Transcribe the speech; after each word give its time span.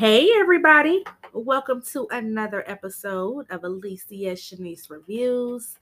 Hey, 0.00 0.30
everybody. 0.34 1.04
Welcome 1.34 1.82
to 1.92 2.08
another 2.10 2.64
episode 2.66 3.44
of 3.50 3.64
Alicia 3.64 4.32
Shanise 4.32 4.88
Reviews. 4.88 5.78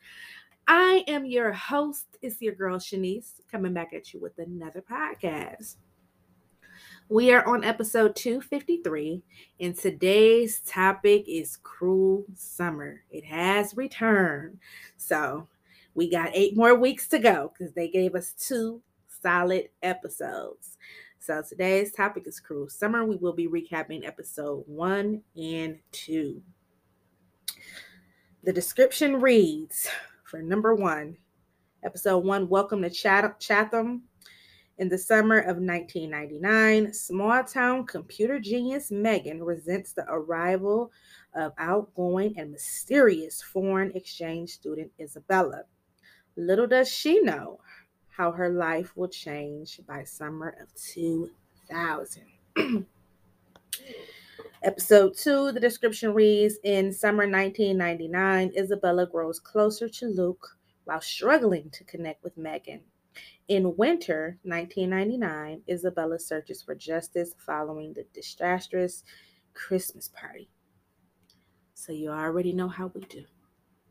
I 0.66 1.04
am 1.06 1.24
your 1.24 1.52
host. 1.52 2.18
It's 2.20 2.42
your 2.42 2.56
girl 2.56 2.78
Shanise 2.78 3.34
coming 3.48 3.72
back 3.72 3.92
at 3.92 4.12
you 4.12 4.18
with 4.18 4.36
another 4.40 4.82
podcast. 4.82 5.76
We 7.08 7.32
are 7.32 7.46
on 7.46 7.62
episode 7.62 8.16
253, 8.16 9.22
and 9.60 9.78
today's 9.78 10.62
topic 10.62 11.22
is 11.28 11.56
cruel 11.62 12.24
summer. 12.34 13.04
It 13.12 13.24
has 13.24 13.76
returned. 13.76 14.58
So 14.96 15.46
we 15.94 16.10
got 16.10 16.30
eight 16.34 16.56
more 16.56 16.74
weeks 16.74 17.06
to 17.10 17.20
go 17.20 17.52
because 17.56 17.72
they 17.72 17.86
gave 17.86 18.16
us 18.16 18.34
two 18.36 18.82
solid 19.22 19.68
episodes. 19.80 20.76
So 21.20 21.42
today's 21.42 21.92
topic 21.92 22.26
is 22.26 22.40
cruel 22.40 22.68
summer. 22.68 23.04
We 23.04 23.16
will 23.16 23.32
be 23.34 23.48
recapping 23.48 24.06
episode 24.06 24.62
one 24.66 25.22
and 25.36 25.78
two. 25.90 26.40
The 28.44 28.52
description 28.52 29.20
reads 29.20 29.88
for 30.24 30.40
number 30.40 30.74
one, 30.74 31.16
episode 31.84 32.18
one 32.24 32.48
Welcome 32.48 32.82
to 32.82 32.90
Chatham. 32.90 34.04
In 34.78 34.88
the 34.88 34.96
summer 34.96 35.38
of 35.38 35.56
1999, 35.56 36.94
small 36.94 37.42
town 37.42 37.84
computer 37.84 38.38
genius 38.38 38.90
Megan 38.92 39.42
resents 39.42 39.92
the 39.92 40.06
arrival 40.08 40.92
of 41.34 41.52
outgoing 41.58 42.38
and 42.38 42.52
mysterious 42.52 43.42
foreign 43.42 43.90
exchange 43.96 44.50
student 44.50 44.92
Isabella. 45.00 45.64
Little 46.36 46.68
does 46.68 46.88
she 46.88 47.20
know 47.20 47.58
how 48.18 48.32
her 48.32 48.50
life 48.50 48.94
will 48.96 49.08
change 49.08 49.80
by 49.86 50.02
summer 50.02 50.56
of 50.60 50.74
2000. 50.74 52.24
Episode 54.64 55.16
2, 55.16 55.52
the 55.52 55.60
description 55.60 56.12
reads 56.12 56.58
In 56.64 56.92
summer 56.92 57.28
1999, 57.28 58.52
Isabella 58.56 59.06
grows 59.06 59.38
closer 59.38 59.88
to 59.88 60.06
Luke 60.06 60.58
while 60.82 61.00
struggling 61.00 61.70
to 61.70 61.84
connect 61.84 62.24
with 62.24 62.36
Megan. 62.36 62.80
In 63.46 63.76
winter 63.76 64.36
1999, 64.42 65.62
Isabella 65.68 66.18
searches 66.18 66.60
for 66.60 66.74
justice 66.74 67.36
following 67.38 67.92
the 67.92 68.04
disastrous 68.12 69.04
Christmas 69.54 70.08
party. 70.08 70.50
So 71.74 71.92
you 71.92 72.10
already 72.10 72.52
know 72.52 72.68
how 72.68 72.90
we 72.92 73.02
do. 73.02 73.22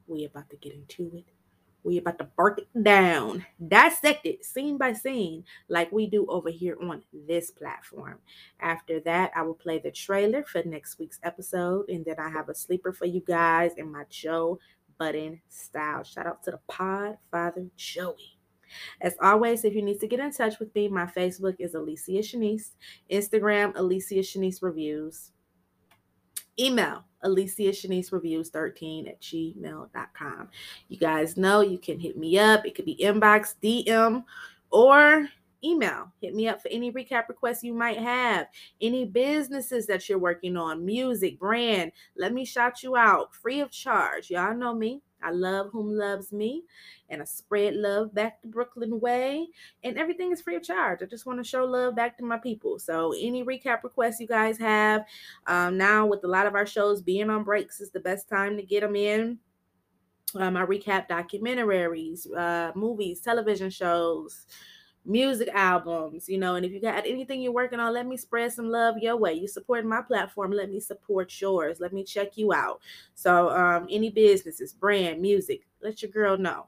We 0.06 0.26
about 0.26 0.50
to 0.50 0.58
get 0.58 0.74
into 0.74 1.12
it 1.16 1.37
we 1.84 1.98
about 1.98 2.18
to 2.20 2.26
break 2.36 2.60
it 2.60 2.84
down, 2.84 3.46
dissect 3.68 4.26
it 4.26 4.44
scene 4.44 4.78
by 4.78 4.94
scene, 4.94 5.44
like 5.70 5.92
we 5.92 6.08
do 6.08 6.26
over 6.28 6.50
here 6.50 6.78
on 6.82 7.02
this 7.14 7.52
platform. 7.52 8.20
After 8.60 9.00
that, 9.02 9.32
I 9.36 9.44
will 9.44 9.54
play 9.54 9.80
the 9.80 9.92
trailer 9.92 10.44
for 10.44 10.64
next 10.64 11.00
week's 11.00 11.20
episode, 11.24 11.90
and 11.90 12.04
then 12.04 12.20
I 12.20 12.30
have 12.30 12.50
a 12.50 12.56
sleeper 12.56 12.92
for 12.92 13.06
you 13.06 13.22
guys 13.22 13.72
in 13.78 13.92
my 13.92 14.04
Joe 14.10 14.60
Budden 14.98 15.42
style. 15.48 16.04
Shout 16.04 16.28
out 16.28 16.44
to 16.44 16.52
the 16.52 16.60
Pod 16.68 17.18
Father 17.32 17.68
Joey. 17.78 18.38
As 19.02 19.16
always, 19.22 19.64
if 19.64 19.74
you 19.74 19.82
need 19.82 20.00
to 20.02 20.08
get 20.08 20.20
in 20.20 20.32
touch 20.32 20.60
with 20.60 20.74
me, 20.76 20.88
my 20.90 21.06
Facebook 21.06 21.56
is 21.60 21.74
Alicia 21.74 22.20
Shanise, 22.20 22.72
Instagram 23.10 23.78
Alicia 23.78 24.16
Shanise 24.16 24.62
Reviews, 24.62 25.32
email 26.60 27.04
Alicia 27.22 27.72
Shanise 27.72 28.12
Reviews 28.12 28.50
13 28.50 29.08
at 29.08 29.22
gmail.com. 29.22 30.50
You 30.88 30.98
guys 30.98 31.38
know 31.38 31.62
you 31.62 31.78
can 31.78 32.00
hit 32.00 32.18
me 32.18 32.38
up. 32.38 32.66
It 32.66 32.76
could 32.76 32.86
be 32.86 32.98
inbox, 32.98 33.56
DM, 33.62 34.24
or 34.70 35.28
email. 35.64 36.12
Hit 36.22 36.36
me 36.36 36.48
up 36.48 36.62
for 36.62 36.70
any 36.70 36.92
recap 36.92 37.28
requests 37.30 37.64
you 37.64 37.74
might 37.74 37.98
have, 37.98 38.48
any 38.82 39.06
businesses 39.06 39.88
that 39.88 40.08
you're 40.08 40.20
working 40.20 40.56
on, 40.56 40.86
music, 40.86 41.40
brand. 41.40 41.92
Let 42.16 42.34
me 42.34 42.46
shout 42.46 42.84
you 42.84 42.96
out 42.96 43.34
free 43.34 43.62
of 43.62 43.72
charge. 43.72 44.30
Y'all 44.30 44.56
know 44.56 44.74
me. 44.74 45.02
I 45.22 45.32
love 45.32 45.70
whom 45.72 45.92
loves 45.92 46.32
me, 46.32 46.64
and 47.10 47.22
I 47.22 47.26
spread 47.26 47.76
love 47.76 48.14
back 48.14 48.42
the 48.42 48.48
Brooklyn 48.48 49.00
way, 49.00 49.48
and 49.84 49.98
everything 49.98 50.32
is 50.32 50.42
free 50.42 50.56
of 50.56 50.64
charge. 50.64 51.02
I 51.02 51.06
just 51.06 51.26
want 51.26 51.40
to 51.40 51.50
show 51.50 51.66
love 51.66 51.96
back 51.96 52.18
to 52.18 52.24
my 52.24 52.38
people. 52.38 52.80
So, 52.80 53.14
any 53.14 53.44
recap 53.44 53.84
requests 53.84 54.20
you 54.20 54.28
guys 54.28 54.58
have, 54.60 55.06
um, 55.48 55.78
now 55.78 56.06
with 56.06 56.24
a 56.24 56.28
lot 56.28 56.48
of 56.48 56.56
our 56.56 56.66
shows 56.66 57.02
being 57.02 57.30
on 57.30 57.44
breaks, 57.44 57.82
is 57.82 57.92
the 57.92 58.00
best 58.00 58.30
time 58.30 58.58
to 58.58 58.64
get 58.64 58.82
them 58.82 58.96
in. 58.96 59.40
Um, 60.36 60.58
I 60.58 60.66
recap 60.66 61.08
documentaries, 61.08 62.28
uh, 62.36 62.72
movies, 62.76 63.22
television 63.22 63.70
shows, 63.70 64.46
music 65.08 65.48
albums, 65.54 66.28
you 66.28 66.38
know, 66.38 66.56
and 66.56 66.66
if 66.66 66.72
you 66.72 66.82
got 66.82 67.08
anything 67.08 67.42
you're 67.42 67.54
working 67.54 67.80
on, 67.80 67.94
let 67.94 68.06
me 68.06 68.18
spread 68.18 68.52
some 68.52 68.70
love 68.70 68.98
your 68.98 69.16
way. 69.16 69.34
You 69.34 69.48
support 69.48 69.86
my 69.86 70.02
platform, 70.02 70.52
let 70.52 70.70
me 70.70 70.80
support 70.80 71.34
yours. 71.40 71.80
Let 71.80 71.94
me 71.94 72.04
check 72.04 72.38
you 72.38 72.54
out. 72.54 72.82
So, 73.16 73.50
um, 73.50 73.88
any 73.90 74.10
businesses, 74.10 74.74
brand, 74.74 75.22
music, 75.22 75.62
let 75.82 76.02
your 76.02 76.12
girl 76.12 76.38
know. 76.38 76.68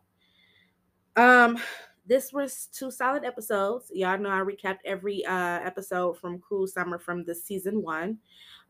Um, 1.16 1.60
this 2.06 2.32
was 2.32 2.70
two 2.74 2.90
solid 2.90 3.26
episodes. 3.26 3.92
Y'all 3.94 4.18
know 4.18 4.30
I 4.30 4.40
recapped 4.40 4.80
every 4.86 5.24
uh 5.26 5.60
episode 5.60 6.18
from 6.18 6.40
Cruel 6.40 6.66
Summer 6.66 6.98
from 6.98 7.24
the 7.24 7.36
season 7.36 7.84
one. 7.84 8.18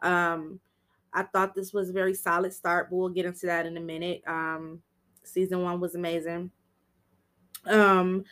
Um, 0.01 0.59
I 1.13 1.23
thought 1.23 1.55
this 1.55 1.73
was 1.73 1.89
a 1.89 1.93
very 1.93 2.13
solid 2.13 2.53
start, 2.53 2.89
but 2.89 2.97
we'll 2.97 3.09
get 3.09 3.25
into 3.25 3.45
that 3.45 3.65
in 3.65 3.77
a 3.77 3.81
minute. 3.81 4.23
Um, 4.27 4.81
season 5.23 5.63
one 5.63 5.79
was 5.79 5.95
amazing. 5.95 6.51
Um, 7.65 8.23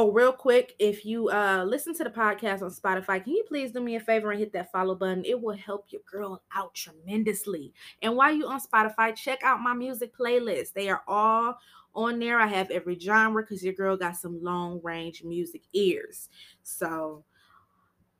Oh, 0.00 0.12
real 0.12 0.30
quick, 0.30 0.76
if 0.78 1.04
you 1.04 1.28
uh 1.28 1.64
listen 1.66 1.92
to 1.96 2.04
the 2.04 2.10
podcast 2.10 2.62
on 2.62 2.70
Spotify, 2.70 3.20
can 3.20 3.32
you 3.32 3.42
please 3.48 3.72
do 3.72 3.80
me 3.80 3.96
a 3.96 4.00
favor 4.00 4.30
and 4.30 4.38
hit 4.38 4.52
that 4.52 4.70
follow 4.70 4.94
button? 4.94 5.24
It 5.24 5.42
will 5.42 5.56
help 5.56 5.86
your 5.88 6.02
girl 6.08 6.40
out 6.54 6.72
tremendously. 6.72 7.72
And 8.00 8.14
while 8.14 8.32
you're 8.32 8.48
on 8.48 8.60
Spotify, 8.60 9.16
check 9.16 9.42
out 9.42 9.60
my 9.60 9.74
music 9.74 10.16
playlist. 10.16 10.72
They 10.72 10.88
are 10.88 11.02
all 11.08 11.58
on 11.96 12.20
there. 12.20 12.38
I 12.38 12.46
have 12.46 12.70
every 12.70 12.96
genre 12.96 13.42
because 13.42 13.64
your 13.64 13.72
girl 13.72 13.96
got 13.96 14.16
some 14.16 14.40
long 14.40 14.80
range 14.84 15.24
music 15.24 15.62
ears. 15.72 16.28
So 16.62 17.24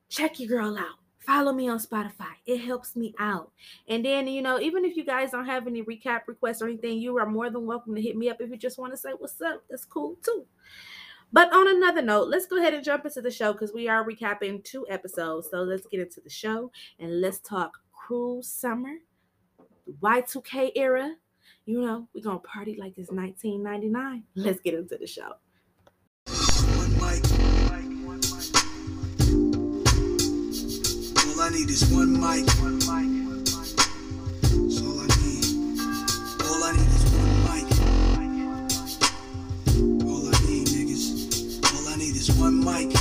check 0.09 0.41
your 0.41 0.49
girl 0.49 0.77
out. 0.77 0.97
Follow 1.21 1.53
me 1.53 1.69
on 1.69 1.78
Spotify. 1.78 2.33
It 2.44 2.59
helps 2.59 2.97
me 2.97 3.15
out. 3.21 3.53
And 3.87 4.05
then, 4.05 4.27
you 4.27 4.43
know, 4.43 4.59
even 4.59 4.84
if 4.84 4.97
you 4.97 5.05
guys 5.05 5.31
don't 5.31 5.47
have 5.47 5.69
any 5.69 5.84
recap 5.84 6.22
requests 6.27 6.61
or 6.61 6.67
anything, 6.67 6.99
you 6.99 7.17
are 7.19 7.27
more 7.27 7.50
than 7.50 7.67
welcome 7.67 7.94
to 7.94 8.03
hit 8.03 8.17
me 8.17 8.31
up 8.31 8.41
if 8.41 8.50
you 8.50 8.56
just 8.56 8.81
want 8.81 8.93
to 8.94 8.97
say 8.97 9.11
what's 9.17 9.41
up. 9.41 9.62
That's 9.71 9.84
cool 9.84 10.17
too. 10.25 10.44
But 11.33 11.53
on 11.53 11.69
another 11.69 12.00
note, 12.00 12.28
let's 12.28 12.47
go 12.47 12.56
ahead 12.56 12.72
and 12.75 12.83
jump 12.83 13.05
into 13.05 13.21
the 13.21 13.31
show 13.31 13.53
because 13.53 13.72
we 13.72 13.89
are 13.89 14.05
recapping 14.05 14.65
two 14.65 14.87
episodes. 14.89 15.49
So 15.50 15.59
let's 15.59 15.87
get 15.87 16.00
into 16.00 16.21
the 16.21 16.31
show 16.31 16.71
and 16.99 17.21
let's 17.21 17.39
talk 17.39 17.78
cruel 17.93 18.43
summer, 18.43 18.94
Y2K 20.03 20.72
era. 20.77 21.15
You 21.67 21.83
know, 21.83 22.09
we're 22.15 22.22
going 22.22 22.41
to 22.41 22.47
party 22.47 22.77
like 22.78 22.94
it's 22.97 23.11
1999. 23.11 24.25
Let's 24.37 24.61
get 24.61 24.75
into 24.75 24.97
the 24.97 25.06
show. 25.06 25.33
One 26.27 26.93
mic, 26.94 27.25
All 31.27 31.41
I 31.41 31.50
need 31.50 31.69
is 31.69 31.84
one 31.93 32.12
mic. 32.15 32.49
One 32.61 32.78
mic. 32.78 33.18
One 42.37 42.65
mic. 42.65 42.93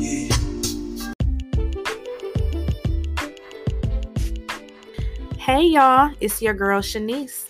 Yeah. 0.00 0.28
Hey 5.36 5.64
y'all, 5.64 6.14
it's 6.20 6.40
your 6.40 6.54
girl 6.54 6.80
Shanise. 6.80 7.48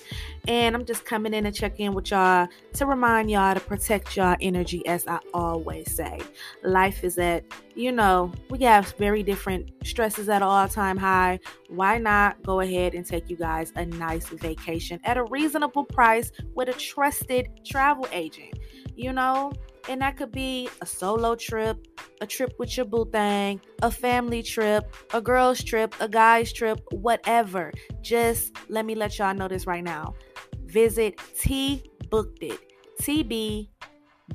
And 0.49 0.75
I'm 0.75 0.85
just 0.85 1.05
coming 1.05 1.35
in 1.35 1.45
to 1.45 1.53
check 1.53 1.79
in 1.79 1.95
with 1.95 2.11
y'all 2.11 2.49
to 2.73 2.87
remind 2.87 3.31
y'all 3.31 3.55
to 3.55 3.61
protect 3.61 4.17
y'all 4.17 4.37
energy, 4.41 4.85
as 4.87 5.07
I 5.07 5.21
always 5.33 5.95
say. 5.95 6.19
Life 6.65 7.05
is 7.05 7.17
at, 7.19 7.45
you 7.77 7.93
know, 7.93 8.33
we 8.51 8.59
have 8.65 8.93
very 8.99 9.23
different 9.23 9.71
stresses 9.85 10.29
at 10.29 10.43
all 10.43 10.67
time 10.67 10.97
high. 10.97 11.39
Why 11.69 11.99
not 11.99 12.43
go 12.43 12.59
ahead 12.61 12.95
and 12.95 13.07
take 13.07 13.31
you 13.31 13.37
guys 13.37 13.73
a 13.77 13.87
nice 13.87 14.27
vacation 14.31 14.99
at 15.05 15.17
a 15.17 15.25
reasonable 15.25 15.85
price 15.85 16.33
with 16.55 16.69
a 16.69 16.73
trusted 16.73 17.49
travel 17.65 18.09
agent? 18.13 18.59
You 18.97 19.13
know? 19.13 19.53
And 19.89 20.01
that 20.01 20.17
could 20.17 20.31
be 20.31 20.69
a 20.81 20.87
solo 20.87 21.35
trip, 21.35 21.77
a 22.21 22.27
trip 22.27 22.55
with 22.59 22.77
your 22.77 22.87
boo 22.87 23.09
thing, 23.11 23.61
a 23.83 23.91
family 23.91 24.43
trip, 24.43 24.95
a 25.13 25.21
girl's 25.21 25.63
trip, 25.63 25.95
a 26.01 26.09
guy's 26.09 26.53
trip, 26.53 26.81
whatever. 26.93 27.73
Just 28.01 28.57
let 28.69 28.87
me 28.87 28.95
let 28.95 29.19
y'all 29.19 29.35
know 29.35 29.49
this 29.49 29.67
right 29.67 29.83
now. 29.83 30.15
Visit 30.67 31.21
T 31.39 31.91
Booked 32.11 32.43
It. 32.43 32.61
T 33.01 33.25
B 33.25 33.69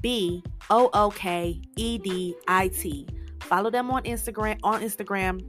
B 0.01 0.43
O 0.69 0.89
O 0.93 1.09
K 1.11 1.61
E 1.77 1.97
D 1.97 2.35
I 2.47 2.67
T. 2.67 3.07
Follow 3.41 3.69
them 3.69 3.89
on 3.89 4.03
Instagram 4.03 4.59
on 4.63 4.81
Instagram, 4.81 5.41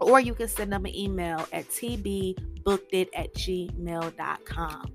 or 0.00 0.20
you 0.20 0.34
can 0.34 0.46
send 0.46 0.72
them 0.72 0.84
an 0.84 0.94
email 0.94 1.44
at 1.52 1.68
tbbookedit 1.68 3.08
at 3.14 3.34
gmail.com. 3.34 4.92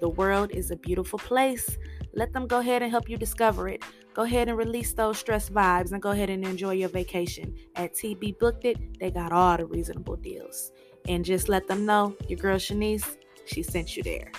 The 0.00 0.08
world 0.08 0.50
is 0.52 0.70
a 0.70 0.76
beautiful 0.76 1.18
place 1.18 1.78
let 2.16 2.32
them 2.32 2.46
go 2.46 2.60
ahead 2.60 2.82
and 2.82 2.90
help 2.90 3.08
you 3.08 3.16
discover 3.16 3.68
it. 3.68 3.82
Go 4.14 4.22
ahead 4.22 4.48
and 4.48 4.56
release 4.56 4.92
those 4.92 5.18
stress 5.18 5.50
vibes 5.50 5.92
and 5.92 6.00
go 6.00 6.10
ahead 6.10 6.30
and 6.30 6.44
enjoy 6.44 6.74
your 6.74 6.88
vacation. 6.88 7.54
At 7.74 7.94
TB 7.94 8.38
Booked 8.38 8.64
It, 8.64 9.00
they 9.00 9.10
got 9.10 9.32
all 9.32 9.56
the 9.56 9.66
reasonable 9.66 10.16
deals. 10.16 10.70
And 11.08 11.24
just 11.24 11.48
let 11.48 11.66
them 11.66 11.84
know 11.84 12.16
your 12.28 12.38
girl 12.38 12.56
Shanise, 12.56 13.16
she 13.46 13.62
sent 13.62 13.96
you 13.96 14.02
there. 14.04 14.30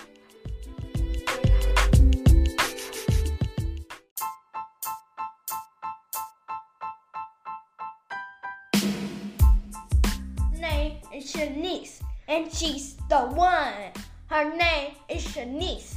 Name 10.58 10.96
is 11.14 11.32
Shanise, 11.32 12.00
and 12.26 12.50
she's 12.50 12.96
the 13.10 13.18
one. 13.18 13.92
Her 14.28 14.56
name 14.56 14.94
is 15.08 15.24
Shanise, 15.24 15.96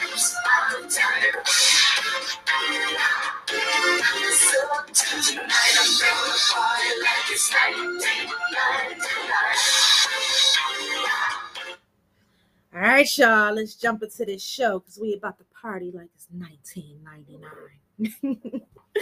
All 12.73 12.79
right, 12.79 13.17
y'all, 13.17 13.53
let's 13.53 13.75
jump 13.75 14.01
into 14.03 14.25
this 14.25 14.43
show 14.43 14.79
because 14.79 14.99
we 14.99 15.15
about 15.15 15.39
to 15.39 15.45
party 15.59 15.91
like 15.91 16.09
it's 16.15 16.27
1999. 16.31 18.61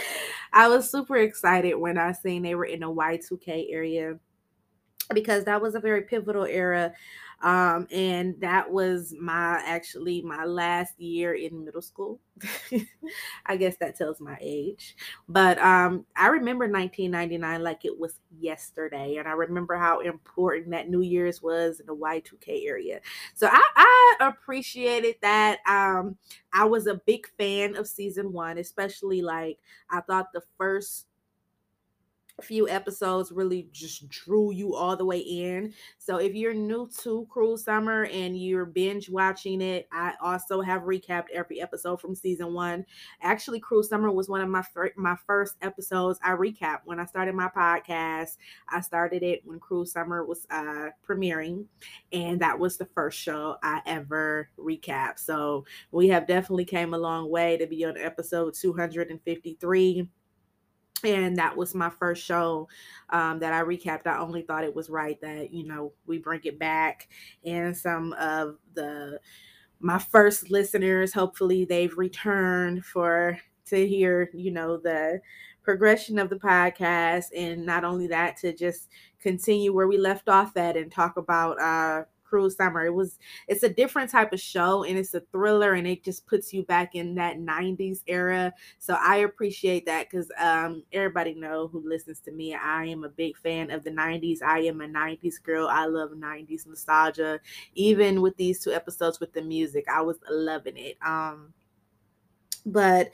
I 0.53 0.69
was 0.69 0.89
super 0.89 1.17
excited 1.17 1.75
when 1.75 1.97
I 1.97 2.13
seen 2.13 2.43
they 2.43 2.55
were 2.55 2.65
in 2.65 2.79
the 2.79 2.87
Y2K 2.87 3.67
area 3.71 4.17
because 5.13 5.43
that 5.45 5.61
was 5.61 5.75
a 5.75 5.79
very 5.79 6.01
pivotal 6.03 6.45
era 6.45 6.93
um, 7.41 7.87
and 7.91 8.39
that 8.41 8.69
was 8.69 9.13
my 9.19 9.61
actually 9.65 10.21
my 10.21 10.45
last 10.45 10.99
year 10.99 11.33
in 11.33 11.63
middle 11.63 11.81
school. 11.81 12.19
I 13.45 13.57
guess 13.57 13.75
that 13.77 13.97
tells 13.97 14.19
my 14.21 14.37
age. 14.41 14.95
But 15.27 15.57
um, 15.59 16.05
i 16.15 16.27
remember 16.27 16.67
1999 16.67 17.63
like 17.63 17.85
it 17.85 17.97
was 17.97 18.19
yesterday 18.39 19.17
and 19.17 19.27
i 19.27 19.31
remember 19.31 19.75
how 19.75 19.99
important 19.99 20.71
that 20.71 20.89
new 20.89 21.01
year's 21.01 21.41
was 21.41 21.79
in 21.79 21.85
the 21.85 21.95
y2k 21.95 22.65
area. 22.67 22.99
So 23.35 23.47
i, 23.51 23.61
I 23.75 24.27
appreciated 24.27 25.15
that 25.21 25.59
um, 25.67 26.17
i 26.53 26.65
was 26.65 26.87
a 26.87 27.01
big 27.05 27.27
fan 27.37 27.75
of 27.75 27.87
season 27.87 28.31
one 28.33 28.57
especially 28.57 29.21
like 29.21 29.57
i 29.89 30.01
thought 30.01 30.31
the 30.33 30.41
first 30.57 31.07
few 32.41 32.67
episodes 32.69 33.31
really 33.31 33.67
just 33.71 34.07
drew 34.09 34.51
you 34.51 34.75
all 34.75 34.95
the 34.95 35.05
way 35.05 35.19
in. 35.19 35.73
So 35.97 36.17
if 36.17 36.33
you're 36.33 36.53
new 36.53 36.89
to 37.01 37.27
Cruel 37.29 37.57
Summer 37.57 38.05
and 38.05 38.39
you're 38.39 38.65
binge 38.65 39.09
watching 39.09 39.61
it, 39.61 39.87
I 39.91 40.13
also 40.21 40.61
have 40.61 40.83
recapped 40.83 41.29
every 41.33 41.61
episode 41.61 42.01
from 42.01 42.15
season 42.15 42.53
one. 42.53 42.85
Actually, 43.21 43.59
Cruel 43.59 43.83
Summer 43.83 44.11
was 44.11 44.29
one 44.29 44.41
of 44.41 44.49
my 44.49 44.61
fir- 44.61 44.93
my 44.95 45.15
first 45.27 45.55
episodes 45.61 46.19
I 46.23 46.31
recapped 46.31 46.81
when 46.85 46.99
I 46.99 47.05
started 47.05 47.35
my 47.35 47.49
podcast. 47.49 48.37
I 48.69 48.81
started 48.81 49.23
it 49.23 49.41
when 49.45 49.59
Cruel 49.59 49.85
Summer 49.85 50.25
was 50.25 50.45
uh, 50.49 50.89
premiering, 51.07 51.65
and 52.11 52.39
that 52.41 52.57
was 52.57 52.77
the 52.77 52.85
first 52.85 53.19
show 53.19 53.57
I 53.63 53.81
ever 53.85 54.49
recapped. 54.57 55.19
So 55.19 55.65
we 55.91 56.07
have 56.09 56.27
definitely 56.27 56.65
came 56.65 56.93
a 56.93 56.97
long 56.97 57.29
way 57.29 57.57
to 57.57 57.67
be 57.67 57.85
on 57.85 57.97
episode 57.97 58.53
253 58.53 60.09
and 61.03 61.37
that 61.37 61.55
was 61.55 61.75
my 61.75 61.89
first 61.89 62.23
show 62.25 62.67
um, 63.09 63.39
that 63.39 63.53
I 63.53 63.61
recapped. 63.61 64.07
I 64.07 64.19
only 64.19 64.41
thought 64.41 64.63
it 64.63 64.75
was 64.75 64.89
right 64.89 65.19
that 65.21 65.53
you 65.53 65.65
know 65.67 65.93
we 66.05 66.17
bring 66.17 66.41
it 66.43 66.59
back, 66.59 67.09
and 67.43 67.75
some 67.75 68.13
of 68.13 68.57
the 68.73 69.19
my 69.79 69.99
first 69.99 70.51
listeners, 70.51 71.13
hopefully 71.13 71.65
they've 71.65 71.97
returned 71.97 72.85
for 72.85 73.37
to 73.65 73.87
hear 73.87 74.29
you 74.33 74.51
know 74.51 74.77
the 74.77 75.21
progression 75.63 76.19
of 76.19 76.29
the 76.29 76.35
podcast, 76.37 77.25
and 77.35 77.65
not 77.65 77.83
only 77.83 78.07
that 78.07 78.37
to 78.37 78.53
just 78.53 78.89
continue 79.21 79.73
where 79.73 79.87
we 79.87 79.97
left 79.97 80.29
off 80.29 80.55
at 80.57 80.77
and 80.77 80.91
talk 80.91 81.17
about 81.17 81.59
uh 81.61 82.03
Cruel 82.29 82.49
Summer. 82.49 82.85
It 82.85 82.93
was 82.93 83.17
it's 83.47 83.63
a 83.63 83.69
different 83.69 84.11
type 84.11 84.31
of 84.31 84.39
show 84.39 84.83
and 84.83 84.97
it's 84.97 85.13
a 85.13 85.21
thriller 85.31 85.73
and 85.73 85.87
it 85.87 86.03
just 86.03 86.27
puts 86.27 86.53
you 86.53 86.63
back 86.63 86.95
in 86.95 87.15
that 87.15 87.37
90s 87.37 88.01
era. 88.07 88.53
So 88.77 88.97
I 89.01 89.17
appreciate 89.17 89.85
that 89.87 90.09
because 90.09 90.31
um 90.39 90.83
everybody 90.93 91.33
know 91.33 91.67
who 91.67 91.87
listens 91.87 92.19
to 92.21 92.31
me. 92.31 92.53
I 92.53 92.85
am 92.85 93.03
a 93.03 93.09
big 93.09 93.37
fan 93.37 93.71
of 93.71 93.83
the 93.83 93.91
90s. 93.91 94.41
I 94.43 94.59
am 94.59 94.81
a 94.81 94.87
90s 94.87 95.41
girl. 95.41 95.67
I 95.67 95.85
love 95.85 96.11
90s 96.11 96.67
nostalgia. 96.67 97.39
Even 97.73 98.21
with 98.21 98.37
these 98.37 98.59
two 98.63 98.71
episodes 98.71 99.19
with 99.19 99.33
the 99.33 99.41
music, 99.41 99.85
I 99.91 100.01
was 100.01 100.17
loving 100.29 100.77
it. 100.77 100.97
Um 101.05 101.53
but 102.65 103.11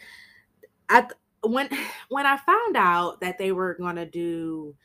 I 0.89 1.07
when 1.43 1.69
when 2.09 2.25
I 2.25 2.37
found 2.37 2.75
out 2.75 3.21
that 3.21 3.37
they 3.37 3.51
were 3.51 3.75
gonna 3.75 4.05
do 4.05 4.75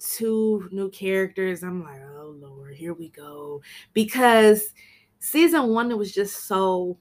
two 0.00 0.68
new 0.72 0.90
characters, 0.90 1.62
I'm 1.62 1.84
like, 1.84 2.00
oh 2.00 2.34
Lord, 2.38 2.74
here 2.74 2.94
we 2.94 3.10
go. 3.10 3.62
Because 3.92 4.72
season 5.18 5.68
one, 5.68 5.90
it 5.90 5.98
was 5.98 6.12
just 6.12 6.46
so 6.46 6.98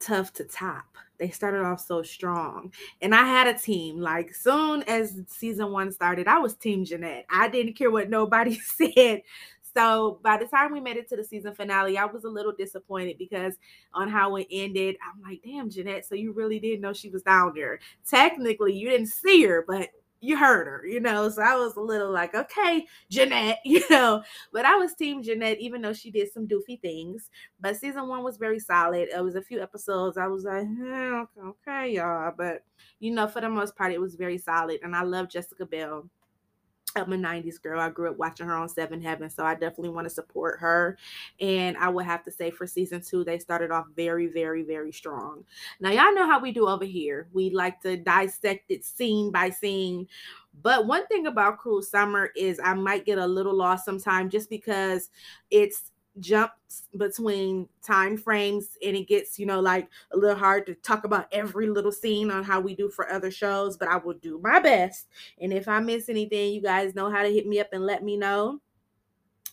tough 0.00 0.32
to 0.34 0.44
top. 0.44 0.84
They 1.18 1.30
started 1.30 1.62
off 1.62 1.80
so 1.80 2.02
strong. 2.02 2.72
And 3.00 3.14
I 3.14 3.24
had 3.24 3.46
a 3.46 3.58
team. 3.58 4.00
Like 4.00 4.34
soon 4.34 4.82
as 4.84 5.20
season 5.28 5.72
one 5.72 5.92
started, 5.92 6.28
I 6.28 6.38
was 6.38 6.54
team 6.54 6.84
Jeanette. 6.84 7.26
I 7.30 7.48
didn't 7.48 7.74
care 7.74 7.90
what 7.90 8.10
nobody 8.10 8.54
said. 8.58 9.22
So 9.74 10.20
by 10.22 10.38
the 10.38 10.46
time 10.46 10.72
we 10.72 10.80
made 10.80 10.96
it 10.96 11.06
to 11.10 11.16
the 11.16 11.24
season 11.24 11.54
finale, 11.54 11.98
I 11.98 12.06
was 12.06 12.24
a 12.24 12.30
little 12.30 12.52
disappointed 12.52 13.18
because 13.18 13.56
on 13.92 14.08
how 14.08 14.36
it 14.36 14.46
ended, 14.50 14.96
I'm 15.06 15.20
like, 15.22 15.42
damn, 15.44 15.68
Jeanette, 15.68 16.06
so 16.06 16.14
you 16.14 16.32
really 16.32 16.58
didn't 16.58 16.80
know 16.80 16.94
she 16.94 17.10
was 17.10 17.22
down 17.22 17.52
there. 17.54 17.78
Technically, 18.08 18.72
you 18.72 18.88
didn't 18.88 19.08
see 19.08 19.44
her, 19.44 19.66
but 19.68 19.90
you 20.26 20.36
heard 20.36 20.66
her, 20.66 20.86
you 20.86 21.00
know. 21.00 21.28
So 21.28 21.42
I 21.42 21.54
was 21.56 21.76
a 21.76 21.80
little 21.80 22.10
like, 22.10 22.34
okay, 22.34 22.86
Jeanette, 23.10 23.60
you 23.64 23.82
know. 23.90 24.22
But 24.52 24.64
I 24.64 24.74
was 24.76 24.94
team 24.94 25.22
Jeanette, 25.22 25.58
even 25.60 25.82
though 25.82 25.92
she 25.92 26.10
did 26.10 26.32
some 26.32 26.48
doofy 26.48 26.80
things. 26.80 27.30
But 27.60 27.76
season 27.76 28.08
one 28.08 28.24
was 28.24 28.36
very 28.36 28.58
solid. 28.58 29.08
It 29.14 29.22
was 29.22 29.36
a 29.36 29.42
few 29.42 29.62
episodes. 29.62 30.18
I 30.18 30.26
was 30.26 30.44
like, 30.44 30.64
eh, 30.64 31.24
okay, 31.46 31.92
y'all. 31.92 32.32
But 32.36 32.64
you 33.00 33.12
know, 33.12 33.28
for 33.28 33.40
the 33.40 33.48
most 33.48 33.76
part, 33.76 33.92
it 33.92 34.00
was 34.00 34.16
very 34.16 34.38
solid. 34.38 34.80
And 34.82 34.96
I 34.96 35.02
love 35.02 35.28
Jessica 35.30 35.66
Biel. 35.66 36.08
I'm 36.96 37.12
a 37.12 37.16
90s 37.16 37.60
girl. 37.60 37.80
I 37.80 37.90
grew 37.90 38.10
up 38.10 38.16
watching 38.16 38.46
her 38.46 38.54
on 38.54 38.68
Seven 38.68 39.00
Heaven, 39.00 39.28
so 39.28 39.44
I 39.44 39.54
definitely 39.54 39.90
want 39.90 40.06
to 40.06 40.14
support 40.14 40.58
her. 40.60 40.96
And 41.40 41.76
I 41.76 41.88
would 41.88 42.06
have 42.06 42.24
to 42.24 42.30
say 42.30 42.50
for 42.50 42.66
season 42.66 43.00
two, 43.00 43.24
they 43.24 43.38
started 43.38 43.70
off 43.70 43.86
very, 43.94 44.26
very, 44.26 44.62
very 44.62 44.92
strong. 44.92 45.44
Now, 45.80 45.90
y'all 45.90 46.14
know 46.14 46.26
how 46.26 46.40
we 46.40 46.52
do 46.52 46.68
over 46.68 46.84
here. 46.84 47.28
We 47.32 47.50
like 47.50 47.80
to 47.82 47.96
dissect 47.96 48.70
it 48.70 48.84
scene 48.84 49.30
by 49.30 49.50
scene. 49.50 50.08
But 50.62 50.86
one 50.86 51.06
thing 51.06 51.26
about 51.26 51.58
Cruel 51.58 51.82
Summer 51.82 52.30
is 52.34 52.60
I 52.64 52.74
might 52.74 53.04
get 53.04 53.18
a 53.18 53.26
little 53.26 53.54
lost 53.54 53.84
sometimes 53.84 54.32
just 54.32 54.48
because 54.48 55.10
it's 55.50 55.92
jumps 56.20 56.84
between 56.96 57.68
time 57.82 58.16
frames 58.16 58.78
and 58.84 58.96
it 58.96 59.06
gets 59.06 59.38
you 59.38 59.46
know 59.46 59.60
like 59.60 59.88
a 60.12 60.16
little 60.16 60.36
hard 60.36 60.66
to 60.66 60.74
talk 60.74 61.04
about 61.04 61.26
every 61.32 61.68
little 61.68 61.92
scene 61.92 62.30
on 62.30 62.42
how 62.42 62.60
we 62.60 62.74
do 62.74 62.88
for 62.88 63.10
other 63.10 63.30
shows 63.30 63.76
but 63.76 63.88
i 63.88 63.96
will 63.96 64.14
do 64.14 64.40
my 64.42 64.58
best. 64.58 65.06
And 65.40 65.52
if 65.52 65.68
i 65.68 65.78
miss 65.78 66.08
anything 66.08 66.54
you 66.54 66.62
guys 66.62 66.94
know 66.94 67.10
how 67.10 67.22
to 67.22 67.32
hit 67.32 67.46
me 67.46 67.60
up 67.60 67.68
and 67.72 67.84
let 67.84 68.02
me 68.02 68.16
know. 68.16 68.60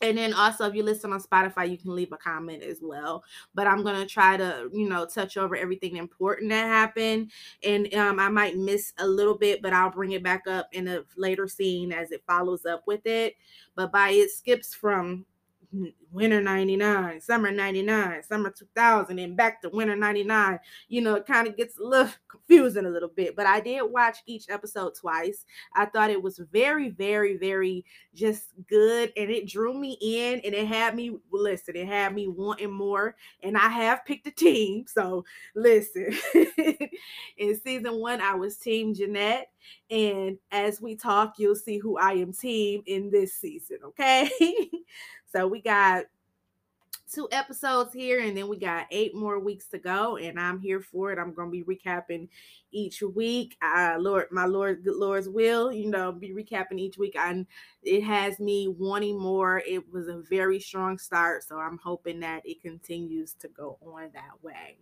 And 0.02 0.18
then 0.18 0.34
also 0.34 0.66
if 0.66 0.76
you 0.76 0.84
listen 0.84 1.14
on 1.14 1.22
spotify 1.22 1.70
you 1.70 1.78
can 1.78 1.96
leave 1.96 2.12
a 2.14 2.18
comment 2.18 2.64
as 2.64 2.80
well. 2.82 3.24
But 3.54 3.68
i'm 3.68 3.84
to 3.84 4.06
try 4.06 4.38
to 4.38 4.70
you 4.72 4.88
know 4.88 5.06
touch 5.06 5.36
over 5.36 5.56
everything 5.56 5.98
important 5.98 6.50
that 6.52 6.68
happened. 6.68 7.32
And 7.64 7.94
um, 7.94 8.20
i 8.20 8.30
might 8.30 8.58
miss 8.58 8.94
a 9.00 9.08
little 9.08 9.38
bit 9.38 9.62
but 9.62 9.74
i'll 9.74 9.92
bring 9.92 10.12
it 10.12 10.24
back 10.24 10.48
up 10.48 10.70
in 10.72 10.88
a 10.88 11.04
later 11.18 11.48
scene 11.48 11.92
as 11.92 12.12
it 12.12 12.24
follows 12.26 12.66
up 12.66 12.84
with 12.88 13.06
it. 13.06 13.36
But 13.76 13.92
by 13.92 14.12
it 14.12 14.32
skips 14.32 14.74
from 14.74 15.26
winter 16.12 16.42
99, 16.42 17.20
summer 17.22 17.52
99, 17.52 18.24
summer 18.24 18.52
2000, 18.52 19.20
and 19.20 19.36
back 19.36 19.62
to 19.62 19.70
winter 19.70 19.96
99. 19.96 20.60
You 20.88 21.02
know, 21.02 21.16
it 21.16 21.26
kind 21.26 21.48
of 21.48 21.58
gets 21.58 21.78
a 21.80 21.84
little 21.84 22.12
confusing 22.30 22.86
a 22.86 22.90
little 22.90 23.10
bit, 23.10 23.36
but 23.36 23.46
I 23.46 23.60
did 23.60 23.82
watch 23.84 24.18
each 24.28 24.46
episode 24.50 24.94
twice. 24.96 25.46
I 25.76 25.86
thought 25.86 26.10
it 26.12 26.22
was 26.22 26.40
very, 26.52 26.90
very, 26.90 27.38
very 27.38 27.86
just 28.14 28.54
good, 28.70 29.12
and 29.18 29.30
it 29.30 29.48
drew 29.48 29.74
me 29.74 29.98
in, 30.02 30.42
and 30.46 30.54
it 30.54 30.68
had 30.68 30.96
me 30.96 31.18
listen, 31.32 31.76
it 31.76 31.88
had 31.88 32.14
me 32.14 32.28
wanting 32.28 32.72
more. 32.72 33.16
And 33.42 33.58
I 33.58 33.70
have 33.70 34.06
picked 34.06 34.28
a 34.28 34.32
team, 34.32 34.86
so 34.94 35.26
listen. 35.56 36.14
in 37.38 37.60
season 37.60 38.00
one, 38.00 38.22
I 38.22 38.36
was 38.36 38.58
Team 38.58 38.94
Jeanette. 38.94 39.50
And 39.90 40.38
as 40.52 40.82
we 40.82 40.96
talk, 40.96 41.36
you'll 41.38 41.56
see 41.56 41.78
who 41.78 41.98
I 41.98 42.14
am 42.14 42.34
team 42.34 42.84
in 42.86 43.10
this 43.10 43.34
season. 43.34 43.78
Okay. 43.86 44.30
So 45.34 45.48
we 45.48 45.62
got 45.62 46.06
two 47.12 47.28
episodes 47.32 47.94
here 47.94 48.22
and 48.22 48.36
then 48.36 48.48
we 48.48 48.58
got 48.58 48.88
eight 48.90 49.14
more 49.14 49.38
weeks 49.38 49.68
to 49.68 49.78
go 49.78 50.18
and 50.18 50.40
i'm 50.40 50.60
here 50.60 50.80
for 50.80 51.12
it. 51.12 51.20
I'm 51.20 51.34
gonna 51.34 51.52
be 51.52 51.64
recapping 51.64 52.28
each 52.72 53.02
week. 53.04 53.56
Uh 53.62 53.98
lord 54.00 54.28
my 54.32 54.46
lord 54.46 54.84
good 54.84 54.96
lord's 54.96 55.30
will 55.30 55.72
you 55.72 55.90
know 55.92 56.12
be 56.12 56.32
recapping 56.32 56.80
each 56.80 56.98
week. 56.98 57.16
And 57.16 57.46
it 57.84 58.02
has 58.02 58.40
me 58.40 58.68
wanting 58.68 59.20
more. 59.20 59.62
It 59.68 59.92
was 59.92 60.08
a 60.08 60.24
very 60.28 60.60
strong 60.60 60.98
start 60.98 61.44
so 61.44 61.58
i'm 61.58 61.78
hoping 61.84 62.20
that 62.22 62.42
it 62.46 62.62
continues 62.62 63.34
to 63.36 63.48
go 63.50 63.78
on 63.86 64.10
that 64.14 64.42
way. 64.42 64.78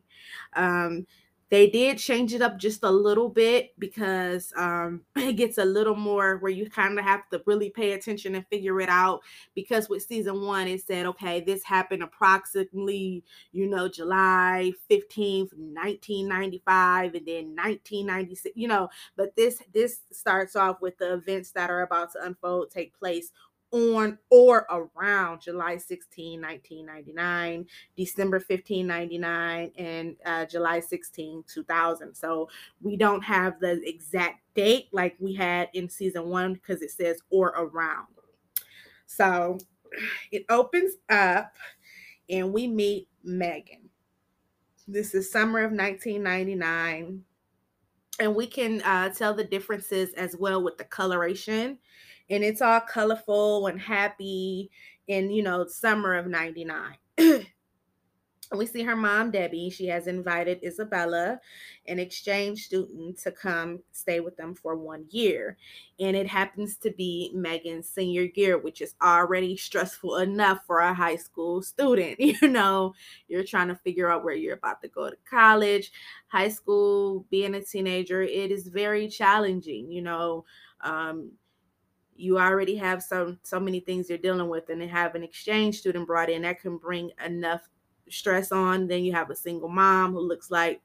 Um 0.56 1.06
they 1.52 1.70
did 1.70 1.98
change 1.98 2.34
it 2.34 2.42
up 2.42 2.58
just 2.58 2.82
a 2.84 2.90
little 2.90 3.28
bit 3.28 3.78
because 3.78 4.54
um, 4.56 5.02
it 5.18 5.34
gets 5.34 5.58
a 5.58 5.66
little 5.66 5.96
more 5.98 6.38
where 6.38 6.52
you 6.52 6.70
kind 6.70 6.98
of 6.98 7.04
have 7.04 7.28
to 7.30 7.44
really 7.46 7.70
pay 7.70 7.92
attention 7.92 8.36
and 8.36 8.48
figure 8.48 8.80
it 8.80 8.88
out. 8.90 9.20
Because 9.54 9.90
with 9.90 10.02
season 10.04 10.42
one, 10.42 10.70
it 10.70 10.82
said, 10.82 11.06
okay, 11.08 11.42
this 11.42 11.64
happened 11.66 12.04
approximately, 12.04 13.24
you 13.52 13.68
know, 13.68 13.90
July 13.90 14.72
15th, 14.90 15.50
1995, 15.58 17.16
and 17.16 17.26
then 17.28 17.56
1996, 17.56 18.56
you 18.56 18.70
know, 18.70 18.90
but 19.18 19.36
this 19.36 19.62
this 19.74 20.00
starts 20.12 20.56
off 20.56 20.82
with 20.82 20.98
the 21.00 21.14
events 21.14 21.52
that 21.52 21.70
are 21.70 21.82
about 21.82 22.14
to 22.14 22.24
unfold, 22.24 22.72
take 22.72 22.98
place 22.98 23.32
on 23.72 24.18
or 24.30 24.68
around 24.70 25.42
July 25.42 25.78
16, 25.78 26.42
1999, 26.42 27.66
December 27.96 28.40
15, 28.40 28.86
99, 28.86 29.72
and 29.78 30.16
uh, 30.26 30.46
July 30.46 30.80
16, 30.80 31.44
2000. 31.52 32.14
So 32.14 32.50
we 32.82 32.98
don't 32.98 33.24
have 33.24 33.60
the 33.60 33.82
exact 33.88 34.42
date 34.56 34.90
like 34.92 35.16
we 35.20 35.34
had 35.34 35.70
in 35.74 35.90
season 35.90 36.26
one 36.26 36.54
because 36.54 36.82
it 36.82 36.92
says 36.92 37.22
or 37.30 37.50
around. 37.50 38.08
So 39.06 39.58
it 40.32 40.46
opens 40.50 40.96
up 41.10 41.54
and 42.30 42.54
we 42.54 42.68
meet 42.68 43.08
Megan. 43.24 43.90
This 44.88 45.14
is 45.14 45.32
summer 45.32 45.60
of 45.60 45.72
1999. 45.72 47.24
And 48.20 48.36
we 48.36 48.46
can 48.46 48.82
uh, 48.84 49.10
tell 49.10 49.34
the 49.34 49.44
differences 49.44 50.14
as 50.14 50.36
well 50.36 50.62
with 50.62 50.78
the 50.78 50.84
coloration 50.84 51.80
and 52.32 52.44
it's 52.44 52.62
all 52.62 52.80
colorful 52.80 53.68
and 53.68 53.80
happy 53.80 54.72
in 55.08 55.30
you 55.30 55.44
know 55.44 55.68
summer 55.68 56.16
of 56.16 56.28
99 56.28 56.98
we 58.56 58.66
see 58.66 58.84
her 58.84 58.96
mom 58.96 59.30
debbie 59.32 59.70
she 59.70 59.86
has 59.88 60.08
invited 60.08 60.60
isabella 60.64 61.40
an 61.88 62.00
exchange 62.00 62.66
student 62.66 63.18
to 63.18 63.32
come 63.32 63.80
stay 63.92 64.20
with 64.20 64.38
them 64.38 64.54
for 64.54 64.76
one 64.76 65.06
year. 65.10 65.58
And 66.00 66.16
it 66.16 66.28
happens 66.28 66.78
to 66.78 66.92
be 66.92 67.32
megan's 67.34 67.90
senior 67.90 68.28
year 68.36 68.58
which 68.58 68.82
is 68.82 68.96
already 69.02 69.58
stressful 69.58 70.18
enough 70.18 70.60
for 70.66 70.80
a 70.80 70.94
high 70.94 71.16
school 71.16 71.62
student. 71.62 72.20
You 72.42 72.48
know 72.48 72.94
you're 73.28 73.44
trying 73.44 73.68
to 73.68 73.76
figure 73.76 74.10
out 74.10 74.24
where 74.24 74.36
you're 74.36 74.56
about 74.56 74.82
to 74.84 74.88
go 74.88 75.10
to 75.10 75.18
college. 75.30 75.92
High 76.28 76.50
school 76.50 77.26
being 77.30 77.56
a 77.56 77.62
teenager 77.62 78.22
it 78.22 78.52
is 78.52 78.68
very 78.68 79.08
challenging 79.08 79.92
you 79.92 80.02
know 80.02 80.46
um, 80.82 81.32
you 82.16 82.38
already 82.38 82.76
have 82.76 83.02
some 83.02 83.40
so 83.44 83.60
many 83.60 83.80
things 83.80 84.10
you're 84.10 84.18
dealing 84.18 84.50
with 84.50 84.70
and 84.70 84.82
then 84.82 84.90
have 84.90 85.16
an 85.16 85.24
exchange 85.24 85.80
student 85.80 86.08
brought 86.08 86.30
in 86.30 86.44
that 86.44 86.62
can 86.62 86.78
bring 86.78 87.12
enough 87.26 87.62
stress 88.10 88.52
on. 88.52 88.88
Then 88.88 89.04
you 89.04 89.14
have 89.14 89.30
a 89.30 89.36
single 89.36 89.70
mom 89.70 90.14
who 90.14 90.20
looks 90.20 90.52
like 90.52 90.82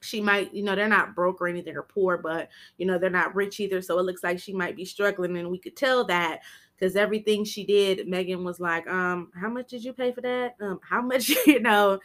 she 0.00 0.20
might 0.20 0.52
you 0.52 0.62
know 0.62 0.74
they're 0.76 0.88
not 0.88 1.14
broke 1.14 1.40
or 1.40 1.48
anything 1.48 1.74
or 1.74 1.82
poor 1.82 2.18
but 2.18 2.50
you 2.76 2.84
know 2.86 2.98
they're 2.98 3.10
not 3.10 3.34
rich 3.34 3.60
either. 3.60 3.80
So 3.80 3.98
it 3.98 4.02
looks 4.02 4.22
like 4.22 4.38
she 4.38 4.52
might 4.52 4.76
be 4.76 4.84
struggling 4.84 5.36
and 5.36 5.50
we 5.50 5.58
could 5.58 5.76
tell 5.76 6.04
that 6.04 6.40
because 6.78 6.96
everything 6.96 7.44
she 7.44 7.64
did 7.64 8.06
megan 8.06 8.44
was 8.44 8.60
like 8.60 8.86
um 8.88 9.30
how 9.40 9.48
much 9.48 9.70
did 9.70 9.84
you 9.84 9.92
pay 9.92 10.12
for 10.12 10.20
that? 10.20 10.56
Um 10.60 10.80
how 10.82 11.00
much? 11.00 11.30
You 11.46 11.60
know? 11.60 12.00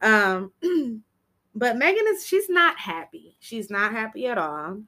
Um 0.00 0.52
but 1.54 1.76
megan 1.76 2.04
is 2.08 2.26
she's 2.26 2.48
not 2.48 2.78
happy. 2.78 3.36
She's 3.40 3.70
not 3.70 3.92
happy 3.92 4.26
at 4.26 4.38
all 4.38 4.78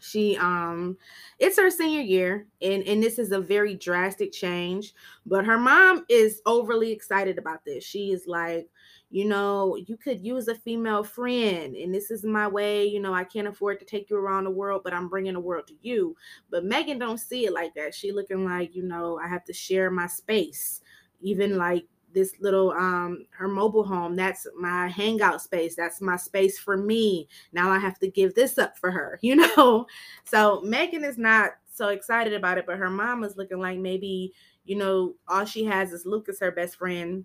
she 0.00 0.36
um 0.36 0.96
it's 1.38 1.58
her 1.58 1.70
senior 1.70 2.00
year 2.00 2.46
and 2.62 2.82
and 2.84 3.02
this 3.02 3.18
is 3.18 3.32
a 3.32 3.40
very 3.40 3.74
drastic 3.74 4.32
change 4.32 4.94
but 5.26 5.44
her 5.44 5.58
mom 5.58 6.04
is 6.08 6.40
overly 6.46 6.92
excited 6.92 7.38
about 7.38 7.64
this. 7.64 7.84
She 7.84 8.12
is 8.12 8.26
like 8.26 8.68
you 9.10 9.24
know 9.24 9.76
you 9.76 9.96
could 9.96 10.20
use 10.20 10.48
a 10.48 10.54
female 10.54 11.02
friend 11.02 11.74
and 11.74 11.94
this 11.94 12.10
is 12.10 12.24
my 12.24 12.46
way 12.46 12.86
you 12.86 13.00
know 13.00 13.14
i 13.14 13.24
can't 13.24 13.48
afford 13.48 13.78
to 13.78 13.86
take 13.86 14.10
you 14.10 14.16
around 14.16 14.44
the 14.44 14.50
world 14.50 14.82
but 14.84 14.92
i'm 14.92 15.08
bringing 15.08 15.34
the 15.34 15.40
world 15.40 15.66
to 15.66 15.74
you. 15.82 16.16
But 16.50 16.64
megan 16.64 16.98
don't 16.98 17.18
see 17.18 17.46
it 17.46 17.52
like 17.52 17.74
that. 17.74 17.94
She 17.94 18.12
looking 18.12 18.44
like 18.44 18.74
you 18.74 18.82
know 18.82 19.18
i 19.22 19.28
have 19.28 19.44
to 19.46 19.52
share 19.52 19.90
my 19.90 20.06
space 20.06 20.80
even 21.20 21.56
like 21.56 21.86
this 22.14 22.34
little 22.40 22.70
um 22.72 23.26
her 23.30 23.48
mobile 23.48 23.84
home 23.84 24.16
that's 24.16 24.46
my 24.58 24.88
hangout 24.88 25.42
space 25.42 25.76
that's 25.76 26.00
my 26.00 26.16
space 26.16 26.58
for 26.58 26.76
me. 26.76 27.28
Now 27.52 27.70
i 27.70 27.78
have 27.78 27.98
to 28.00 28.08
give 28.08 28.34
this 28.34 28.58
up 28.58 28.78
for 28.78 28.90
her 28.90 29.18
you 29.22 29.36
know? 29.36 29.86
So 30.24 30.60
megan 30.62 31.04
is 31.04 31.18
not 31.18 31.52
so 31.72 31.88
excited 31.88 32.32
about 32.32 32.58
it 32.58 32.66
but 32.66 32.78
her 32.78 32.90
mom 32.90 33.24
is 33.24 33.36
looking 33.36 33.60
like 33.60 33.78
maybe 33.78 34.32
you 34.64 34.76
know 34.76 35.14
all 35.28 35.44
she 35.44 35.64
has 35.64 35.92
is 35.92 36.06
lucas 36.06 36.40
her 36.40 36.50
best 36.50 36.76
friend. 36.76 37.24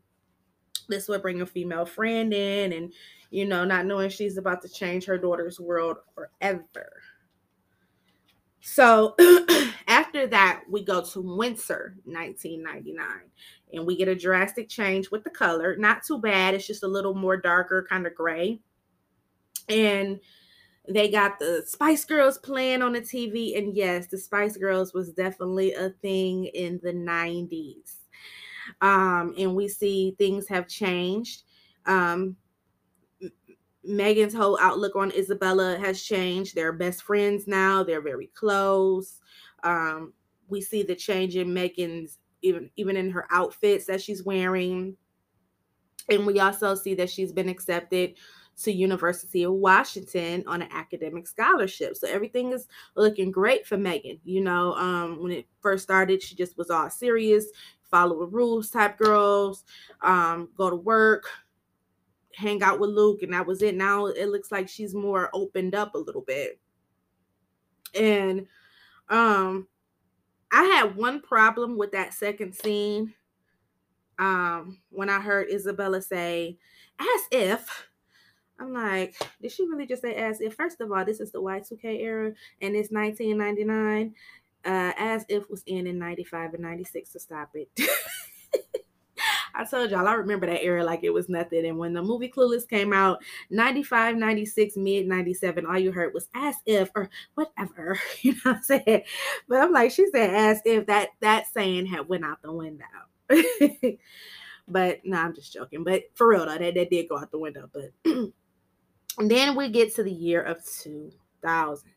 This 0.89 1.07
would 1.07 1.21
bring 1.21 1.41
a 1.41 1.45
female 1.45 1.85
friend 1.85 2.33
in 2.33 2.73
and 2.73 2.93
you 3.31 3.45
know 3.45 3.63
not 3.63 3.85
knowing 3.85 4.09
she's 4.09 4.37
about 4.37 4.61
to 4.63 4.69
change 4.69 5.05
her 5.05 5.17
daughter's 5.17 5.59
world 5.59 5.97
forever 6.13 7.01
so 8.65 9.13
after 9.87 10.25
that, 10.27 10.63
we 10.69 10.85
go 10.85 11.01
to 11.01 11.19
winter 11.19 11.97
1999 12.05 13.05
and 13.73 13.85
we 13.85 13.97
get 13.97 14.07
a 14.07 14.15
drastic 14.15 14.69
change 14.69 15.11
with 15.11 15.25
the 15.25 15.29
color. 15.29 15.75
Not 15.75 16.05
too 16.05 16.17
bad, 16.17 16.53
it's 16.53 16.65
just 16.65 16.83
a 16.83 16.87
little 16.87 17.13
more 17.13 17.35
darker, 17.35 17.85
kind 17.89 18.07
of 18.07 18.15
gray. 18.15 18.61
And 19.67 20.21
they 20.87 21.09
got 21.09 21.39
the 21.39 21.63
Spice 21.65 22.05
Girls 22.05 22.37
playing 22.37 22.81
on 22.81 22.93
the 22.93 23.01
TV. 23.01 23.57
And 23.57 23.75
yes, 23.75 24.07
the 24.07 24.17
Spice 24.17 24.55
Girls 24.55 24.93
was 24.93 25.11
definitely 25.11 25.73
a 25.73 25.89
thing 26.01 26.45
in 26.45 26.79
the 26.81 26.93
90s. 26.93 27.95
Um, 28.79 29.33
and 29.37 29.55
we 29.55 29.67
see 29.67 30.15
things 30.17 30.47
have 30.47 30.69
changed. 30.69 31.43
Um, 31.85 32.37
Megan's 33.83 34.33
whole 34.33 34.57
outlook 34.61 34.95
on 34.95 35.11
Isabella 35.11 35.77
has 35.77 36.01
changed. 36.01 36.55
They're 36.55 36.71
best 36.71 37.03
friends 37.03 37.47
now. 37.47 37.83
They're 37.83 38.01
very 38.01 38.27
close. 38.27 39.19
Um, 39.63 40.13
we 40.47 40.61
see 40.61 40.83
the 40.83 40.95
change 40.95 41.35
in 41.35 41.53
Megan's 41.53 42.19
even 42.41 42.69
even 42.75 42.97
in 42.97 43.09
her 43.09 43.25
outfits 43.31 43.85
that 43.85 44.01
she's 44.01 44.23
wearing. 44.23 44.95
And 46.09 46.25
we 46.25 46.39
also 46.39 46.75
see 46.75 46.95
that 46.95 47.09
she's 47.09 47.31
been 47.31 47.49
accepted 47.49 48.15
to 48.61 48.71
University 48.71 49.43
of 49.43 49.53
Washington 49.53 50.43
on 50.47 50.61
an 50.61 50.69
academic 50.71 51.27
scholarship. 51.27 51.95
So 51.95 52.07
everything 52.07 52.51
is 52.51 52.67
looking 52.95 53.31
great 53.31 53.65
for 53.65 53.77
Megan. 53.77 54.19
You 54.23 54.41
know, 54.41 54.73
um, 54.73 55.23
when 55.23 55.31
it 55.31 55.47
first 55.61 55.83
started, 55.83 56.21
she 56.21 56.35
just 56.35 56.57
was 56.57 56.69
all 56.69 56.89
serious, 56.89 57.47
follow 57.89 58.19
the 58.19 58.27
rules 58.27 58.69
type 58.69 58.97
girls, 58.97 59.63
um, 60.01 60.49
go 60.55 60.69
to 60.69 60.75
work, 60.75 61.25
hang 62.35 62.63
out 62.63 62.79
with 62.79 62.89
Luke, 62.89 63.21
and 63.21 63.33
that 63.33 63.47
was 63.47 63.61
it. 63.61 63.75
Now 63.75 64.07
it 64.07 64.29
looks 64.29 64.51
like 64.51 64.69
she's 64.69 64.93
more 64.93 65.29
opened 65.33 65.75
up 65.75 65.95
a 65.95 65.99
little 65.99 66.21
bit. 66.21 66.59
And 67.95 68.47
um 69.09 69.67
I 70.51 70.63
had 70.65 70.95
one 70.95 71.19
problem 71.21 71.77
with 71.77 71.91
that 71.93 72.13
second 72.13 72.53
scene. 72.53 73.13
Um, 74.19 74.79
when 74.91 75.09
I 75.09 75.19
heard 75.19 75.49
Isabella 75.49 75.99
say, 75.99 76.59
as 76.99 77.21
if 77.31 77.89
I'm 78.59 78.71
like, 78.71 79.15
did 79.41 79.51
she 79.51 79.65
really 79.67 79.87
just 79.87 80.03
say 80.03 80.13
as 80.15 80.41
if? 80.41 80.53
First 80.53 80.79
of 80.79 80.91
all, 80.91 81.03
this 81.03 81.19
is 81.19 81.31
the 81.31 81.41
Y2K 81.41 82.01
era 82.01 82.31
and 82.61 82.75
it's 82.75 82.91
1999. 82.91 84.13
Uh, 84.65 84.93
as 84.97 85.25
if 85.27 85.49
was 85.49 85.61
in 85.65 85.87
in 85.87 85.99
95 85.99 86.53
and 86.53 86.63
96 86.63 87.11
to 87.11 87.19
stop 87.19 87.49
it. 87.55 87.69
I 89.55 89.65
told 89.65 89.91
y'all, 89.91 90.07
I 90.07 90.13
remember 90.13 90.47
that 90.47 90.63
era 90.63 90.83
like 90.83 91.03
it 91.03 91.11
was 91.11 91.29
nothing. 91.29 91.65
And 91.65 91.77
when 91.77 91.93
the 91.93 92.01
movie 92.01 92.29
Clueless 92.29 92.67
came 92.67 92.93
out, 92.93 93.23
95, 93.49 94.15
96, 94.15 94.77
mid 94.77 95.07
97, 95.07 95.65
all 95.65 95.77
you 95.77 95.91
heard 95.91 96.13
was 96.13 96.27
as 96.35 96.55
if 96.65 96.89
or 96.95 97.09
whatever. 97.35 97.99
You 98.21 98.33
know 98.33 98.39
what 98.43 98.55
I'm 98.57 98.63
saying? 98.63 99.03
But 99.49 99.61
I'm 99.61 99.73
like, 99.73 99.91
she 99.91 100.07
said 100.11 100.33
as 100.33 100.61
if 100.65 100.85
that 100.87 101.09
that 101.19 101.47
saying 101.53 101.87
had 101.87 102.07
went 102.07 102.23
out 102.23 102.41
the 102.41 102.53
window. 102.53 102.85
but 104.67 105.05
no, 105.05 105.17
nah, 105.17 105.25
I'm 105.25 105.35
just 105.35 105.51
joking. 105.51 105.83
But 105.83 106.03
for 106.15 106.29
real 106.29 106.45
though, 106.45 106.57
that, 106.57 106.75
that 106.75 106.89
did 106.89 107.09
go 107.09 107.17
out 107.17 107.31
the 107.31 107.37
window. 107.37 107.69
But 107.73 107.91
then 109.19 109.55
we 109.55 109.69
get 109.69 109.93
to 109.95 110.03
the 110.03 110.11
year 110.11 110.41
of 110.41 110.63
2000 110.65 111.92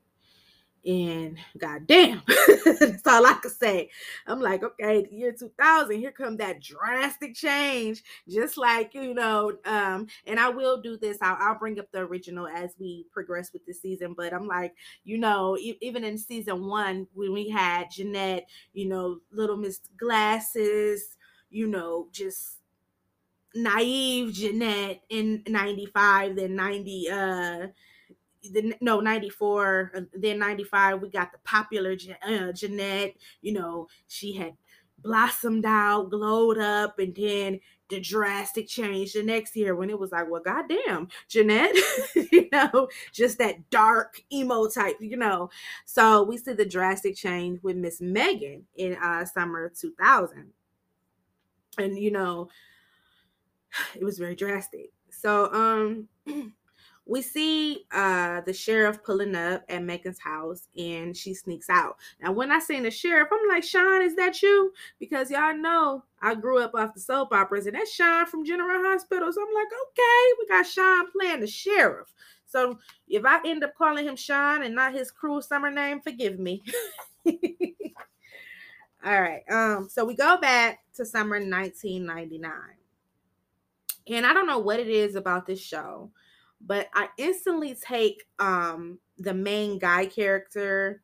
and 0.86 1.36
goddamn, 1.58 2.22
that's 2.80 3.06
all 3.06 3.26
I 3.26 3.34
could 3.42 3.52
say. 3.52 3.90
I'm 4.26 4.40
like, 4.40 4.62
okay, 4.62 5.04
the 5.04 5.16
year 5.16 5.32
2000, 5.32 5.98
here 5.98 6.12
come 6.12 6.36
that 6.38 6.62
drastic 6.62 7.34
change, 7.34 8.02
just 8.28 8.56
like 8.56 8.94
you 8.94 9.12
know. 9.14 9.52
Um, 9.64 10.06
and 10.26 10.38
I 10.38 10.48
will 10.50 10.80
do 10.80 10.96
this. 10.96 11.18
I'll, 11.20 11.36
I'll 11.40 11.58
bring 11.58 11.78
up 11.80 11.90
the 11.92 12.00
original 12.00 12.46
as 12.46 12.70
we 12.78 13.06
progress 13.12 13.52
with 13.52 13.66
the 13.66 13.74
season. 13.74 14.14
But 14.16 14.32
I'm 14.32 14.46
like, 14.46 14.74
you 15.04 15.18
know, 15.18 15.56
e- 15.58 15.78
even 15.80 16.04
in 16.04 16.18
season 16.18 16.66
one, 16.66 17.06
when 17.14 17.32
we 17.32 17.48
had 17.48 17.90
Jeanette, 17.90 18.46
you 18.72 18.88
know, 18.88 19.18
Little 19.32 19.56
Miss 19.56 19.80
Glasses, 19.98 21.16
you 21.50 21.66
know, 21.66 22.08
just 22.12 22.58
naive 23.54 24.32
Jeanette 24.34 25.00
in 25.08 25.42
95, 25.46 26.36
then 26.36 26.56
90. 26.56 27.10
Uh, 27.10 27.66
the, 28.52 28.74
no 28.80 29.00
94 29.00 29.92
uh, 29.94 30.00
then 30.14 30.38
95 30.38 31.00
we 31.00 31.10
got 31.10 31.32
the 31.32 31.38
popular 31.44 31.96
uh, 32.26 32.52
jeanette 32.52 33.14
you 33.42 33.52
know 33.52 33.86
she 34.08 34.32
had 34.32 34.54
blossomed 34.98 35.66
out 35.66 36.10
glowed 36.10 36.58
up 36.58 36.98
and 36.98 37.14
then 37.14 37.60
the 37.88 38.00
drastic 38.00 38.66
change 38.66 39.12
the 39.12 39.22
next 39.22 39.54
year 39.54 39.76
when 39.76 39.90
it 39.90 39.98
was 39.98 40.10
like 40.10 40.28
well 40.28 40.42
goddamn 40.42 41.06
jeanette 41.28 41.74
you 42.32 42.48
know 42.50 42.88
just 43.12 43.38
that 43.38 43.70
dark 43.70 44.20
emo 44.32 44.68
type 44.68 44.96
you 45.00 45.16
know. 45.16 45.48
So 45.84 46.22
we 46.22 46.38
see 46.38 46.52
the 46.52 46.64
drastic 46.64 47.14
change 47.14 47.60
with 47.62 47.76
miss 47.76 48.00
megan 48.00 48.66
in 48.76 48.96
uh 48.96 49.24
summer 49.24 49.72
2000 49.78 50.52
and 51.78 51.98
you 51.98 52.10
know 52.10 52.48
it 53.94 54.04
was 54.04 54.18
very 54.18 54.34
drastic. 54.34 54.90
So 55.10 55.52
um 55.52 56.08
we 57.06 57.22
see 57.22 57.86
uh 57.92 58.40
the 58.42 58.52
sheriff 58.52 59.02
pulling 59.04 59.36
up 59.36 59.62
at 59.68 59.82
Megan's 59.82 60.18
house 60.18 60.66
and 60.76 61.16
she 61.16 61.32
sneaks 61.34 61.70
out. 61.70 61.96
Now, 62.20 62.32
when 62.32 62.50
I 62.50 62.58
seen 62.58 62.82
the 62.82 62.90
sheriff, 62.90 63.28
I'm 63.32 63.48
like, 63.48 63.62
Sean, 63.62 64.02
is 64.02 64.16
that 64.16 64.42
you? 64.42 64.72
Because 64.98 65.30
y'all 65.30 65.56
know 65.56 66.02
I 66.20 66.34
grew 66.34 66.58
up 66.58 66.74
off 66.74 66.94
the 66.94 67.00
soap 67.00 67.32
operas, 67.32 67.66
and 67.66 67.76
that's 67.76 67.92
Sean 67.92 68.26
from 68.26 68.44
General 68.44 68.82
Hospital. 68.90 69.32
So 69.32 69.40
I'm 69.40 69.54
like, 69.54 69.68
okay, 69.68 70.32
we 70.38 70.46
got 70.48 70.66
Sean 70.66 71.10
playing 71.12 71.40
the 71.40 71.46
sheriff. 71.46 72.12
So 72.46 72.78
if 73.08 73.24
I 73.24 73.40
end 73.44 73.62
up 73.64 73.74
calling 73.76 74.06
him 74.06 74.16
Sean 74.16 74.62
and 74.62 74.74
not 74.74 74.94
his 74.94 75.10
cruel 75.10 75.42
summer 75.42 75.70
name, 75.70 76.00
forgive 76.00 76.38
me. 76.38 76.62
All 79.04 79.20
right. 79.20 79.42
Um, 79.50 79.88
so 79.88 80.04
we 80.04 80.16
go 80.16 80.38
back 80.38 80.80
to 80.94 81.04
summer 81.04 81.36
1999. 81.36 82.50
And 84.08 84.26
I 84.26 84.32
don't 84.32 84.46
know 84.46 84.58
what 84.58 84.80
it 84.80 84.88
is 84.88 85.16
about 85.16 85.46
this 85.46 85.60
show 85.60 86.10
but 86.60 86.88
I 86.94 87.08
instantly 87.18 87.74
take 87.74 88.24
um 88.38 88.98
the 89.18 89.34
main 89.34 89.78
guy 89.78 90.06
character 90.06 91.02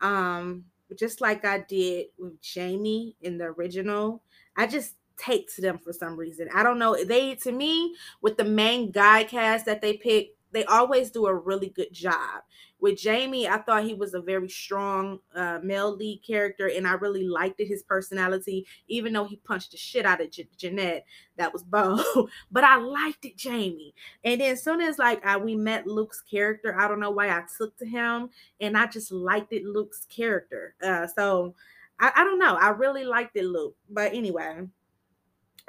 um 0.00 0.64
just 0.98 1.20
like 1.20 1.44
I 1.44 1.60
did 1.60 2.06
with 2.18 2.40
Jamie 2.40 3.16
in 3.22 3.38
the 3.38 3.46
original. 3.46 4.22
I 4.56 4.66
just 4.66 4.94
take 5.16 5.54
to 5.54 5.62
them 5.62 5.78
for 5.78 5.92
some 5.92 6.16
reason. 6.16 6.48
I 6.54 6.62
don't 6.62 6.78
know. 6.78 6.96
They 7.04 7.34
to 7.36 7.52
me 7.52 7.96
with 8.20 8.36
the 8.36 8.44
main 8.44 8.90
guy 8.90 9.24
cast 9.24 9.66
that 9.66 9.80
they 9.80 9.96
pick, 9.96 10.36
they 10.52 10.64
always 10.64 11.10
do 11.10 11.26
a 11.26 11.34
really 11.34 11.70
good 11.70 11.92
job. 11.92 12.42
With 12.78 12.98
Jamie, 12.98 13.46
I 13.48 13.58
thought 13.58 13.84
he 13.84 13.94
was 13.94 14.12
a 14.12 14.20
very 14.20 14.48
strong 14.48 15.20
uh, 15.36 15.60
male 15.62 15.94
lead 15.94 16.22
character, 16.26 16.66
and 16.68 16.86
I 16.86 16.94
really 16.94 17.22
liked 17.22 17.60
it, 17.60 17.68
his 17.68 17.84
personality, 17.84 18.66
even 18.88 19.12
though 19.12 19.24
he 19.24 19.36
punched 19.36 19.70
the 19.70 19.76
shit 19.76 20.04
out 20.04 20.20
of 20.20 20.32
J- 20.32 20.48
Jeanette. 20.56 21.04
That 21.36 21.52
was 21.52 21.62
Bo, 21.62 22.28
but 22.50 22.64
I 22.64 22.76
liked 22.76 23.24
it, 23.24 23.36
Jamie. 23.36 23.94
And 24.24 24.40
then 24.40 24.52
as 24.52 24.64
soon 24.64 24.80
as 24.80 24.98
like 24.98 25.24
I, 25.24 25.36
we 25.36 25.54
met 25.54 25.86
Luke's 25.86 26.20
character, 26.20 26.78
I 26.78 26.88
don't 26.88 27.00
know 27.00 27.12
why 27.12 27.28
I 27.28 27.44
took 27.56 27.76
to 27.78 27.86
him, 27.86 28.30
and 28.60 28.76
I 28.76 28.86
just 28.86 29.12
liked 29.12 29.52
it, 29.52 29.64
Luke's 29.64 30.06
character. 30.06 30.74
Uh, 30.82 31.06
so 31.06 31.54
I, 32.00 32.10
I 32.16 32.24
don't 32.24 32.40
know, 32.40 32.56
I 32.56 32.70
really 32.70 33.04
liked 33.04 33.36
it, 33.36 33.44
Luke. 33.44 33.76
But 33.88 34.12
anyway, 34.12 34.66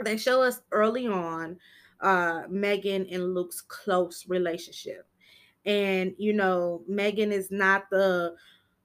they 0.03 0.17
show 0.17 0.41
us 0.41 0.61
early 0.71 1.07
on 1.07 1.57
uh 2.03 2.43
Megan 2.49 3.07
and 3.11 3.33
Luke's 3.33 3.61
close 3.61 4.25
relationship. 4.27 5.07
And 5.65 6.13
you 6.17 6.33
know, 6.33 6.83
Megan 6.87 7.31
is 7.31 7.51
not 7.51 7.85
the 7.91 8.35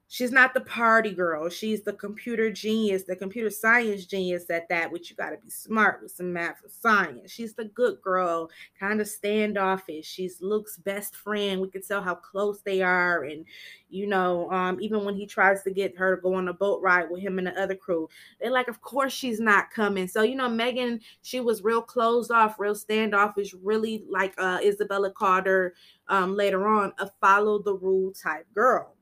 she's 0.09 0.33
not 0.33 0.55
the 0.55 0.61
party 0.63 1.13
girl. 1.13 1.49
She's 1.51 1.83
the 1.83 1.93
computer 1.93 2.51
genius, 2.51 3.05
the 3.05 3.15
computer 3.15 3.51
science 3.51 4.07
genius 4.07 4.49
at 4.51 4.69
that, 4.71 4.91
which 4.91 5.11
you 5.11 5.17
got 5.17 5.31
to 5.31 5.37
be 5.37 5.51
smart 5.51 6.01
with 6.03 6.11
some 6.11 6.33
math 6.33 6.65
or 6.65 6.71
science. 6.71 7.31
She's 7.31 7.55
the 7.55 7.67
good 7.67 8.01
girl, 8.01 8.51
kind 8.81 9.01
of 9.03 9.09
standoffish. 9.09 10.07
She's 10.07 10.41
Luke's 10.41 10.79
best 10.79 11.15
friend. 11.15 11.61
We 11.61 11.69
can 11.69 11.83
tell 11.83 12.03
how 12.03 12.15
close 12.15 12.63
they 12.63 12.81
are. 12.81 13.25
And, 13.25 13.45
you 13.91 14.07
know, 14.07 14.51
um, 14.51 14.81
even 14.81 15.05
when 15.05 15.15
he 15.15 15.27
tries 15.27 15.63
to 15.65 15.71
get 15.71 15.97
her 15.99 16.17
to 16.17 16.23
go 16.23 16.35
on 16.35 16.49
a 16.49 16.55
boat 16.55 16.81
ride 16.83 17.11
with 17.11 17.21
him 17.21 17.39
and 17.39 17.47
the 17.47 17.61
other 17.61 17.77
crew, 17.77 18.09
they're 18.41 18.51
like, 18.51 18.69
of 18.69 18.81
course 18.81 19.13
she's 19.13 19.41
not 19.41 19.71
coming. 19.71 20.09
So, 20.09 20.23
you 20.23 20.37
know, 20.37 20.49
Megan, 20.49 21.01
she 21.21 21.41
was 21.41 21.63
real 21.63 21.83
closed 21.83 22.31
off, 22.31 22.59
real 22.59 22.75
standoffish, 22.75 23.55
really 23.63 24.05
like 24.09 24.35
uh, 24.39 24.59
Isabella 24.65 25.11
Carter 25.11 25.75
um, 26.09 26.35
later 26.35 26.67
on, 26.67 26.95
a 26.99 27.11
follow 27.21 27.59
the 27.59 27.75
rule 27.75 28.13
type 28.13 28.47
girl 28.55 28.95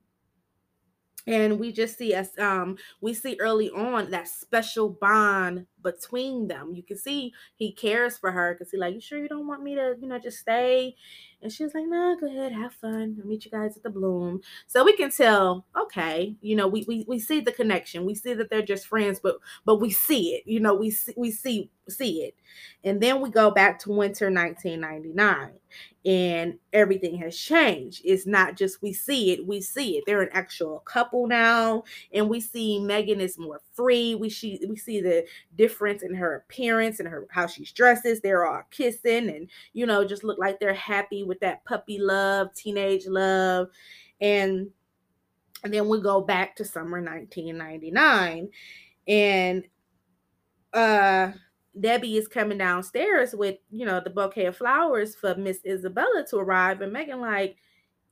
and 1.26 1.58
we 1.58 1.72
just 1.72 1.98
see 1.98 2.14
us 2.14 2.38
um 2.38 2.76
we 3.00 3.12
see 3.14 3.36
early 3.40 3.70
on 3.70 4.10
that 4.10 4.28
special 4.28 4.88
bond 4.88 5.66
between 5.86 6.48
them 6.48 6.74
you 6.74 6.82
can 6.82 6.98
see 6.98 7.32
he 7.54 7.70
cares 7.70 8.18
for 8.18 8.32
her 8.32 8.54
because 8.54 8.72
he 8.72 8.76
like 8.76 8.92
you 8.92 9.00
sure 9.00 9.20
you 9.20 9.28
don't 9.28 9.46
want 9.46 9.62
me 9.62 9.76
to 9.76 9.94
you 10.00 10.08
know 10.08 10.18
just 10.18 10.40
stay 10.40 10.96
and 11.42 11.52
she 11.52 11.62
was 11.62 11.74
like 11.74 11.84
no 11.86 12.16
go 12.20 12.26
ahead 12.26 12.50
have 12.50 12.72
fun 12.74 13.16
i'll 13.20 13.26
meet 13.26 13.44
you 13.44 13.50
guys 13.52 13.76
at 13.76 13.84
the 13.84 13.90
bloom 13.90 14.40
so 14.66 14.82
we 14.82 14.96
can 14.96 15.12
tell 15.12 15.64
okay 15.80 16.34
you 16.40 16.56
know 16.56 16.66
we, 16.66 16.84
we 16.88 17.04
we 17.06 17.20
see 17.20 17.38
the 17.38 17.52
connection 17.52 18.04
we 18.04 18.16
see 18.16 18.34
that 18.34 18.50
they're 18.50 18.62
just 18.62 18.88
friends 18.88 19.20
but 19.22 19.36
but 19.64 19.76
we 19.76 19.90
see 19.90 20.34
it 20.34 20.42
you 20.44 20.58
know 20.58 20.74
we 20.74 20.90
see 20.90 21.14
we 21.16 21.30
see 21.30 21.70
see 21.88 22.22
it 22.22 22.34
and 22.82 23.00
then 23.00 23.20
we 23.20 23.30
go 23.30 23.48
back 23.52 23.78
to 23.78 23.90
winter 23.90 24.28
1999 24.28 25.52
and 26.06 26.56
everything 26.72 27.18
has 27.18 27.36
changed. 27.36 28.00
It's 28.04 28.26
not 28.26 28.56
just 28.56 28.80
we 28.80 28.92
see 28.92 29.32
it, 29.32 29.44
we 29.44 29.60
see 29.60 29.98
it. 29.98 30.04
They're 30.06 30.22
an 30.22 30.28
actual 30.32 30.78
couple 30.80 31.26
now, 31.26 31.82
and 32.12 32.28
we 32.28 32.40
see 32.40 32.78
Megan 32.78 33.20
is 33.20 33.38
more 33.38 33.60
free. 33.74 34.14
We 34.14 34.30
see 34.30 34.60
we 34.68 34.76
see 34.76 35.00
the 35.00 35.26
difference 35.76 36.02
in 36.02 36.14
her 36.14 36.36
appearance 36.36 37.00
and 37.00 37.08
her 37.08 37.26
how 37.30 37.46
she's 37.46 37.72
dresses. 37.72 38.20
They're 38.20 38.46
all 38.46 38.62
kissing 38.70 39.28
and 39.28 39.48
you 39.72 39.86
know 39.86 40.04
just 40.04 40.24
look 40.24 40.38
like 40.38 40.58
they're 40.58 40.74
happy 40.74 41.22
with 41.22 41.40
that 41.40 41.64
puppy 41.64 41.98
love, 41.98 42.54
teenage 42.54 43.06
love, 43.06 43.68
and 44.20 44.70
and 45.64 45.74
then 45.74 45.88
we 45.88 46.00
go 46.00 46.20
back 46.20 46.56
to 46.56 46.64
summer 46.64 47.02
1999 47.02 48.48
and 49.08 49.64
uh 50.72 51.32
Debbie 51.78 52.16
is 52.16 52.26
coming 52.26 52.56
downstairs 52.56 53.34
with, 53.34 53.58
you 53.70 53.84
know, 53.84 54.00
the 54.00 54.08
bouquet 54.08 54.46
of 54.46 54.56
flowers 54.56 55.14
for 55.14 55.34
Miss 55.34 55.58
Isabella 55.66 56.24
to 56.30 56.38
arrive. 56.38 56.80
And 56.80 56.90
Megan, 56.90 57.20
like, 57.20 57.56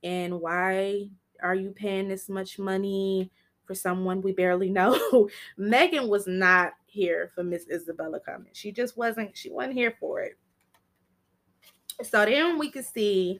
and 0.03 0.39
why 0.39 1.09
are 1.41 1.55
you 1.55 1.71
paying 1.71 2.07
this 2.07 2.29
much 2.29 2.59
money 2.59 3.31
for 3.65 3.75
someone 3.75 4.21
we 4.21 4.31
barely 4.31 4.69
know? 4.69 5.29
Megan 5.57 6.07
was 6.07 6.27
not 6.27 6.73
here 6.85 7.31
for 7.35 7.43
Miss 7.43 7.67
Isabella 7.69 8.19
coming. 8.19 8.51
She 8.53 8.71
just 8.71 8.97
wasn't, 8.97 9.35
she 9.35 9.49
wasn't 9.49 9.75
here 9.75 9.95
for 9.99 10.21
it. 10.21 10.37
So 12.03 12.25
then 12.25 12.57
we 12.57 12.69
could 12.71 12.85
see 12.85 13.39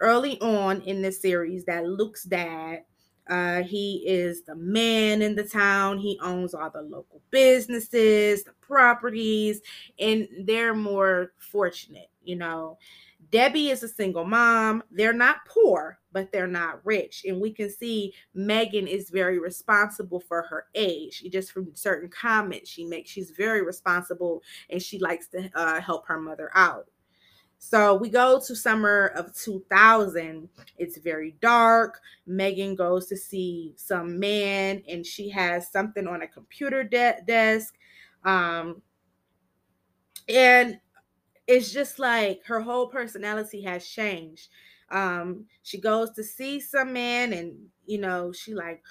early 0.00 0.40
on 0.40 0.80
in 0.82 1.02
this 1.02 1.20
series 1.20 1.64
that 1.66 1.86
Luke's 1.86 2.24
dad 2.24 2.82
uh, 3.28 3.62
he 3.62 4.04
is 4.06 4.42
the 4.42 4.54
man 4.54 5.22
in 5.22 5.34
the 5.34 5.44
town. 5.44 5.98
He 5.98 6.18
owns 6.22 6.54
all 6.54 6.70
the 6.70 6.82
local 6.82 7.22
businesses, 7.30 8.44
the 8.44 8.52
properties, 8.60 9.62
and 9.98 10.28
they're 10.42 10.74
more 10.74 11.32
fortunate, 11.38 12.10
you 12.22 12.36
know. 12.36 12.78
Debbie 13.34 13.70
is 13.70 13.82
a 13.82 13.88
single 13.88 14.24
mom. 14.24 14.84
They're 14.92 15.12
not 15.12 15.38
poor, 15.48 15.98
but 16.12 16.30
they're 16.30 16.46
not 16.46 16.78
rich. 16.86 17.24
And 17.26 17.40
we 17.40 17.50
can 17.50 17.68
see 17.68 18.14
Megan 18.32 18.86
is 18.86 19.10
very 19.10 19.40
responsible 19.40 20.20
for 20.20 20.42
her 20.42 20.66
age. 20.76 21.14
She, 21.14 21.30
Just 21.30 21.50
from 21.50 21.74
certain 21.74 22.08
comments 22.08 22.70
she 22.70 22.84
makes, 22.84 23.10
she's 23.10 23.32
very 23.32 23.64
responsible 23.64 24.40
and 24.70 24.80
she 24.80 25.00
likes 25.00 25.26
to 25.30 25.50
uh, 25.56 25.80
help 25.80 26.06
her 26.06 26.20
mother 26.20 26.52
out. 26.54 26.86
So 27.58 27.96
we 27.96 28.08
go 28.08 28.38
to 28.38 28.54
summer 28.54 29.06
of 29.16 29.34
2000. 29.34 30.48
It's 30.78 30.98
very 30.98 31.34
dark. 31.40 32.00
Megan 32.28 32.76
goes 32.76 33.08
to 33.08 33.16
see 33.16 33.72
some 33.74 34.16
man 34.20 34.80
and 34.86 35.04
she 35.04 35.28
has 35.30 35.72
something 35.72 36.06
on 36.06 36.22
a 36.22 36.28
computer 36.28 36.84
de- 36.84 37.20
desk. 37.26 37.74
Um, 38.24 38.80
and 40.28 40.78
it's 41.46 41.72
just 41.72 41.98
like 41.98 42.44
her 42.46 42.60
whole 42.60 42.88
personality 42.88 43.62
has 43.62 43.86
changed. 43.86 44.48
Um, 44.90 45.46
she 45.62 45.80
goes 45.80 46.10
to 46.12 46.24
see 46.24 46.60
some 46.60 46.92
man 46.92 47.32
and, 47.32 47.68
you 47.86 47.98
know, 47.98 48.32
she 48.32 48.54
like, 48.54 48.82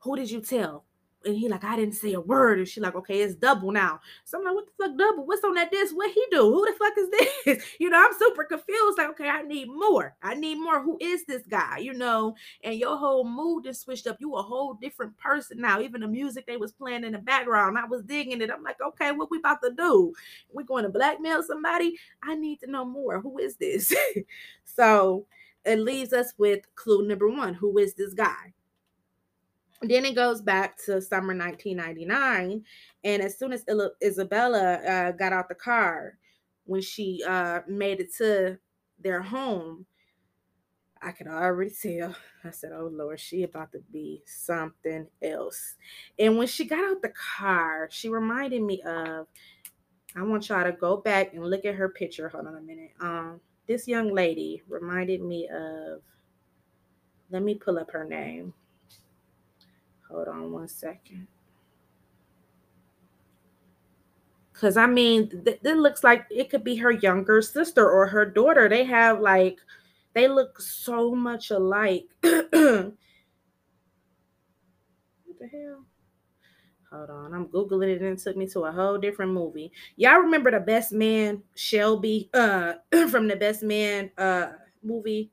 who 0.00 0.16
did 0.16 0.30
you 0.30 0.40
tell? 0.40 0.84
And 1.26 1.36
he 1.36 1.48
like, 1.48 1.64
I 1.64 1.76
didn't 1.76 1.94
say 1.94 2.12
a 2.12 2.20
word. 2.20 2.58
And 2.58 2.68
she 2.68 2.80
like, 2.80 2.94
okay, 2.94 3.20
it's 3.20 3.34
double 3.34 3.72
now. 3.72 4.00
So 4.24 4.38
I'm 4.38 4.44
like, 4.44 4.54
what 4.54 4.66
the 4.66 4.84
fuck 4.84 4.98
double? 4.98 5.26
What's 5.26 5.44
on 5.44 5.54
that 5.54 5.70
disc? 5.70 5.94
What 5.94 6.10
he 6.10 6.24
do? 6.30 6.42
Who 6.42 6.64
the 6.64 6.72
fuck 6.78 6.92
is 6.96 7.10
this? 7.44 7.64
You 7.78 7.90
know, 7.90 7.98
I'm 7.98 8.18
super 8.18 8.44
confused. 8.44 8.98
Like, 8.98 9.10
okay, 9.10 9.28
I 9.28 9.42
need 9.42 9.68
more. 9.68 10.14
I 10.22 10.34
need 10.34 10.56
more. 10.56 10.80
Who 10.82 10.96
is 11.00 11.24
this 11.24 11.42
guy? 11.46 11.78
You 11.78 11.92
know, 11.92 12.34
and 12.62 12.76
your 12.76 12.96
whole 12.96 13.28
mood 13.28 13.66
is 13.66 13.80
switched 13.80 14.06
up. 14.06 14.16
You 14.20 14.34
a 14.36 14.42
whole 14.42 14.74
different 14.74 15.16
person 15.18 15.60
now. 15.60 15.80
Even 15.80 16.00
the 16.00 16.08
music 16.08 16.46
they 16.46 16.56
was 16.56 16.72
playing 16.72 17.04
in 17.04 17.12
the 17.12 17.18
background, 17.18 17.78
I 17.78 17.84
was 17.84 18.02
digging 18.02 18.40
it. 18.40 18.50
I'm 18.50 18.62
like, 18.62 18.80
okay, 18.80 19.12
what 19.12 19.30
we 19.30 19.38
about 19.38 19.62
to 19.62 19.72
do? 19.72 20.12
We 20.52 20.64
going 20.64 20.84
to 20.84 20.90
blackmail 20.90 21.42
somebody? 21.42 21.96
I 22.22 22.34
need 22.34 22.60
to 22.60 22.70
know 22.70 22.84
more. 22.84 23.20
Who 23.20 23.38
is 23.38 23.56
this? 23.56 23.92
so 24.64 25.26
it 25.64 25.80
leaves 25.80 26.12
us 26.12 26.32
with 26.38 26.60
clue 26.76 27.06
number 27.06 27.28
one. 27.28 27.54
Who 27.54 27.78
is 27.78 27.94
this 27.94 28.14
guy? 28.14 28.52
Then 29.82 30.04
it 30.04 30.14
goes 30.14 30.40
back 30.40 30.76
to 30.84 31.00
summer 31.00 31.36
1999 31.36 32.64
and 33.04 33.22
as 33.22 33.38
soon 33.38 33.52
as 33.52 33.64
isabella 34.02 34.74
uh, 34.74 35.12
got 35.12 35.32
out 35.32 35.48
the 35.48 35.54
car 35.54 36.18
when 36.64 36.80
she 36.80 37.22
uh, 37.26 37.60
made 37.68 38.00
it 38.00 38.14
to 38.14 38.58
their 39.00 39.20
home 39.22 39.84
i 41.02 41.12
could 41.12 41.26
already 41.26 41.70
tell. 41.70 42.14
I 42.44 42.50
said 42.50 42.72
oh 42.72 42.90
lord 42.92 43.20
she 43.20 43.42
about 43.42 43.72
to 43.72 43.80
be 43.92 44.22
something 44.26 45.06
else. 45.22 45.74
And 46.18 46.38
when 46.38 46.46
she 46.46 46.64
got 46.64 46.84
out 46.84 47.02
the 47.02 47.12
car 47.36 47.88
she 47.90 48.08
reminded 48.08 48.62
me 48.62 48.82
of 48.82 49.26
i 50.16 50.22
want 50.22 50.48
y'all 50.48 50.64
to 50.64 50.72
go 50.72 50.96
back 50.96 51.34
and 51.34 51.44
look 51.44 51.64
at 51.64 51.74
her 51.74 51.88
picture. 51.90 52.28
Hold 52.28 52.46
on 52.46 52.56
a 52.56 52.60
minute. 52.60 52.92
Um 53.00 53.40
this 53.68 53.86
young 53.86 54.14
lady 54.14 54.62
reminded 54.68 55.20
me 55.20 55.48
of 55.48 56.00
let 57.30 57.42
me 57.42 57.54
pull 57.54 57.78
up 57.78 57.90
her 57.90 58.04
name 58.04 58.54
Hold 60.10 60.28
on 60.28 60.52
one 60.52 60.68
second. 60.68 61.26
Cause 64.52 64.78
I 64.78 64.86
mean, 64.86 65.28
th- 65.44 65.60
it 65.62 65.76
looks 65.76 66.02
like 66.02 66.24
it 66.30 66.48
could 66.48 66.64
be 66.64 66.76
her 66.76 66.90
younger 66.90 67.42
sister 67.42 67.88
or 67.88 68.06
her 68.06 68.24
daughter. 68.24 68.68
They 68.70 68.84
have 68.84 69.20
like, 69.20 69.58
they 70.14 70.28
look 70.28 70.60
so 70.60 71.14
much 71.14 71.50
alike. 71.50 72.06
what 72.22 72.52
the 72.52 72.94
hell? 75.52 75.84
Hold 76.90 77.10
on, 77.10 77.34
I'm 77.34 77.48
googling 77.48 77.90
it 77.94 78.00
and 78.00 78.18
it 78.18 78.22
took 78.22 78.36
me 78.36 78.46
to 78.48 78.60
a 78.60 78.72
whole 78.72 78.96
different 78.96 79.32
movie. 79.32 79.72
Y'all 79.96 80.20
remember 80.20 80.50
the 80.50 80.60
Best 80.60 80.92
Man 80.92 81.42
Shelby 81.54 82.30
uh 82.32 82.74
from 83.10 83.28
the 83.28 83.36
Best 83.36 83.62
Man 83.62 84.10
uh 84.16 84.52
movie? 84.82 85.30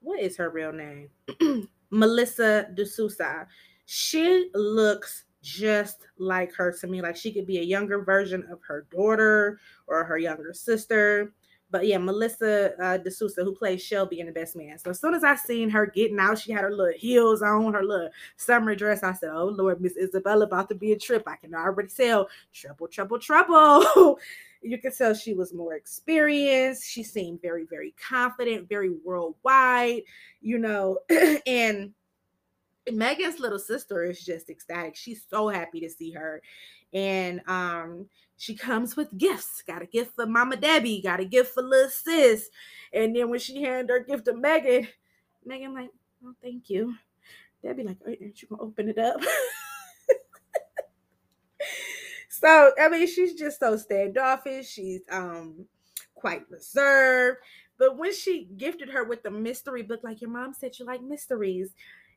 What 0.00 0.18
is 0.18 0.36
her 0.38 0.50
real 0.50 0.72
name? 0.72 1.10
Melissa 1.94 2.68
De 2.74 2.84
Sousa. 2.84 3.46
She 3.86 4.50
looks 4.54 5.24
just 5.42 6.06
like 6.18 6.52
her 6.54 6.72
to 6.80 6.86
me. 6.86 7.00
Like 7.00 7.16
she 7.16 7.32
could 7.32 7.46
be 7.46 7.58
a 7.58 7.62
younger 7.62 8.02
version 8.02 8.44
of 8.50 8.60
her 8.66 8.86
daughter 8.90 9.60
or 9.86 10.02
her 10.04 10.18
younger 10.18 10.52
sister. 10.52 11.32
But 11.70 11.86
yeah, 11.86 11.98
Melissa 11.98 12.72
uh, 12.80 12.98
De 12.98 13.10
Sousa, 13.10 13.42
who 13.42 13.54
plays 13.54 13.82
Shelby 13.82 14.20
in 14.20 14.26
The 14.26 14.32
Best 14.32 14.54
Man. 14.54 14.78
So 14.78 14.90
as 14.90 15.00
soon 15.00 15.14
as 15.14 15.24
I 15.24 15.34
seen 15.34 15.68
her 15.70 15.86
getting 15.86 16.18
out, 16.18 16.38
she 16.38 16.52
had 16.52 16.62
her 16.62 16.70
little 16.70 16.96
heels 16.96 17.42
on, 17.42 17.74
her 17.74 17.84
little 17.84 18.10
summer 18.36 18.74
dress. 18.74 19.02
I 19.02 19.12
said, 19.12 19.30
"Oh 19.32 19.46
Lord, 19.46 19.80
Miss 19.80 19.96
Isabella 19.96 20.46
about 20.46 20.68
to 20.68 20.74
be 20.74 20.92
a 20.92 20.98
trip." 20.98 21.24
I 21.26 21.36
can 21.36 21.54
already 21.54 21.88
tell 21.88 22.28
trouble, 22.52 22.88
trouble, 22.88 23.18
trouble. 23.18 24.18
you 24.64 24.78
could 24.78 24.96
tell 24.96 25.14
she 25.14 25.34
was 25.34 25.52
more 25.52 25.74
experienced. 25.74 26.88
She 26.88 27.02
seemed 27.02 27.42
very, 27.42 27.64
very 27.64 27.94
confident, 28.08 28.68
very 28.68 28.90
worldwide, 28.90 30.02
you 30.40 30.58
know, 30.58 30.98
and 31.46 31.92
Megan's 32.90 33.40
little 33.40 33.58
sister 33.58 34.04
is 34.04 34.24
just 34.24 34.50
ecstatic. 34.50 34.96
She's 34.96 35.24
so 35.28 35.48
happy 35.48 35.80
to 35.80 35.90
see 35.90 36.10
her. 36.12 36.42
And 36.92 37.40
um, 37.46 38.06
she 38.36 38.54
comes 38.54 38.96
with 38.96 39.16
gifts. 39.16 39.62
Got 39.66 39.82
a 39.82 39.86
gift 39.86 40.14
for 40.14 40.26
Mama 40.26 40.56
Debbie, 40.56 41.02
got 41.02 41.20
a 41.20 41.24
gift 41.24 41.54
for 41.54 41.62
little 41.62 41.90
sis. 41.90 42.48
And 42.92 43.14
then 43.14 43.30
when 43.30 43.40
she 43.40 43.62
handed 43.62 43.90
her 43.90 44.00
gift 44.00 44.26
to 44.26 44.34
Megan, 44.34 44.88
Megan 45.44 45.74
like, 45.74 45.90
oh, 46.24 46.34
thank 46.42 46.70
you. 46.70 46.94
Debbie 47.62 47.84
like, 47.84 47.96
aren't 48.06 48.42
you 48.42 48.48
gonna 48.48 48.62
open 48.62 48.88
it 48.88 48.98
up? 48.98 49.20
So 52.44 52.72
I 52.80 52.88
mean, 52.88 53.06
she's 53.06 53.34
just 53.34 53.60
so 53.60 53.76
standoffish. 53.76 54.68
She's 54.68 55.02
um 55.10 55.66
quite 56.14 56.42
reserved. 56.50 57.38
But 57.78 57.98
when 57.98 58.14
she 58.14 58.48
gifted 58.56 58.90
her 58.90 59.04
with 59.04 59.22
the 59.22 59.30
mystery 59.30 59.82
book, 59.82 60.00
like 60.04 60.20
your 60.20 60.30
mom 60.30 60.52
said, 60.54 60.78
you 60.78 60.84
like 60.84 61.02
mysteries. 61.02 61.70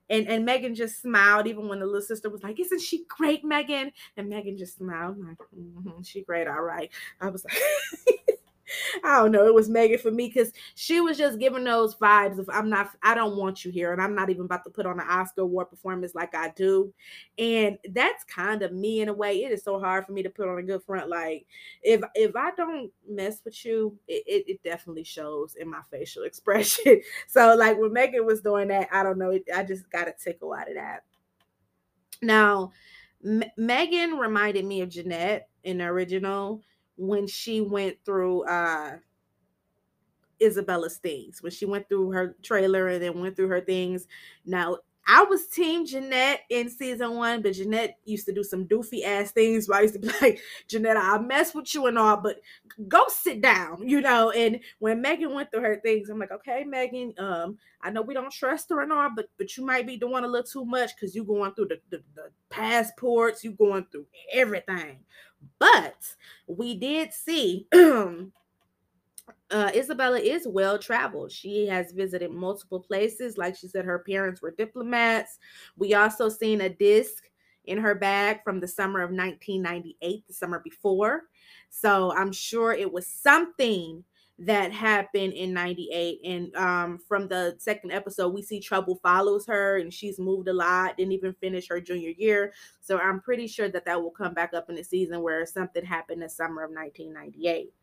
And 0.10 0.28
and 0.28 0.46
Megan 0.46 0.76
just 0.76 1.02
smiled, 1.02 1.48
even 1.48 1.68
when 1.68 1.80
the 1.80 1.86
little 1.86 2.02
sister 2.02 2.30
was 2.30 2.42
like, 2.42 2.60
"Isn't 2.60 2.80
she 2.82 3.06
great, 3.10 3.44
Megan?" 3.44 3.92
And 4.16 4.30
Megan 4.30 4.58
just 4.58 4.78
smiled, 4.78 5.18
like, 5.20 5.38
mm-hmm, 5.58 6.02
"She 6.04 6.24
great, 6.24 6.48
all 6.48 6.62
right." 6.62 6.90
I 7.20 7.30
was 7.30 7.44
like, 7.44 8.18
I 9.04 9.18
don't 9.18 9.32
know. 9.32 9.46
It 9.48 9.54
was 9.54 9.70
Megan 9.70 10.00
for 10.00 10.12
me 10.12 10.28
because 10.28 10.52
she 10.76 11.02
was 11.02 11.18
just 11.18 11.40
giving 11.40 11.64
those 11.64 11.96
vibes 11.96 12.38
of 12.38 12.50
I'm 12.52 12.70
not, 12.70 12.90
I 13.04 13.16
don't 13.16 13.38
want 13.38 13.64
you 13.64 13.72
here, 13.72 13.94
and 13.94 14.02
I'm 14.02 14.16
not 14.16 14.30
even 14.30 14.46
about 14.46 14.64
to 14.66 14.70
put 14.70 14.86
on 14.86 15.00
an 15.00 15.08
Oscar 15.08 15.42
award 15.42 15.70
performance 15.70 16.16
like 16.16 16.36
I 16.36 16.50
do. 16.56 16.94
And 17.38 17.78
that's 17.92 18.24
kind 18.24 18.62
of 18.62 18.74
me 18.74 19.02
in 19.02 19.10
a 19.10 19.14
way. 19.14 19.44
It 19.44 19.52
is 19.52 19.64
so 19.64 19.80
hard 19.80 20.06
for 20.06 20.12
me 20.12 20.24
to 20.24 20.30
put 20.30 20.48
on 20.48 20.58
a 20.58 20.64
good 20.64 20.84
front. 20.84 21.10
Like 21.10 21.46
if 21.82 22.02
if 22.16 22.36
I 22.36 22.52
don't 22.52 22.92
mess 23.08 23.42
with 23.44 23.66
you, 23.66 23.98
it, 24.08 24.24
it, 24.28 24.52
it 24.52 24.64
definitely 24.64 25.04
shows 25.04 25.56
in 25.56 25.70
my 25.70 25.82
facial 25.90 26.24
expression. 26.26 27.02
so 27.28 27.56
like 27.56 27.78
when 27.78 27.94
Megan 27.94 28.26
was 28.26 28.42
doing 28.42 28.68
that, 28.70 28.90
I 28.92 29.04
don't 29.04 29.18
know. 29.18 29.32
It, 29.32 29.46
I 29.54 29.64
just 29.64 29.90
got 29.90 30.08
a 30.08 30.14
tickle 30.14 30.54
out 30.54 30.70
of 30.70 30.76
that. 30.76 31.04
Now, 32.22 32.72
M- 33.24 33.44
Megan 33.58 34.18
reminded 34.18 34.66
me 34.66 34.82
of 34.82 34.90
Jeanette 34.90 35.50
in 35.64 35.80
the 35.80 35.86
original 35.86 36.62
when 36.98 37.28
she 37.28 37.62
went 37.62 37.98
through 38.06 38.44
uh 38.44 38.98
Isabella's 40.40 40.98
things, 40.98 41.42
when 41.42 41.52
she 41.52 41.66
went 41.66 41.90
through 41.90 42.12
her 42.12 42.36
trailer 42.44 42.88
and 42.90 43.02
then 43.02 43.20
went 43.20 43.36
through 43.36 43.48
her 43.50 43.62
things. 43.62 44.08
Now, 44.46 44.78
I 45.10 45.24
was 45.24 45.48
team 45.48 45.86
Jeanette 45.86 46.42
in 46.50 46.70
season 46.70 47.16
one, 47.16 47.42
but 47.42 47.54
Jeanette 47.54 47.98
used 48.04 48.26
to 48.26 48.34
do 48.34 48.44
some 48.44 48.66
doofy 48.66 49.06
ass 49.06 49.32
things 49.32 49.68
where 49.70 49.80
I 49.80 49.84
used 49.84 49.94
to 49.94 50.00
be 50.02 50.10
like, 50.22 50.42
Jeanette, 50.68 50.98
I'll 50.98 51.22
mess 51.22 51.56
with 51.56 51.74
you 51.74 51.88
and 51.88 51.98
all, 51.98 52.18
but 52.18 52.42
go 52.90 53.06
sit 53.08 53.42
down, 53.42 53.88
you 53.88 54.02
know. 54.02 54.32
And 54.32 54.60
when 54.80 55.02
Megan 55.02 55.34
went 55.34 55.50
through 55.50 55.62
her 55.62 55.80
things, 55.80 56.10
I'm 56.10 56.20
like, 56.20 56.32
okay, 56.32 56.66
Megan, 56.66 57.14
um, 57.20 57.58
I 57.82 57.90
know 57.90 58.02
we 58.02 58.14
don't 58.14 58.32
trust 58.32 58.70
her 58.70 58.82
and 58.82 58.92
all, 58.92 59.10
but 59.16 59.28
but 59.38 59.56
you 59.56 59.66
might 59.66 59.88
be 59.88 59.96
doing 59.96 60.26
a 60.26 60.28
little 60.28 60.46
too 60.46 60.66
much 60.66 60.92
because 60.96 61.16
you 61.16 61.24
going 61.24 61.54
through 61.54 61.70
the, 61.70 61.80
the, 61.90 62.04
the 62.16 62.30
passports, 62.50 63.46
you 63.46 63.52
going 63.52 63.86
through 63.90 64.08
everything. 64.34 65.00
But 65.58 66.04
we 66.48 66.76
did 66.76 67.14
see 67.14 67.68
uh, 69.52 69.72
Isabella 69.74 70.20
is 70.20 70.48
well 70.48 70.78
traveled. 70.78 71.32
She 71.32 71.68
has 71.68 71.92
visited 71.92 72.32
multiple 72.32 72.80
places. 72.80 73.38
Like 73.38 73.56
she 73.56 73.68
said, 73.68 73.86
her 73.86 74.00
parents 74.00 74.42
were 74.42 74.52
diplomats. 74.52 75.40
We 75.78 75.94
also 75.94 76.30
seen 76.30 76.62
a 76.62 76.70
disc 76.70 77.24
in 77.66 77.78
her 77.78 77.96
bag 77.96 78.44
from 78.44 78.60
the 78.60 78.68
summer 78.68 79.02
of 79.02 79.12
1998, 79.12 80.28
the 80.28 80.34
summer 80.34 80.60
before. 80.64 81.24
So 81.70 82.14
I'm 82.14 82.32
sure 82.32 82.74
it 82.74 82.92
was 82.92 83.08
something 83.08 84.04
that 84.40 84.72
happened 84.72 85.34
in 85.34 85.52
98 85.52 86.20
and 86.24 86.56
um 86.56 87.00
from 87.08 87.28
the 87.28 87.56
second 87.58 87.92
episode 87.92 88.30
we 88.30 88.42
see 88.42 88.60
trouble 88.60 89.00
follows 89.02 89.48
her 89.48 89.78
and 89.78 89.92
she's 89.92 90.20
moved 90.20 90.48
a 90.48 90.54
lot 90.54 90.96
didn't 90.96 91.14
even 91.14 91.34
finish 91.42 91.68
her 91.68 91.82
junior 91.82 92.12
year. 92.18 92.54
So 92.80 93.00
i'm 93.00 93.20
pretty 93.20 93.48
sure 93.48 93.68
that 93.70 93.86
that 93.86 94.02
will 94.02 94.12
come 94.12 94.36
back 94.36 94.54
up 94.54 94.70
in 94.70 94.76
the 94.76 94.84
season 94.84 95.22
where 95.22 95.46
something 95.48 95.84
happened 95.84 96.22
in 96.22 96.30
summer 96.30 96.64
of 96.64 96.72
1998 96.72 97.74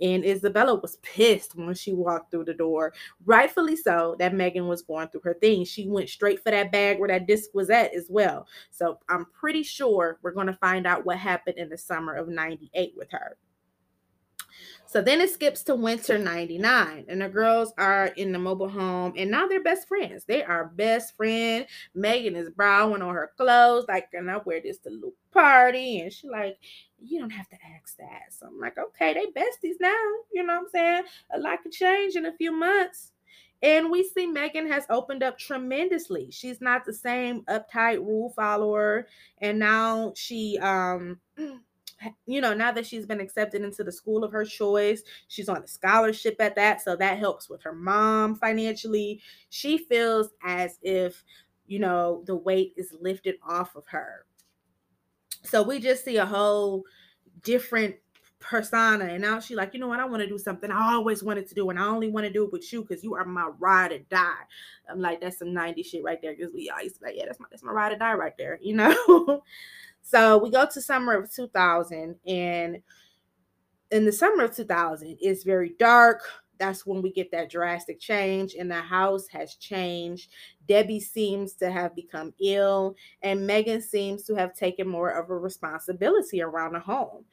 and 0.00 0.24
isabella 0.24 0.74
was 0.74 0.96
pissed 1.02 1.54
when 1.54 1.74
she 1.74 1.92
walked 1.92 2.32
through 2.32 2.44
the 2.46 2.54
door. 2.54 2.92
Rightfully 3.24 3.76
so 3.76 4.16
that 4.18 4.34
megan 4.34 4.66
was 4.66 4.82
going 4.82 5.08
through 5.08 5.22
her 5.22 5.34
thing. 5.34 5.64
She 5.64 5.88
went 5.88 6.08
straight 6.08 6.42
for 6.42 6.50
that 6.50 6.72
bag 6.72 6.98
where 6.98 7.08
that 7.08 7.28
disc 7.28 7.50
was 7.54 7.70
at 7.70 7.94
as 7.94 8.06
well. 8.08 8.48
So 8.72 8.98
i'm 9.08 9.26
pretty 9.26 9.62
sure 9.62 10.18
we're 10.22 10.32
going 10.32 10.48
to 10.48 10.54
find 10.54 10.84
out 10.84 11.06
what 11.06 11.18
happened 11.18 11.58
in 11.58 11.68
the 11.68 11.78
summer 11.78 12.14
of 12.14 12.26
98 12.28 12.94
with 12.96 13.12
her 13.12 13.36
so 14.86 15.00
then 15.00 15.20
it 15.20 15.30
skips 15.30 15.62
to 15.64 15.74
winter 15.74 16.18
99, 16.18 17.06
and 17.08 17.22
the 17.22 17.28
girls 17.28 17.72
are 17.78 18.06
in 18.16 18.32
the 18.32 18.38
mobile 18.38 18.68
home, 18.68 19.14
and 19.16 19.30
now 19.30 19.46
they're 19.46 19.62
best 19.62 19.88
friends. 19.88 20.24
They 20.24 20.42
are 20.42 20.66
best 20.66 21.16
friend. 21.16 21.66
Megan 21.94 22.36
is 22.36 22.50
browing 22.50 23.02
on 23.02 23.14
her 23.14 23.32
clothes, 23.36 23.86
like, 23.88 24.08
and 24.12 24.30
I 24.30 24.38
wear 24.38 24.60
this 24.60 24.78
to 24.78 24.90
little 24.90 25.14
party. 25.32 26.00
And 26.00 26.12
she 26.12 26.28
like, 26.28 26.58
you 27.00 27.18
don't 27.18 27.30
have 27.30 27.48
to 27.48 27.56
ask 27.76 27.96
that. 27.96 28.32
So 28.32 28.46
I'm 28.46 28.60
like, 28.60 28.78
okay, 28.78 29.14
they 29.14 29.26
besties 29.26 29.76
now. 29.80 29.94
You 30.32 30.44
know 30.44 30.54
what 30.54 30.62
I'm 30.62 30.68
saying? 30.70 31.02
A 31.34 31.38
lot 31.38 31.62
could 31.62 31.72
change 31.72 32.16
in 32.16 32.26
a 32.26 32.36
few 32.36 32.52
months. 32.52 33.12
And 33.62 33.90
we 33.90 34.02
see 34.02 34.26
Megan 34.26 34.68
has 34.70 34.84
opened 34.90 35.22
up 35.22 35.38
tremendously. 35.38 36.30
She's 36.32 36.60
not 36.60 36.84
the 36.84 36.92
same 36.92 37.42
uptight 37.42 37.98
rule 37.98 38.32
follower. 38.34 39.06
And 39.38 39.58
now 39.58 40.12
she 40.16 40.58
um 40.58 41.20
you 42.26 42.40
know, 42.40 42.54
now 42.54 42.72
that 42.72 42.86
she's 42.86 43.06
been 43.06 43.20
accepted 43.20 43.62
into 43.62 43.84
the 43.84 43.92
school 43.92 44.24
of 44.24 44.32
her 44.32 44.44
choice, 44.44 45.02
she's 45.28 45.48
on 45.48 45.62
a 45.62 45.66
scholarship 45.66 46.36
at 46.40 46.54
that. 46.56 46.82
So 46.82 46.96
that 46.96 47.18
helps 47.18 47.48
with 47.48 47.62
her 47.62 47.74
mom 47.74 48.34
financially. 48.34 49.20
She 49.50 49.78
feels 49.78 50.30
as 50.44 50.78
if, 50.82 51.24
you 51.66 51.78
know, 51.78 52.22
the 52.26 52.36
weight 52.36 52.74
is 52.76 52.94
lifted 53.00 53.36
off 53.46 53.76
of 53.76 53.86
her. 53.88 54.26
So 55.44 55.62
we 55.62 55.80
just 55.80 56.04
see 56.04 56.16
a 56.16 56.26
whole 56.26 56.84
different 57.42 57.96
persona 58.42 59.04
and 59.04 59.22
now 59.22 59.38
she's 59.38 59.56
like 59.56 59.72
you 59.72 59.78
know 59.78 59.86
what 59.86 60.00
i 60.00 60.04
want 60.04 60.20
to 60.20 60.28
do 60.28 60.36
something 60.36 60.70
i 60.70 60.92
always 60.92 61.22
wanted 61.22 61.46
to 61.46 61.54
do 61.54 61.70
and 61.70 61.78
i 61.78 61.84
only 61.84 62.08
want 62.08 62.26
to 62.26 62.32
do 62.32 62.44
it 62.44 62.52
with 62.52 62.70
you 62.72 62.82
because 62.82 63.02
you 63.04 63.14
are 63.14 63.24
my 63.24 63.48
ride 63.60 63.92
or 63.92 63.98
die 64.10 64.42
i'm 64.90 65.00
like 65.00 65.20
that's 65.20 65.38
some 65.38 65.54
90 65.54 65.82
shit 65.82 66.02
right 66.02 66.20
there 66.20 66.34
because 66.34 66.52
we 66.52 66.68
always 66.68 66.98
like 67.00 67.14
yeah 67.16 67.24
that's 67.24 67.38
my 67.38 67.46
that's 67.50 67.62
my 67.62 67.70
ride 67.70 67.92
or 67.92 67.96
die 67.96 68.14
right 68.14 68.36
there 68.36 68.58
you 68.60 68.74
know 68.74 69.42
so 70.02 70.38
we 70.38 70.50
go 70.50 70.66
to 70.66 70.80
summer 70.80 71.14
of 71.14 71.32
2000 71.32 72.16
and 72.26 72.82
in 73.90 74.04
the 74.04 74.12
summer 74.12 74.44
of 74.44 74.54
2000 74.54 75.16
it's 75.20 75.44
very 75.44 75.74
dark 75.78 76.22
that's 76.58 76.86
when 76.86 77.02
we 77.02 77.10
get 77.12 77.30
that 77.32 77.50
drastic 77.50 77.98
change 77.98 78.54
and 78.58 78.70
the 78.70 78.80
house 78.80 79.26
has 79.28 79.54
changed 79.56 80.30
debbie 80.68 81.00
seems 81.00 81.54
to 81.54 81.70
have 81.70 81.94
become 81.94 82.32
ill 82.40 82.94
and 83.22 83.46
megan 83.46 83.80
seems 83.80 84.22
to 84.24 84.34
have 84.34 84.54
taken 84.54 84.88
more 84.88 85.10
of 85.10 85.30
a 85.30 85.36
responsibility 85.36 86.40
around 86.42 86.72
the 86.74 86.80
home 86.80 87.24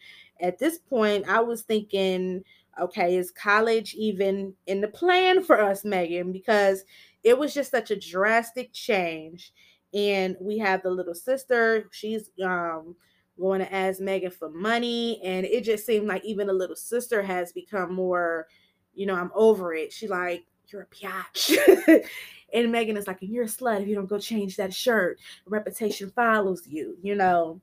at 0.42 0.58
this 0.58 0.78
point, 0.78 1.28
I 1.28 1.42
was 1.42 1.64
thinking, 1.64 2.44
okay, 2.82 3.18
is 3.18 3.32
college 3.32 3.94
even 3.96 4.54
in 4.68 4.82
the 4.82 4.88
plan 4.88 5.44
for 5.46 5.62
us, 5.62 5.84
Megan? 5.84 6.32
Because 6.32 6.86
it 7.24 7.38
was 7.38 7.54
just 7.54 7.72
such 7.72 7.92
a 7.92 8.00
drastic 8.00 8.72
change. 8.72 9.52
And 9.94 10.36
we 10.40 10.58
have 10.60 10.84
the 10.84 10.92
little 10.92 11.16
sister, 11.16 11.88
she's 11.92 12.30
um 12.44 12.96
going 13.40 13.60
to 13.60 13.74
ask 13.74 14.00
Megan 14.00 14.32
for 14.32 14.50
money. 14.50 15.22
And 15.24 15.46
it 15.46 15.64
just 15.64 15.86
seemed 15.86 16.08
like 16.08 16.24
even 16.26 16.48
the 16.48 16.54
little 16.54 16.76
sister 16.76 17.24
has 17.24 17.52
become 17.54 17.94
more, 17.94 18.48
you 18.94 19.06
know, 19.06 19.16
I'm 19.16 19.32
over 19.34 19.74
it. 19.74 19.94
She 19.94 20.08
like, 20.08 20.46
you're 20.68 20.84
a 20.84 20.88
biatch. 20.88 22.04
and 22.54 22.72
Megan 22.72 22.98
is 22.98 23.08
like, 23.08 23.18
you're 23.22 23.46
a 23.46 23.48
slut 23.48 23.82
if 23.82 23.88
you 23.88 23.96
don't 23.96 24.10
go 24.10 24.20
change 24.20 24.58
that 24.58 24.74
shirt. 24.74 25.20
Reputation 25.46 26.12
follows 26.12 26.64
you, 26.68 26.98
you 27.02 27.16
know. 27.16 27.62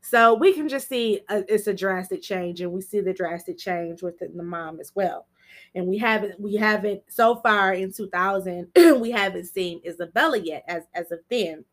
So 0.00 0.34
we 0.34 0.52
can 0.52 0.68
just 0.68 0.88
see 0.88 1.20
a, 1.28 1.42
it's 1.52 1.66
a 1.66 1.74
drastic 1.74 2.22
change, 2.22 2.60
and 2.60 2.70
we 2.70 2.80
see 2.80 3.00
the 3.00 3.12
drastic 3.12 3.58
change 3.58 4.02
within 4.02 4.36
the 4.36 4.44
mom 4.44 4.78
as 4.78 4.92
well. 4.94 5.26
And 5.74 5.86
we 5.86 5.98
haven't 5.98 6.40
we 6.40 6.56
haven't 6.56 7.02
so 7.08 7.36
far 7.36 7.72
in 7.74 7.92
2000 7.92 8.68
we 9.00 9.10
haven't 9.10 9.46
seen 9.46 9.80
Isabella 9.86 10.38
yet 10.38 10.64
as 10.68 10.84
as 10.94 11.12
of 11.12 11.20
then. 11.30 11.64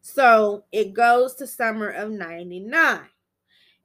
So 0.00 0.64
it 0.70 0.92
goes 0.92 1.34
to 1.36 1.46
summer 1.46 1.88
of 1.88 2.10
99. 2.10 3.00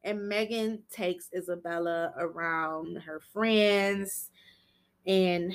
And 0.04 0.28
Megan 0.28 0.84
takes 0.92 1.30
Isabella 1.36 2.14
around 2.18 2.98
her 3.04 3.20
friends 3.34 4.30
and 5.06 5.54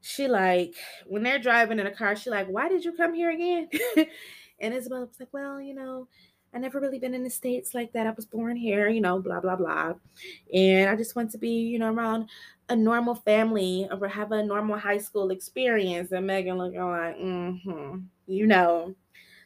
she 0.00 0.28
like 0.28 0.74
when 1.06 1.22
they're 1.22 1.38
driving 1.38 1.78
in 1.78 1.86
a 1.86 1.90
car, 1.90 2.14
she 2.14 2.30
like, 2.30 2.46
why 2.46 2.68
did 2.68 2.84
you 2.84 2.92
come 2.92 3.12
here 3.12 3.30
again? 3.30 3.68
and 4.60 4.74
Isabella 4.74 5.06
was 5.06 5.18
like, 5.18 5.32
well, 5.32 5.60
you 5.60 5.74
know, 5.74 6.08
I 6.56 6.58
never 6.58 6.80
really 6.80 6.98
been 6.98 7.12
in 7.12 7.22
the 7.22 7.28
States 7.28 7.74
like 7.74 7.92
that. 7.92 8.06
I 8.06 8.12
was 8.12 8.24
born 8.24 8.56
here, 8.56 8.88
you 8.88 9.02
know, 9.02 9.18
blah, 9.20 9.40
blah, 9.40 9.56
blah. 9.56 9.92
And 10.54 10.88
I 10.88 10.96
just 10.96 11.14
want 11.14 11.30
to 11.32 11.38
be, 11.38 11.50
you 11.50 11.78
know, 11.78 11.92
around 11.92 12.30
a 12.70 12.74
normal 12.74 13.14
family 13.14 13.86
or 13.90 14.08
have 14.08 14.32
a 14.32 14.42
normal 14.42 14.78
high 14.78 14.96
school 14.96 15.32
experience. 15.32 16.12
And 16.12 16.26
Megan 16.26 16.56
looking 16.56 16.80
like, 16.80 17.18
mm-hmm, 17.18 17.98
you 18.26 18.46
know. 18.46 18.94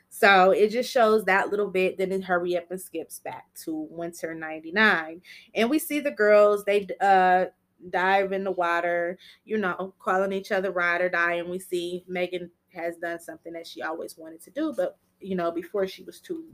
So 0.09 0.53
it 0.53 0.69
just 0.69 0.89
shows 0.89 1.25
that 1.25 1.51
little 1.51 1.67
bit. 1.67 1.99
Then 1.99 2.13
it 2.13 2.23
hurry 2.23 2.57
up 2.57 2.71
and 2.71 2.81
skips 2.81 3.19
back 3.19 3.47
to 3.65 3.89
winter 3.91 4.33
99. 4.33 5.21
And 5.57 5.69
we 5.69 5.81
see 5.81 5.99
the 5.99 6.13
girls, 6.13 6.65
they 6.65 6.87
uh 7.01 7.47
dive 7.89 8.31
in 8.33 8.45
the 8.45 8.53
water, 8.53 9.19
you 9.45 9.59
know, 9.59 9.95
calling 9.99 10.33
each 10.33 10.53
other 10.53 10.71
ride 10.71 11.01
or 11.01 11.09
die. 11.09 11.35
And 11.35 11.51
we 11.51 11.59
see 11.59 12.05
Megan 12.07 12.53
has 12.73 12.99
done 12.99 13.19
something 13.19 13.53
that 13.55 13.67
she 13.67 13.83
always 13.83 14.17
wanted 14.17 14.43
to 14.43 14.51
do, 14.51 14.73
but 14.77 14.97
you 15.21 15.37
know, 15.37 15.51
before 15.51 15.87
she 15.87 16.03
was 16.03 16.19
too 16.19 16.45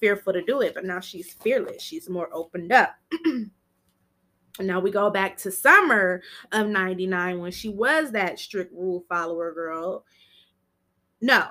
fearful 0.00 0.32
to 0.32 0.42
do 0.42 0.60
it, 0.60 0.74
but 0.74 0.84
now 0.84 1.00
she's 1.00 1.32
fearless. 1.32 1.82
She's 1.82 2.08
more 2.08 2.28
opened 2.32 2.72
up. 2.72 2.94
now 4.60 4.80
we 4.80 4.90
go 4.90 5.10
back 5.10 5.36
to 5.38 5.50
summer 5.50 6.22
of 6.52 6.68
99 6.68 7.40
when 7.40 7.52
she 7.52 7.68
was 7.68 8.12
that 8.12 8.38
strict 8.38 8.72
rule 8.72 9.04
follower 9.08 9.52
girl. 9.52 10.04
No, 11.20 11.46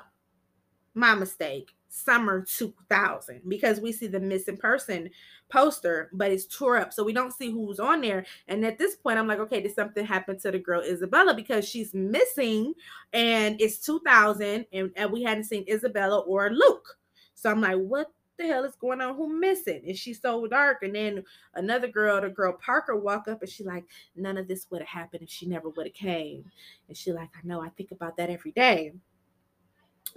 my 0.94 1.16
mistake 1.16 1.72
summer 1.94 2.44
2000 2.44 3.42
because 3.48 3.80
we 3.80 3.92
see 3.92 4.08
the 4.08 4.20
missing 4.20 4.58
person 4.58 5.10
poster, 5.50 6.10
but 6.14 6.32
it's 6.32 6.48
tore 6.48 6.78
up. 6.78 6.92
So 6.92 7.04
we 7.04 7.14
don't 7.14 7.32
see 7.32 7.52
who's 7.52 7.80
on 7.80 8.02
there. 8.02 8.26
And 8.48 8.66
at 8.66 8.80
this 8.80 8.96
point, 8.96 9.20
I'm 9.20 9.28
like, 9.28 9.40
okay, 9.40 9.62
did 9.62 9.76
something 9.76 10.04
happen 10.04 10.40
to 10.40 10.52
the 10.52 10.58
girl 10.58 10.82
Isabella 10.82 11.36
because 11.36 11.68
she's 11.68 11.94
missing 11.94 12.74
and 13.14 13.62
it's 13.62 13.78
2000 13.78 14.66
and, 14.74 14.92
and 14.96 15.12
we 15.12 15.22
hadn't 15.22 15.44
seen 15.44 15.66
Isabella 15.70 16.20
or 16.22 16.50
Luke. 16.50 16.98
So 17.36 17.52
I'm 17.52 17.62
like, 17.62 17.78
what 17.78 18.12
the 18.38 18.48
hell 18.48 18.64
is 18.64 18.76
going 18.76 19.02
on? 19.02 19.16
Who 19.16 19.40
missing? 19.40 19.82
And 19.86 19.98
she's 19.98 20.22
so 20.22 20.48
dark. 20.48 20.84
And 20.84 20.96
then 20.96 21.24
another 21.56 21.88
girl, 21.88 22.20
the 22.22 22.30
girl 22.30 22.54
Parker, 22.54 22.96
walk 22.96 23.28
up 23.28 23.42
and 23.42 23.50
she 23.50 23.64
like, 23.64 23.86
none 24.16 24.38
of 24.38 24.48
this 24.48 24.68
would 24.70 24.82
have 24.82 24.88
happened 24.88 25.24
if 25.24 25.30
she 25.30 25.46
never 25.46 25.70
would 25.70 25.88
have 25.88 25.94
came. 25.94 26.46
And 26.88 26.98
she 26.98 27.12
like, 27.12 27.30
I 27.36 27.46
know, 27.46 27.62
I 27.62 27.70
think 27.70 27.92
about 27.92 28.18
that 28.18 28.30
every 28.30 28.52
day. 28.52 28.94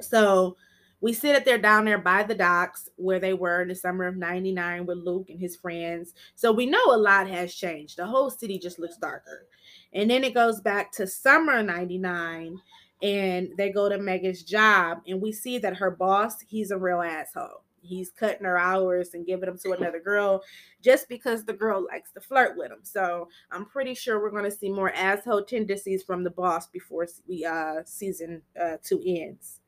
So 0.01 0.57
we 1.01 1.13
sit 1.13 1.45
there 1.45 1.59
down 1.59 1.85
there 1.85 1.99
by 1.99 2.23
the 2.23 2.35
docks 2.35 2.89
where 2.97 3.19
they 3.19 3.35
were 3.35 3.63
in 3.63 3.69
the 3.69 3.75
summer 3.75 4.07
of 4.07 4.17
99 4.17 4.87
with 4.87 4.99
Luke 4.99 5.29
and 5.29 5.39
his 5.39 5.57
friends. 5.57 6.15
So 6.35 6.53
we 6.53 6.67
know 6.67 6.83
a 6.87 6.97
lot 6.97 7.29
has 7.29 7.55
changed. 7.55 7.99
The 7.99 8.07
whole 8.07 8.31
city 8.31 8.59
just 8.59 8.79
looks 8.79 8.97
darker. 8.97 9.47
And 9.93 10.11
then 10.11 10.25
it 10.25 10.35
goes 10.35 10.61
back 10.61 10.93
to 10.93 11.07
summer 11.07 11.63
99 11.63 12.59
and 13.03 13.49
they 13.59 13.71
go 13.71 13.89
to 13.89 13.99
Megan's 13.99 14.43
job 14.43 15.03
and 15.07 15.21
we 15.21 15.33
see 15.33 15.59
that 15.59 15.77
her 15.77 15.91
boss, 15.91 16.41
he's 16.41 16.71
a 16.71 16.79
real 16.79 17.03
asshole. 17.03 17.63
He's 17.87 18.11
cutting 18.11 18.45
her 18.45 18.59
hours 18.59 19.15
and 19.15 19.27
giving 19.27 19.47
them 19.47 19.59
to 19.59 19.73
another 19.73 20.01
girl 20.01 20.43
just 20.83 21.09
because 21.09 21.45
the 21.45 21.53
girl 21.53 21.87
likes 21.87 22.13
to 22.13 22.21
flirt 22.21 22.57
with 22.57 22.71
him. 22.71 22.81
So 22.83 23.29
I'm 23.51 23.67
pretty 23.67 23.95
sure 23.95 24.21
we're 24.21 24.31
going 24.31 24.45
to 24.45 24.51
see 24.51 24.71
more 24.71 24.93
asshole 24.93 25.45
tendencies 25.45 26.03
from 26.03 26.25
the 26.25 26.31
boss 26.31 26.67
before 26.67 27.07
we 27.29 27.45
uh 27.45 27.83
season 27.85 28.43
uh, 28.61 28.77
two 28.83 29.03
ends. 29.07 29.61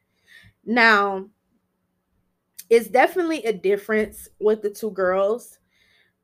Now, 0.64 1.26
it's 2.70 2.88
definitely 2.88 3.44
a 3.44 3.52
difference 3.52 4.28
with 4.38 4.62
the 4.62 4.70
two 4.70 4.90
girls. 4.90 5.58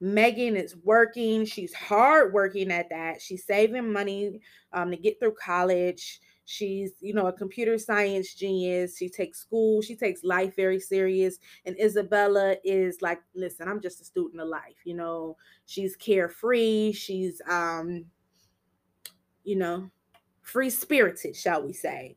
Megan 0.01 0.57
is 0.57 0.77
working. 0.85 1.47
She's 1.47 1.73
hard 1.73 2.35
working 2.35 2.71
at 2.71 2.91
that. 2.91 3.23
She's 3.23 3.47
saving 3.47 3.91
money 3.91 4.41
um, 4.73 4.91
to 4.91 4.97
get 4.97 5.19
through 5.19 5.35
college. 5.43 6.21
She's, 6.47 6.93
you 7.01 7.15
know, 7.15 7.27
a 7.27 7.33
computer 7.33 7.79
science 7.79 8.35
genius. 8.35 8.99
She 8.99 9.09
takes 9.09 9.41
school. 9.41 9.81
She 9.81 9.97
takes 9.97 10.25
life 10.25 10.55
very 10.57 10.79
serious. 10.79 11.39
And 11.65 11.79
Isabella 11.81 12.57
is 12.65 13.01
like, 13.01 13.21
listen, 13.35 13.69
I'm 13.69 13.81
just 13.81 14.01
a 14.01 14.05
student 14.05 14.43
of 14.43 14.49
life. 14.49 14.77
You 14.85 14.95
know, 14.95 15.37
she's 15.67 15.97
carefree. 15.97 16.93
She's, 16.93 17.41
um, 17.49 18.05
you 19.45 19.57
know, 19.57 19.91
free 20.43 20.71
spirited, 20.71 21.35
shall 21.35 21.63
we 21.63 21.73
say. 21.73 22.17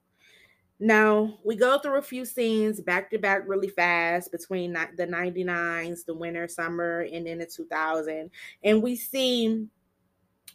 Now 0.80 1.40
we 1.44 1.56
go 1.56 1.80
through 1.80 1.98
a 1.98 2.04
few 2.04 2.24
scenes 2.24 2.80
back 2.82 3.10
to 3.10 3.18
back 3.18 3.44
really 3.48 3.70
fast 3.70 4.32
between 4.32 4.74
the 4.74 5.08
99s, 5.08 6.06
the 6.06 6.14
winter, 6.14 6.48
summer, 6.48 7.08
and 7.12 7.26
then 7.26 7.40
the 7.40 7.48
2000. 7.48 8.30
And 8.64 8.84
we 8.84 8.96
see 8.96 9.68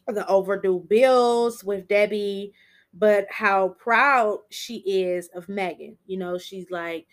the 0.07 0.27
overdue 0.29 0.85
bills 0.89 1.65
with 1.65 1.89
Debbie, 1.89 2.53
but 2.95 3.27
how 3.31 3.71
proud 3.79 4.41
she 4.51 4.79
is 4.79 5.29
of 5.35 5.49
Megan. 5.49 5.97
You 6.07 6.19
know, 6.19 6.39
she's 6.39 6.71
like, 6.71 7.07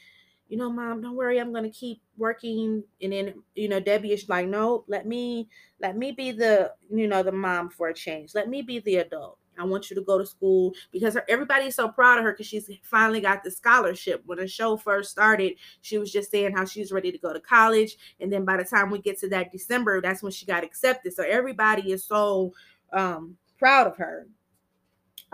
you 0.49 0.57
know, 0.57 0.71
mom, 0.71 1.01
don't 1.01 1.15
worry, 1.15 1.39
I'm 1.39 1.53
gonna 1.53 1.69
keep 1.69 2.01
working. 2.17 2.83
And 3.01 3.13
then, 3.13 3.35
you 3.55 3.69
know, 3.69 3.79
Debbie 3.79 4.13
is 4.13 4.27
like, 4.27 4.47
no, 4.47 4.83
let 4.87 5.05
me 5.05 5.47
let 5.79 5.95
me 5.95 6.11
be 6.11 6.31
the, 6.31 6.73
you 6.89 7.07
know, 7.07 7.23
the 7.23 7.31
mom 7.31 7.69
for 7.69 7.89
a 7.89 7.93
change. 7.93 8.33
Let 8.33 8.49
me 8.49 8.61
be 8.61 8.79
the 8.79 8.97
adult. 8.97 9.37
I 9.59 9.65
want 9.65 9.89
you 9.89 9.95
to 9.97 10.01
go 10.01 10.17
to 10.17 10.25
school 10.25 10.73
because 10.91 11.13
her, 11.13 11.25
everybody's 11.27 11.75
so 11.75 11.89
proud 11.89 12.17
of 12.17 12.23
her 12.23 12.31
because 12.31 12.47
she's 12.47 12.69
finally 12.81 13.19
got 13.19 13.43
the 13.43 13.51
scholarship. 13.51 14.23
When 14.25 14.39
the 14.39 14.47
show 14.47 14.77
first 14.77 15.11
started, 15.11 15.53
she 15.81 15.97
was 15.97 16.11
just 16.11 16.31
saying 16.31 16.55
how 16.55 16.65
she's 16.65 16.91
ready 16.91 17.11
to 17.11 17.17
go 17.17 17.33
to 17.33 17.39
college. 17.39 17.97
And 18.19 18.31
then 18.31 18.45
by 18.45 18.57
the 18.57 18.63
time 18.63 18.89
we 18.89 18.99
get 18.99 19.19
to 19.19 19.29
that 19.29 19.51
December, 19.51 20.01
that's 20.01 20.23
when 20.23 20.31
she 20.31 20.45
got 20.45 20.63
accepted. 20.63 21.13
So 21.13 21.23
everybody 21.23 21.91
is 21.91 22.05
so 22.05 22.53
um, 22.93 23.35
proud 23.57 23.87
of 23.87 23.97
her. 23.97 24.27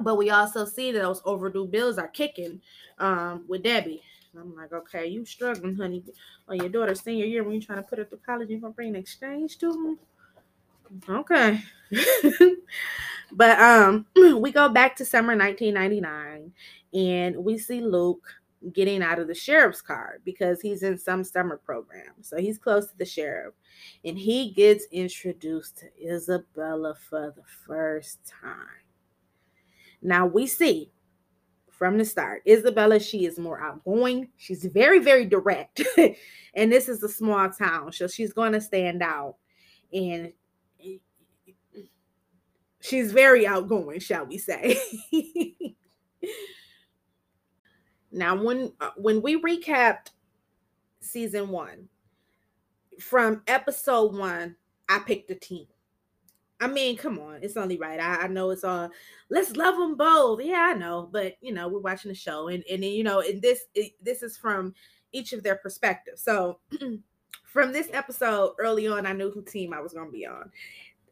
But 0.01 0.17
we 0.17 0.29
also 0.29 0.65
see 0.65 0.91
that 0.91 1.01
those 1.01 1.21
overdue 1.25 1.67
bills 1.67 1.97
are 1.97 2.07
kicking 2.07 2.61
um, 2.99 3.45
with 3.47 3.63
Debbie. 3.63 4.03
I'm 4.37 4.55
like, 4.55 4.73
okay, 4.73 5.07
you 5.07 5.25
struggling, 5.25 5.77
honey, 5.77 6.03
on 6.47 6.57
your 6.57 6.69
daughter's 6.69 7.01
senior 7.01 7.25
year 7.25 7.43
when 7.43 7.53
you're 7.53 7.61
trying 7.61 7.79
to 7.79 7.83
put 7.83 7.99
her 7.99 8.05
through 8.05 8.19
college, 8.25 8.49
you're 8.49 8.59
gonna 8.59 8.73
bring 8.73 8.89
an 8.89 8.95
exchange 8.95 9.57
to 9.59 9.71
them. 9.71 9.99
Okay. 11.09 11.61
but 13.31 13.59
um 13.59 14.05
we 14.39 14.51
go 14.51 14.69
back 14.69 14.95
to 14.95 15.05
summer 15.05 15.35
1999 15.35 16.51
and 16.93 17.35
we 17.37 17.57
see 17.57 17.81
Luke 17.81 18.23
getting 18.73 19.03
out 19.03 19.19
of 19.19 19.27
the 19.27 19.35
sheriff's 19.35 19.81
car 19.81 20.19
because 20.25 20.61
he's 20.61 20.83
in 20.83 20.97
some 20.97 21.23
summer 21.23 21.57
program. 21.57 22.13
So 22.21 22.37
he's 22.37 22.57
close 22.57 22.87
to 22.87 22.97
the 22.97 23.05
sheriff 23.05 23.53
and 24.03 24.17
he 24.17 24.51
gets 24.51 24.85
introduced 24.91 25.77
to 25.79 25.87
Isabella 26.03 26.95
for 27.09 27.33
the 27.35 27.43
first 27.65 28.19
time. 28.25 28.84
Now 30.01 30.25
we 30.25 30.47
see 30.47 30.91
from 31.71 31.97
the 31.97 32.05
start. 32.05 32.41
Isabella, 32.47 32.99
she 32.99 33.25
is 33.25 33.37
more 33.37 33.59
outgoing. 33.59 34.29
She's 34.37 34.65
very, 34.65 34.99
very 34.99 35.25
direct. 35.25 35.81
and 36.53 36.71
this 36.71 36.87
is 36.87 37.03
a 37.03 37.09
small 37.09 37.49
town, 37.49 37.91
so 37.91 38.07
she's 38.07 38.33
going 38.33 38.53
to 38.53 38.61
stand 38.61 39.03
out. 39.03 39.35
And 39.93 40.31
she's 42.79 43.11
very 43.11 43.45
outgoing, 43.45 43.99
shall 43.99 44.25
we 44.25 44.37
say. 44.37 44.77
now, 48.11 48.41
when 48.41 48.71
uh, 48.79 48.91
when 48.95 49.21
we 49.21 49.41
recapped 49.41 50.11
season 51.01 51.49
1, 51.49 51.89
from 52.99 53.41
episode 53.47 54.15
1, 54.15 54.55
I 54.87 54.99
picked 54.99 55.31
a 55.31 55.35
team. 55.35 55.67
I 56.61 56.67
mean, 56.67 56.95
come 56.95 57.19
on, 57.19 57.39
it's 57.41 57.57
only 57.57 57.77
right. 57.77 57.99
I, 57.99 58.23
I 58.23 58.27
know 58.27 58.49
it's 58.51 58.63
all 58.63 58.89
let's 59.29 59.55
love 59.57 59.75
them 59.75 59.95
both. 59.95 60.41
Yeah, 60.41 60.71
I 60.73 60.73
know, 60.73 61.09
but 61.11 61.35
you 61.41 61.53
know, 61.53 61.67
we're 61.67 61.79
watching 61.79 62.09
the 62.09 62.15
show, 62.15 62.47
and 62.47 62.63
and 62.71 62.83
you 62.83 63.03
know, 63.03 63.19
and 63.19 63.41
this 63.41 63.65
it, 63.75 63.93
this 64.01 64.23
is 64.23 64.37
from 64.37 64.73
each 65.11 65.33
of 65.33 65.43
their 65.43 65.55
perspectives. 65.55 66.21
So, 66.21 66.59
from 67.45 67.73
this 67.73 67.89
episode 67.91 68.53
early 68.59 68.87
on, 68.87 69.05
I 69.05 69.13
knew 69.13 69.31
who 69.31 69.41
team 69.41 69.73
I 69.73 69.81
was 69.81 69.93
going 69.93 70.07
to 70.07 70.11
be 70.11 70.25
on. 70.25 70.51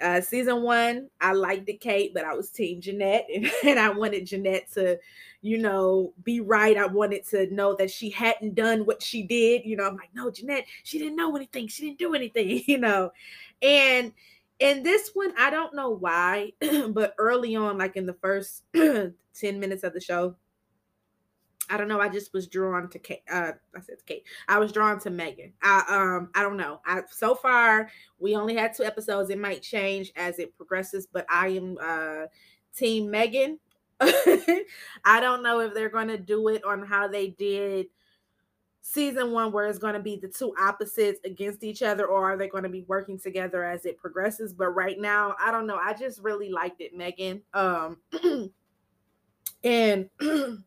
Uh, 0.02 0.20
season 0.20 0.64
one, 0.64 1.10
I 1.22 1.32
liked 1.34 1.66
the 1.66 1.74
Kate, 1.74 2.14
but 2.14 2.26
I 2.26 2.34
was 2.34 2.50
team 2.50 2.82
Jeanette, 2.82 3.28
and, 3.34 3.50
and 3.66 3.80
I 3.80 3.90
wanted 3.90 4.26
Jeanette 4.26 4.72
to, 4.74 4.98
you 5.42 5.58
know, 5.58 6.14
be 6.24 6.42
right. 6.42 6.78
I 6.78 6.88
wanted 6.88 7.26
to 7.28 7.54
know 7.54 7.76
that 7.76 7.92
she 7.92 8.10
hadn't 8.10 8.56
done 8.56 8.86
what 8.86 9.02
she 9.02 9.24
did. 9.24 9.64
You 9.66 9.78
know, 9.78 9.86
I'm 9.86 9.96
like, 9.96 10.10
no, 10.14 10.32
Jeanette, 10.32 10.66
she 10.84 11.00
didn't 11.00 11.16
know 11.16 11.36
anything. 11.36 11.68
She 11.68 11.84
didn't 11.84 12.00
do 12.00 12.14
anything. 12.16 12.64
You 12.74 12.80
know, 12.80 13.12
and 13.62 14.12
and 14.64 14.86
this 14.86 15.12
one, 15.14 15.34
I 15.38 15.50
don't 15.50 15.76
know 15.76 15.90
why, 15.90 16.54
but 16.90 17.14
early 17.18 17.56
on, 17.56 17.78
like 17.78 17.98
in 17.98 18.06
the 18.06 18.14
first 18.14 18.64
10 18.74 19.14
minutes 19.42 19.84
of 19.84 19.94
the 19.94 20.00
show, 20.00 20.38
I 21.70 21.78
don't 21.78 21.90
know. 21.90 22.00
I 22.00 22.08
just 22.08 22.34
was 22.34 22.48
drawn 22.48 22.90
to 22.90 23.00
Kate. 23.00 23.24
Uh, 23.30 23.52
I 23.76 23.82
said 23.82 23.98
Kate. 24.06 24.24
I 24.48 24.60
was 24.60 24.72
drawn 24.72 25.00
to 25.00 25.10
Megan. 25.10 25.54
I 25.62 25.84
um 25.88 26.30
I 26.36 26.44
don't 26.44 26.58
know. 26.58 26.82
I 26.86 27.02
so 27.10 27.36
far 27.36 27.90
we 28.20 28.36
only 28.36 28.56
had 28.56 28.74
two 28.74 28.84
episodes. 28.84 29.30
It 29.30 29.40
might 29.40 29.62
change 29.62 30.12
as 30.16 30.40
it 30.40 30.56
progresses, 30.58 31.08
but 31.12 31.26
I 31.30 31.48
am 31.50 31.78
uh 31.82 32.26
team 32.76 33.10
Megan. 33.10 33.60
I 34.02 35.20
don't 35.22 35.44
know 35.44 35.62
if 35.62 35.74
they're 35.74 35.90
going 35.90 36.10
to 36.10 36.18
do 36.18 36.50
it 36.50 36.64
on 36.66 36.86
how 36.86 37.08
they 37.08 37.30
did 37.30 37.88
season 38.86 39.32
one 39.32 39.54
where 39.54 39.66
it's 39.66 39.80
going 39.80 39.94
to 39.94 40.00
be 40.00 40.18
the 40.18 40.28
two 40.28 40.54
opposites 40.60 41.22
against 41.24 41.64
each 41.64 41.82
other 41.82 42.06
or 42.06 42.30
are 42.30 42.38
they 42.38 42.50
going 42.50 42.64
to 42.64 42.70
be 42.70 42.84
working 42.90 43.18
together 43.18 43.64
as 43.64 43.86
it 43.86 43.98
progresses? 43.98 44.54
But 44.54 44.70
right 44.72 45.00
now 45.00 45.36
i 45.42 45.52
don't 45.52 45.66
know. 45.66 45.78
I 45.78 45.94
just 45.94 46.22
really 46.22 46.50
liked 46.50 46.82
it 46.82 46.96
megan. 46.96 47.42
Um 47.54 47.98
and 49.64 50.10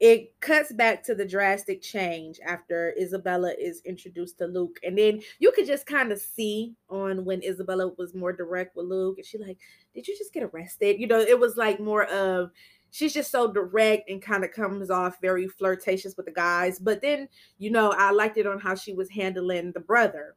it 0.00 0.40
cuts 0.40 0.72
back 0.72 1.02
to 1.02 1.14
the 1.16 1.26
drastic 1.26 1.82
change 1.82 2.38
after 2.46 2.94
isabella 2.96 3.52
is 3.58 3.82
introduced 3.84 4.38
to 4.38 4.46
luke. 4.46 4.78
And 4.84 4.96
then 4.96 5.20
you 5.40 5.50
could 5.50 5.66
just 5.66 5.86
kind 5.86 6.12
of 6.12 6.20
see 6.20 6.76
on 6.88 7.24
when 7.24 7.42
isabella 7.42 7.88
was 7.98 8.14
more 8.14 8.32
direct 8.32 8.76
with 8.76 8.86
luke 8.86 9.18
and 9.18 9.26
she 9.26 9.38
like 9.38 9.58
did 9.92 10.06
you 10.06 10.16
just 10.16 10.32
get 10.32 10.44
arrested? 10.44 11.00
You 11.00 11.08
know 11.08 11.18
it 11.18 11.40
was 11.40 11.56
like 11.56 11.80
more 11.80 12.04
of 12.04 12.52
she's 12.90 13.14
just 13.14 13.30
so 13.30 13.52
direct 13.52 14.08
and 14.08 14.22
kind 14.22 14.44
of 14.44 14.52
comes 14.52 14.90
off 14.90 15.20
very 15.20 15.48
flirtatious 15.48 16.16
with 16.16 16.26
the 16.26 16.32
guys. 16.32 16.78
But 16.78 17.02
then, 17.02 17.28
you 17.58 17.70
know, 17.70 17.92
I 17.92 18.10
liked 18.10 18.38
it 18.38 18.46
on 18.46 18.58
how 18.58 18.74
she 18.74 18.92
was 18.92 19.10
handling 19.10 19.72
the 19.72 19.80
brother. 19.80 20.36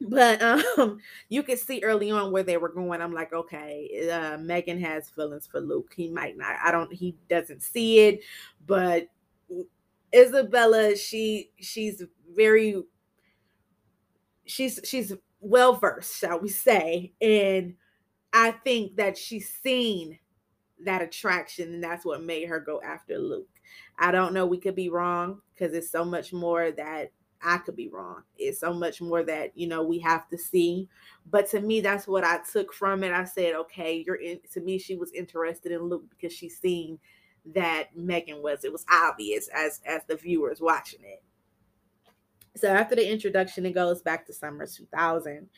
But 0.00 0.42
um, 0.42 0.98
you 1.28 1.42
could 1.42 1.58
see 1.58 1.80
early 1.82 2.10
on 2.10 2.32
where 2.32 2.42
they 2.42 2.56
were 2.56 2.68
going. 2.68 3.00
I'm 3.00 3.14
like, 3.14 3.32
okay, 3.32 4.08
uh, 4.10 4.38
Megan 4.38 4.80
has 4.80 5.08
feelings 5.08 5.46
for 5.46 5.60
Luke. 5.60 5.92
He 5.96 6.08
might 6.08 6.36
not. 6.36 6.56
I 6.62 6.70
don't. 6.70 6.92
He 6.92 7.16
doesn't 7.28 7.62
see 7.62 8.00
it, 8.00 8.20
but 8.66 9.08
Isabella, 10.14 10.96
she 10.96 11.50
she's 11.60 12.02
very 12.34 12.82
she's 14.44 14.80
she's 14.84 15.12
well 15.40 15.74
versed, 15.74 16.18
shall 16.18 16.40
we 16.40 16.48
say, 16.48 17.12
and 17.20 17.74
I 18.32 18.50
think 18.50 18.96
that 18.96 19.16
she's 19.16 19.50
seen 19.50 20.18
that 20.84 21.02
attraction 21.02 21.74
and 21.74 21.82
that's 21.82 22.04
what 22.04 22.22
made 22.22 22.48
her 22.48 22.60
go 22.60 22.80
after 22.82 23.18
Luke. 23.18 23.48
I 23.98 24.12
don't 24.12 24.34
know, 24.34 24.46
we 24.46 24.58
could 24.58 24.76
be 24.76 24.88
wrong 24.88 25.40
because 25.54 25.74
it's 25.74 25.90
so 25.90 26.04
much 26.04 26.32
more 26.32 26.70
that 26.72 27.10
I 27.42 27.58
could 27.58 27.76
be 27.76 27.88
wrong. 27.88 28.22
It's 28.38 28.60
so 28.60 28.72
much 28.72 29.00
more 29.00 29.22
that, 29.22 29.56
you 29.56 29.66
know, 29.68 29.82
we 29.82 29.98
have 30.00 30.28
to 30.30 30.38
see. 30.38 30.88
But 31.30 31.48
to 31.50 31.60
me, 31.60 31.80
that's 31.80 32.08
what 32.08 32.24
I 32.24 32.40
took 32.50 32.72
from 32.72 33.04
it. 33.04 33.12
I 33.12 33.24
said, 33.24 33.54
okay, 33.54 34.02
you're 34.06 34.16
in 34.16 34.40
to 34.52 34.60
me, 34.60 34.78
she 34.78 34.96
was 34.96 35.12
interested 35.12 35.72
in 35.72 35.82
Luke 35.82 36.04
because 36.10 36.32
she's 36.32 36.58
seen 36.58 36.98
that 37.54 37.96
Megan 37.96 38.42
was. 38.42 38.64
It 38.64 38.72
was 38.72 38.84
obvious 38.90 39.48
as 39.48 39.80
as 39.86 40.02
the 40.06 40.16
viewers 40.16 40.60
watching 40.60 41.00
it. 41.04 41.22
So 42.56 42.68
after 42.68 42.96
the 42.96 43.10
introduction, 43.10 43.66
it 43.66 43.72
goes 43.72 44.00
back 44.00 44.26
to 44.26 44.32
summer 44.32 44.66
2000, 44.66 45.48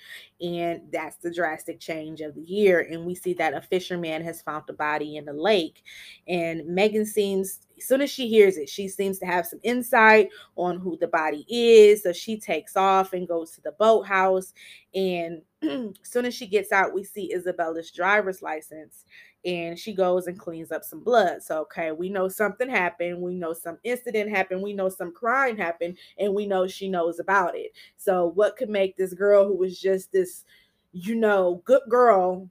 and 0.41 0.83
that's 0.91 1.17
the 1.17 1.33
drastic 1.33 1.79
change 1.79 2.21
of 2.21 2.35
the 2.35 2.43
year. 2.43 2.81
And 2.91 3.07
we 3.07 3.15
see 3.15 3.35
that 3.35 3.55
a 3.55 3.61
fisherman 3.61 4.23
has 4.25 4.43
found 4.43 4.65
a 4.69 4.73
body 4.73 5.17
in 5.17 5.25
the 5.25 5.33
lake, 5.33 5.85
and 6.27 6.67
Megan 6.67 7.07
seems, 7.07 7.61
as 7.77 7.87
soon 7.87 8.01
as 8.01 8.11
she 8.11 8.29
hears 8.29 8.57
it, 8.57 8.69
she 8.69 8.89
seems 8.89 9.19
to 9.21 9.27
have 9.27 9.47
some 9.47 9.61
insight 9.63 10.31
on 10.57 10.79
who 10.79 10.97
the 10.97 11.07
body 11.07 11.47
is. 11.49 12.03
So 12.03 12.13
she 12.13 12.39
takes 12.39 12.77
off 12.77 13.13
and 13.13 13.29
goes 13.29 13.53
to 13.53 13.61
the 13.61 13.73
boathouse, 13.79 14.53
and 14.93 15.43
as 15.63 15.91
soon 16.03 16.25
as 16.25 16.35
she 16.35 16.47
gets 16.47 16.73
out, 16.73 16.95
we 16.95 17.05
see 17.05 17.33
Isabella's 17.33 17.91
driver's 17.91 18.43
license 18.43 19.05
and 19.45 19.79
she 19.79 19.95
goes 19.95 20.27
and 20.27 20.39
cleans 20.39 20.73
up 20.73 20.85
some 20.85 21.01
blood. 21.01 21.43
So, 21.43 21.61
okay, 21.63 21.93
we 21.93 22.09
know 22.09 22.29
something 22.29 22.69
happened. 22.69 23.21
We 23.21 23.35
know 23.35 23.53
some 23.53 23.79
incident 23.85 24.31
happened. 24.31 24.63
We 24.63 24.73
know 24.73 24.89
some 24.89 25.13
crime 25.13 25.57
happened, 25.57 25.99
and 26.19 26.35
we 26.35 26.47
know 26.47 26.67
she 26.67 26.89
knows 26.89 27.19
about 27.21 27.57
it. 27.57 27.73
So, 27.97 28.27
what 28.35 28.57
could 28.57 28.69
make 28.71 28.97
this 28.97 29.15
girl 29.15 29.47
who 29.47 29.57
was 29.57 29.81
just 29.81 30.13
this, 30.13 30.45
you 30.93 31.15
know, 31.15 31.63
good 31.65 31.83
girl, 31.89 32.49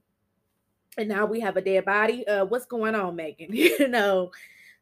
and 0.96 1.08
now 1.08 1.26
we 1.26 1.40
have 1.40 1.56
a 1.56 1.62
dead 1.62 1.84
body? 1.84 2.26
Uh, 2.26 2.44
what's 2.44 2.66
going 2.66 2.94
on, 2.94 3.16
Megan? 3.16 3.48
you 3.52 3.88
know. 3.88 4.30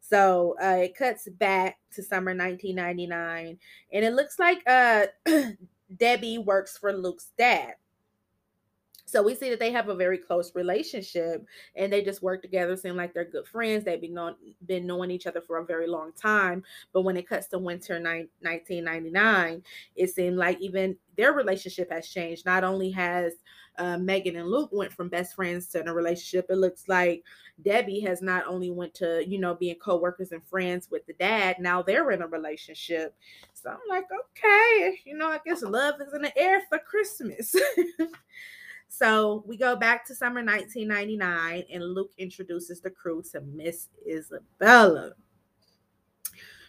So 0.09 0.55
uh, 0.63 0.79
it 0.83 0.95
cuts 0.95 1.29
back 1.29 1.79
to 1.95 2.03
summer 2.03 2.33
1999, 2.33 3.59
and 3.93 4.05
it 4.05 4.13
looks 4.13 4.39
like 4.39 4.63
uh, 4.67 5.07
Debbie 5.97 6.39
works 6.39 6.79
for 6.79 6.93
Luke's 6.93 7.33
dad. 7.37 7.75
So 9.07 9.23
we 9.23 9.37
see 9.37 9.51
that 9.51 9.61
they 9.61 9.71
have 9.71 9.89
a 9.89 9.95
very 9.95 10.19
close 10.19 10.53
relationship 10.57 11.47
and 11.77 11.93
they 11.93 12.03
just 12.03 12.23
work 12.23 12.43
together, 12.43 12.77
seem 12.77 12.97
like 12.97 13.15
they're 13.15 13.25
good 13.25 13.47
friends. 13.47 13.85
They've 13.85 14.01
been, 14.01 14.15
known, 14.15 14.35
been 14.67 14.85
knowing 14.85 15.13
each 15.13 15.29
other 15.29 15.41
for 15.41 15.59
a 15.59 15.65
very 15.65 15.87
long 15.87 16.13
time. 16.13 16.65
But 16.93 17.03
when 17.03 17.17
it 17.17 17.29
cuts 17.29 17.47
to 17.49 17.59
winter 17.59 18.01
ni- 18.01 18.29
1999, 18.41 19.63
it 19.95 20.11
seemed 20.11 20.37
like 20.37 20.61
even 20.61 20.97
their 21.17 21.33
relationship 21.33 21.93
has 21.93 22.09
changed. 22.09 22.45
Not 22.45 22.65
only 22.65 22.91
has 22.91 23.35
uh, 23.79 23.97
Megan 23.97 24.35
and 24.35 24.49
Luke 24.49 24.71
went 24.73 24.93
from 24.93 25.09
best 25.09 25.37
friends 25.37 25.69
to 25.69 25.89
a 25.89 25.95
relationship, 25.95 26.47
it 26.51 26.57
looks 26.57 26.89
like 26.89 27.23
Debbie 27.63 28.01
has 28.01 28.23
not 28.23 28.45
only 28.49 28.73
went 28.73 28.93
to, 28.95 29.25
you 29.25 29.39
know, 29.39 29.55
being 29.55 29.77
co-workers 29.77 30.33
and 30.33 30.45
friends 30.45 30.89
with 30.91 31.07
the 31.07 31.13
dad, 31.13 31.57
now 31.61 31.81
they're 31.81 32.11
in 32.11 32.23
a 32.23 32.27
relationship. 32.27 33.15
So 33.55 33.71
I'm 33.71 33.79
like, 33.89 34.07
okay, 34.31 34.99
you 35.05 35.17
know, 35.17 35.29
I 35.29 35.39
guess 35.47 35.63
love 35.63 35.95
is 36.01 36.13
in 36.13 36.23
the 36.23 36.37
air 36.37 36.63
for 36.69 36.79
Christmas. 36.79 37.55
So 38.89 39.45
we 39.47 39.57
go 39.57 39.77
back 39.77 40.07
to 40.07 40.15
summer 40.15 40.43
1999, 40.43 41.65
and 41.73 41.95
Luke 41.95 42.13
introduces 42.19 42.81
the 42.81 42.91
crew 42.91 43.23
to 43.33 43.41
Miss 43.41 43.89
Isabella. 44.09 45.13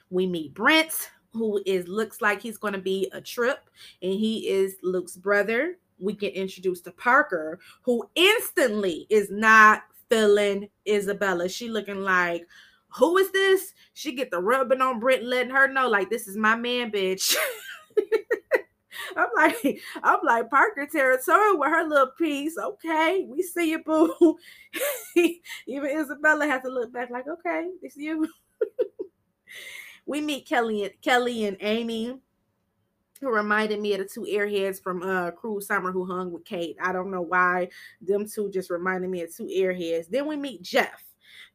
We 0.10 0.26
meet 0.26 0.54
Brent, 0.54 1.12
who 1.34 1.62
is 1.66 1.88
looks 1.88 2.22
like 2.22 2.42
he's 2.42 2.58
going 2.58 2.74
to 2.74 2.80
be 2.80 3.10
a 3.14 3.22
trip, 3.22 3.70
and 4.02 4.14
he 4.14 4.48
is 4.50 4.78
Luke's 4.84 5.16
brother. 5.16 5.78
We 6.00 6.14
get 6.14 6.34
introduced 6.34 6.86
to 6.86 6.92
Parker, 6.92 7.60
who 7.82 8.10
instantly 8.16 9.08
is 9.10 9.30
not 9.32 9.84
feeling 10.10 10.70
Isabella. 10.88 11.50
She 11.50 11.70
looking 11.70 12.02
like, 12.02 12.48
who 12.90 13.18
is 13.18 13.32
this? 13.32 13.74
She 13.94 14.14
get 14.14 14.32
the 14.32 14.40
rubbing 14.40 14.82
on 14.82 15.00
Brent, 15.00 15.24
letting 15.24 15.54
her 15.54 15.68
know 15.68 15.88
like 15.88 16.10
this 16.10 16.28
is 16.28 16.38
my 16.38 16.56
man, 16.56 16.92
bitch. 16.92 17.36
I'm 19.16 19.28
like, 19.36 19.82
I'm 20.04 20.20
like 20.24 20.50
Parker 20.50 20.88
territorial 20.92 21.60
with 21.60 21.70
her 21.70 21.88
little 21.88 22.12
piece. 22.18 22.58
Okay, 22.58 23.26
we 23.28 23.42
see 23.42 23.72
you, 23.72 23.84
boo. 23.84 24.38
Even 25.68 25.98
Isabella 26.00 26.48
has 26.48 26.62
to 26.64 26.70
look 26.70 26.94
back, 26.94 27.10
like, 27.10 27.28
okay, 27.28 27.68
this 27.82 27.96
you. 27.96 28.28
we 30.06 30.22
meet 30.22 30.48
Kelly 30.48 30.84
and 30.84 30.94
Kelly 31.02 31.46
and 31.46 31.58
Amy, 31.62 32.18
who 33.22 33.30
reminded 33.30 33.80
me 33.80 33.94
of 33.94 34.00
the 34.00 34.06
two 34.06 34.22
airheads 34.30 34.82
from 34.82 35.04
uh 35.04 35.32
Cruel 35.32 35.62
Summer 35.62 35.92
who 35.92 36.06
hung 36.06 36.32
with 36.32 36.46
Kate. 36.46 36.78
I 36.82 36.94
don't 36.94 37.12
know 37.12 37.22
why 37.22 37.70
them 38.02 38.26
two 38.28 38.50
just 38.50 38.70
reminded 38.70 39.10
me 39.10 39.24
of 39.24 39.36
two 39.36 39.46
airheads. 39.46 40.08
Then 40.10 40.28
we 40.28 40.36
meet 40.36 40.62
Jeff. 40.62 41.04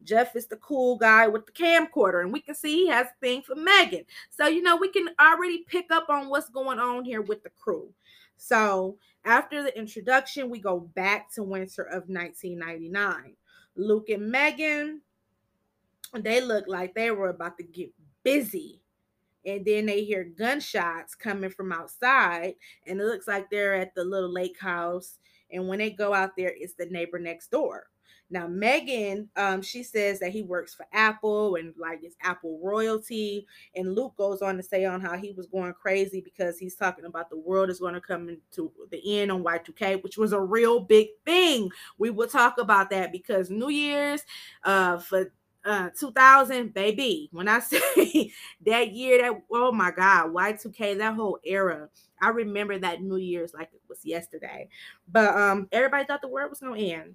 Jeff 0.02 0.36
is 0.36 0.46
the 0.46 0.56
cool 0.56 0.96
guy 0.96 1.28
with 1.28 1.46
the 1.46 1.52
camcorder, 1.52 2.22
and 2.22 2.32
we 2.32 2.40
can 2.40 2.54
see 2.54 2.84
he 2.84 2.88
has 2.88 3.06
a 3.06 3.20
thing 3.20 3.42
for 3.42 3.54
Megan. 3.54 4.04
So, 4.30 4.46
you 4.46 4.62
know, 4.62 4.76
we 4.76 4.88
can 4.88 5.08
already 5.20 5.64
pick 5.66 5.90
up 5.90 6.06
on 6.08 6.28
what's 6.28 6.48
going 6.48 6.78
on 6.78 7.04
here 7.04 7.22
with 7.22 7.42
the 7.42 7.50
crew. 7.50 7.92
So, 8.36 8.98
after 9.24 9.62
the 9.62 9.76
introduction, 9.78 10.50
we 10.50 10.58
go 10.58 10.80
back 10.80 11.32
to 11.34 11.42
winter 11.42 11.82
of 11.82 12.08
1999. 12.08 13.36
Luke 13.76 14.08
and 14.10 14.30
Megan 14.30 15.00
they 16.20 16.40
look 16.40 16.66
like 16.68 16.94
they 16.94 17.10
were 17.10 17.30
about 17.30 17.56
to 17.56 17.64
get 17.64 17.90
busy 18.22 18.82
and 19.44 19.64
then 19.64 19.86
they 19.86 20.04
hear 20.04 20.24
gunshots 20.24 21.14
coming 21.14 21.50
from 21.50 21.72
outside 21.72 22.54
and 22.86 23.00
it 23.00 23.04
looks 23.04 23.26
like 23.26 23.48
they're 23.50 23.74
at 23.74 23.94
the 23.94 24.04
little 24.04 24.32
lake 24.32 24.58
house 24.60 25.18
and 25.50 25.66
when 25.66 25.78
they 25.78 25.90
go 25.90 26.12
out 26.12 26.36
there 26.36 26.52
it's 26.56 26.74
the 26.74 26.86
neighbor 26.86 27.18
next 27.18 27.50
door 27.50 27.86
now 28.32 28.46
megan 28.48 29.28
um, 29.36 29.62
she 29.62 29.82
says 29.82 30.18
that 30.20 30.32
he 30.32 30.42
works 30.42 30.74
for 30.74 30.86
apple 30.92 31.56
and 31.56 31.74
like 31.78 32.00
it's 32.02 32.16
apple 32.22 32.58
royalty 32.62 33.46
and 33.76 33.94
luke 33.94 34.14
goes 34.16 34.42
on 34.42 34.56
to 34.56 34.62
say 34.62 34.84
on 34.84 35.00
how 35.00 35.16
he 35.16 35.32
was 35.32 35.46
going 35.46 35.72
crazy 35.74 36.20
because 36.20 36.58
he's 36.58 36.74
talking 36.74 37.04
about 37.04 37.30
the 37.30 37.36
world 37.36 37.70
is 37.70 37.80
going 37.80 37.94
to 37.94 38.00
come 38.00 38.28
into 38.28 38.72
the 38.90 39.20
end 39.20 39.30
on 39.30 39.42
y2k 39.44 40.02
which 40.02 40.16
was 40.16 40.32
a 40.32 40.40
real 40.40 40.80
big 40.80 41.08
thing. 41.24 41.70
We 41.98 42.10
will 42.10 42.28
talk 42.28 42.58
about 42.58 42.90
that 42.90 43.12
because 43.12 43.50
new 43.50 43.68
year's 43.68 44.22
uh 44.64 44.98
for 44.98 45.32
uh 45.64 45.90
2000 45.98 46.74
baby 46.74 47.28
when 47.32 47.46
i 47.46 47.60
say 47.60 48.32
that 48.66 48.92
year 48.92 49.22
that 49.22 49.42
oh 49.52 49.70
my 49.70 49.90
god 49.92 50.32
y2k 50.32 50.98
that 50.98 51.14
whole 51.14 51.38
era 51.44 51.88
i 52.20 52.28
remember 52.28 52.78
that 52.78 53.00
new 53.00 53.16
year's 53.16 53.54
like 53.54 53.68
it 53.72 53.80
was 53.88 54.04
yesterday. 54.04 54.68
But 55.08 55.34
um 55.36 55.68
everybody 55.72 56.04
thought 56.04 56.22
the 56.22 56.28
world 56.28 56.50
was 56.50 56.60
gonna 56.60 56.80
end 56.80 57.14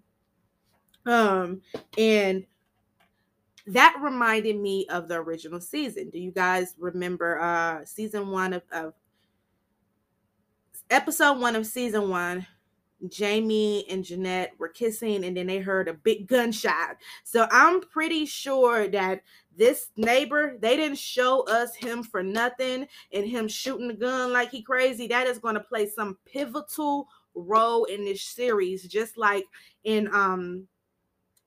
um 1.07 1.61
and 1.97 2.45
that 3.65 3.97
reminded 4.01 4.57
me 4.57 4.85
of 4.87 5.07
the 5.07 5.15
original 5.15 5.59
season 5.59 6.09
do 6.09 6.19
you 6.19 6.31
guys 6.31 6.75
remember 6.77 7.39
uh 7.39 7.83
season 7.85 8.29
one 8.29 8.53
of, 8.53 8.63
of 8.71 8.93
episode 10.89 11.39
one 11.39 11.55
of 11.55 11.65
season 11.65 12.09
one 12.09 12.45
Jamie 13.09 13.85
and 13.89 14.03
Jeanette 14.03 14.53
were 14.57 14.69
kissing, 14.69 15.23
and 15.23 15.37
then 15.37 15.47
they 15.47 15.59
heard 15.59 15.87
a 15.87 15.93
big 15.93 16.27
gunshot. 16.27 16.97
So 17.23 17.47
I'm 17.51 17.81
pretty 17.81 18.25
sure 18.25 18.87
that 18.87 19.21
this 19.55 19.91
neighbor, 19.97 20.57
they 20.59 20.75
didn't 20.75 20.97
show 20.97 21.41
us 21.47 21.75
him 21.75 22.03
for 22.03 22.23
nothing 22.23 22.87
and 23.13 23.25
him 23.25 23.47
shooting 23.47 23.87
the 23.87 23.93
gun 23.93 24.33
like 24.33 24.51
he 24.51 24.61
crazy. 24.61 25.07
That 25.07 25.27
is 25.27 25.39
going 25.39 25.55
to 25.55 25.61
play 25.61 25.87
some 25.87 26.17
pivotal 26.25 27.07
role 27.35 27.85
in 27.85 28.03
this 28.03 28.21
series, 28.21 28.83
just 28.83 29.17
like 29.17 29.45
in 29.83 30.13
um 30.13 30.67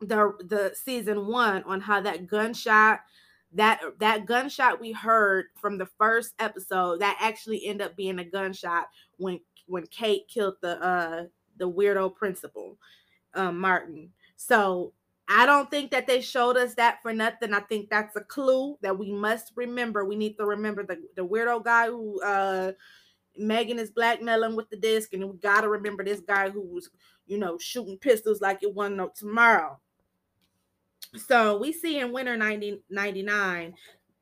the 0.00 0.32
the 0.48 0.72
season 0.74 1.26
one 1.26 1.62
on 1.64 1.80
how 1.80 2.00
that 2.00 2.26
gunshot 2.26 3.00
that 3.52 3.80
that 3.98 4.26
gunshot 4.26 4.80
we 4.80 4.92
heard 4.92 5.46
from 5.60 5.76
the 5.76 5.88
first 5.98 6.34
episode 6.38 7.00
that 7.00 7.18
actually 7.20 7.66
ended 7.66 7.86
up 7.86 7.96
being 7.96 8.18
a 8.18 8.24
gunshot 8.24 8.88
when 9.18 9.40
when 9.66 9.86
Kate 9.86 10.26
killed 10.28 10.54
the 10.60 10.82
uh 10.82 11.24
the 11.56 11.70
weirdo 11.70 12.14
principal, 12.14 12.78
um, 13.34 13.58
Martin. 13.58 14.10
So 14.36 14.92
I 15.28 15.46
don't 15.46 15.70
think 15.70 15.90
that 15.92 16.06
they 16.06 16.20
showed 16.20 16.56
us 16.56 16.74
that 16.74 17.02
for 17.02 17.12
nothing. 17.12 17.52
I 17.52 17.60
think 17.60 17.88
that's 17.88 18.16
a 18.16 18.22
clue 18.22 18.76
that 18.82 18.98
we 18.98 19.12
must 19.12 19.52
remember. 19.54 20.04
We 20.04 20.16
need 20.16 20.36
to 20.38 20.44
remember 20.46 20.84
the, 20.84 21.00
the 21.14 21.26
weirdo 21.26 21.64
guy 21.64 21.86
who 21.86 22.20
uh 22.22 22.72
Megan 23.36 23.78
is 23.78 23.90
blackmailing 23.90 24.56
with 24.56 24.68
the 24.70 24.76
disc, 24.76 25.12
and 25.12 25.24
we 25.30 25.36
gotta 25.38 25.68
remember 25.68 26.04
this 26.04 26.20
guy 26.20 26.50
who 26.50 26.62
was, 26.62 26.90
you 27.26 27.38
know, 27.38 27.58
shooting 27.58 27.98
pistols 27.98 28.40
like 28.40 28.62
it 28.62 28.74
wasn't 28.74 28.96
no 28.96 29.10
tomorrow. 29.14 29.78
So 31.16 31.58
we 31.58 31.72
see 31.72 31.98
in 31.98 32.12
winter 32.12 32.38
1999, 32.38 33.74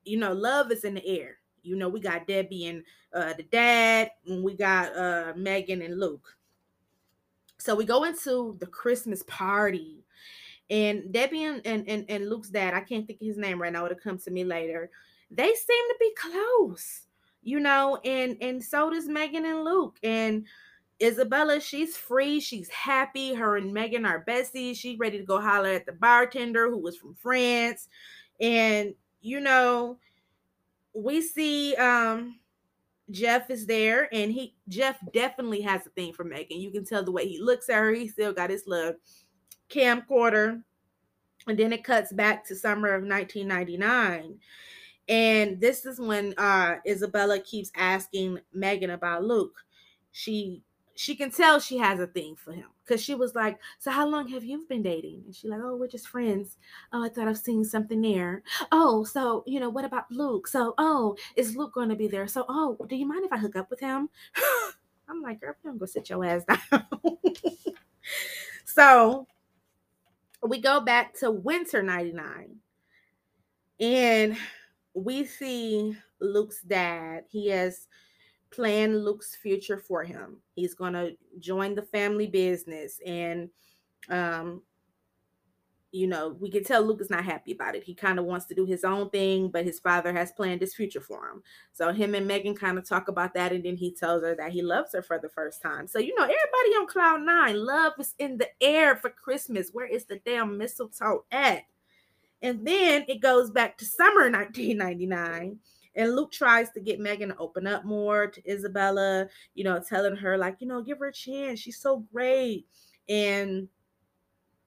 you 0.05 0.19
know, 0.19 0.33
love 0.33 0.73
is 0.73 0.85
in 0.85 0.95
the 0.95 1.07
air. 1.07 1.37
You 1.63 1.77
know, 1.77 1.89
we 1.89 2.01
got 2.01 2.27
Debbie 2.27 2.67
and 2.67 2.83
uh, 3.13 3.35
the 3.35 3.43
dad, 3.43 4.11
and 4.27 4.43
we 4.43 4.55
got 4.55 4.97
uh, 4.97 5.33
Megan 5.37 5.83
and 5.83 5.99
Luke. 6.01 6.37
So 7.59 7.75
we 7.75 7.85
go 7.85 8.05
into 8.05 8.57
the 8.61 8.67
Christmas 8.67 9.23
party, 9.25 10.05
and 10.71 11.13
Debbie 11.13 11.45
and, 11.45 11.61
and, 11.67 12.07
and, 12.09 12.29
Luke's 12.29 12.51
dad, 12.51 12.75
I 12.75 12.81
can't 12.81 13.07
think 13.07 13.21
of 13.21 13.27
his 13.27 13.39
name 13.39 13.61
right 13.61 13.73
now, 13.73 13.87
it'll 13.87 13.99
come 13.99 14.19
to 14.19 14.31
me 14.31 14.45
later. 14.45 14.91
They 15.31 15.53
seem 15.55 15.89
to 15.89 15.97
be 15.99 16.15
close, 16.17 17.03
you 17.43 17.61
know, 17.61 17.97
and 18.05 18.37
and 18.41 18.63
so 18.63 18.91
does 18.91 19.09
Megan 19.09 19.45
and 19.45 19.65
Luke. 19.65 19.99
And 20.03 20.47
Isabella, 21.03 21.61
she's 21.61 21.97
free, 21.97 22.41
she's 22.41 22.69
happy. 22.71 23.33
Her 23.35 23.57
and 23.57 23.73
Megan 23.73 24.05
are 24.05 24.25
besties. 24.25 24.77
She's 24.77 24.99
ready 24.99 25.19
to 25.19 25.25
go 25.25 25.41
holler 25.41 25.71
at 25.71 25.87
the 25.87 25.93
bartender 25.93 26.69
who 26.69 26.79
was 26.79 26.97
from 26.97 27.15
France. 27.15 27.89
And 28.41 28.95
you 29.21 29.41
know, 29.41 29.99
we 30.95 31.21
see 31.21 31.75
um 31.77 32.37
Jeff 33.11 33.51
is 33.51 33.67
there, 33.67 34.13
and 34.13 34.31
he 34.31 34.55
Jeff 34.69 34.99
definitely 35.15 35.63
has 35.63 35.87
a 35.87 35.91
thing 35.91 36.13
for 36.13 36.25
Megan. 36.25 36.61
You 36.61 36.71
can 36.71 36.85
tell 36.85 37.03
the 37.03 37.13
way 37.13 37.27
he 37.27 37.41
looks 37.41 37.69
at 37.69 37.77
her. 37.77 37.93
He 37.93 38.09
still 38.09 38.33
got 38.33 38.51
his 38.51 38.67
little 38.67 38.95
camcorder, 39.71 40.63
and 41.47 41.59
then 41.59 41.73
it 41.73 41.85
cuts 41.85 42.13
back 42.13 42.45
to 42.47 42.57
summer 42.57 42.89
of 42.89 43.05
1999, 43.05 44.39
and 45.09 45.61
this 45.61 45.87
is 45.87 45.99
when 45.99 46.35
uh, 46.37 46.77
Isabella 46.87 47.39
keeps 47.41 47.71
asking 47.77 48.41
Megan 48.53 48.91
about 48.91 49.25
Luke. 49.25 49.57
She 50.13 50.63
she 50.99 51.15
can 51.15 51.31
tell 51.31 51.61
she 51.61 51.79
has 51.79 52.01
a 52.01 52.09
thing 52.09 52.35
for 52.35 52.53
him 52.53 52.67
because 52.85 53.01
she 53.01 53.15
was 53.15 53.37
like, 53.37 53.61
"So 53.79 53.93
how 53.93 54.09
long 54.09 54.27
have 54.31 54.43
you 54.43 54.67
been 54.69 54.83
dating?" 54.83 55.23
And 55.27 55.33
she's 55.33 55.49
like, 55.49 55.61
"Oh, 55.63 55.77
we're 55.77 55.87
just 55.87 56.09
friends." 56.09 56.57
Oh, 56.93 57.05
I 57.05 57.09
thought 57.09 57.29
I've 57.29 57.39
seen 57.39 57.65
something 57.65 58.01
there. 58.03 58.43
Oh, 58.73 59.05
so 59.05 59.45
you 59.47 59.61
know, 59.61 59.71
what 59.71 59.85
about 59.85 60.11
Luke? 60.11 60.49
So, 60.49 60.75
oh, 60.77 61.17
is 61.37 61.55
Luke 61.55 61.73
going 61.73 61.91
to 61.91 61.95
be 61.95 62.09
there? 62.09 62.27
So, 62.27 62.45
oh, 62.49 62.77
do 62.89 62.97
you 62.97 63.07
mind 63.07 63.25
if 63.25 63.33
I 63.33 63.39
hook 63.39 63.55
up 63.55 63.71
with 63.71 63.79
him? 63.79 64.09
I'm 65.09 65.23
like, 65.23 65.41
girl, 65.41 65.55
don't 65.63 65.79
go 65.79 65.87
sit 65.87 66.11
your 66.11 66.25
ass 66.25 66.43
down. 66.45 66.89
so 68.65 69.29
we 70.43 70.61
go 70.61 70.81
back 70.81 71.15
to 71.21 71.31
winter 71.31 71.81
99 71.81 72.57
and 73.79 74.37
we 74.95 75.25
see 75.25 75.97
Luke's 76.21 76.61
dad. 76.63 77.23
He 77.31 77.51
has 77.51 77.87
plan 78.51 78.99
Luke's 78.99 79.37
future 79.37 79.79
for 79.79 80.05
him. 80.05 80.39
He's 80.55 80.75
going 80.75 80.95
to 80.95 81.17
join 81.39 81.75
the 81.75 81.83
family 81.83 82.27
business 82.27 83.01
and 83.05 83.51
um 84.11 84.63
you 85.91 86.07
know, 86.07 86.37
we 86.39 86.51
can 86.51 86.65
tell 86.65 86.83
Luke 86.83 87.01
is 87.01 87.09
not 87.09 87.25
happy 87.25 87.53
about 87.53 87.75
it. 87.75 87.83
He 87.83 87.95
kind 87.95 88.19
of 88.19 88.27
wants 88.27 88.45
to 88.47 88.55
do 88.55 88.67
his 88.67 88.85
own 88.85 89.09
thing, 89.09 89.49
but 89.49 89.65
his 89.65 89.81
father 89.81 90.13
has 90.13 90.33
planned 90.33 90.61
his 90.61 90.75
future 90.75 91.01
for 91.01 91.27
him. 91.27 91.43
So 91.73 91.93
him 91.93 92.15
and 92.15 92.27
Megan 92.27 92.55
kind 92.55 92.77
of 92.77 92.87
talk 92.87 93.09
about 93.09 93.33
that, 93.35 93.53
and 93.53 93.65
then 93.65 93.77
he 93.77 93.93
tells 93.93 94.23
her 94.23 94.35
that 94.35 94.53
he 94.53 94.61
loves 94.61 94.93
her 94.93 95.03
for 95.03 95.19
the 95.19 95.31
first 95.31 95.63
time. 95.63 95.87
So 95.87 95.99
you 95.99 96.15
know, 96.15 96.25
everybody 96.25 96.77
on 96.79 96.87
cloud 96.87 97.23
nine, 97.23 97.65
love 97.65 97.95
is 97.99 98.15
in 98.19 98.37
the 98.37 98.49
air 98.61 98.97
for 98.97 99.09
Christmas. 99.09 99.71
Where 99.73 99.87
is 99.87 100.05
the 100.05 100.21
damn 100.27 100.59
mistletoe 100.59 101.25
at? 101.33 101.63
And 102.43 102.67
then 102.67 103.05
it 103.09 103.21
goes 103.21 103.51
back 103.51 103.79
to 103.79 103.85
summer 103.85 104.31
1999 104.31 105.59
and 105.95 106.15
Luke 106.15 106.33
tries 106.33 106.71
to 106.71 106.81
get 106.81 107.01
Megan 107.01 107.31
to 107.31 107.37
open 107.39 107.67
up 107.67 107.85
more 107.85 108.27
to 108.27 108.51
Isabella, 108.51 109.29
you 109.55 109.65
know, 109.65 109.81
telling 109.81 110.17
her, 110.17 110.39
like, 110.39 110.57
you 110.61 110.67
know, 110.67 110.83
give 110.83 110.99
her 110.99 111.09
a 111.09 111.13
chance. 111.13 111.61
She's 111.61 111.81
so 111.81 112.05
great. 112.13 112.67
And, 113.09 113.69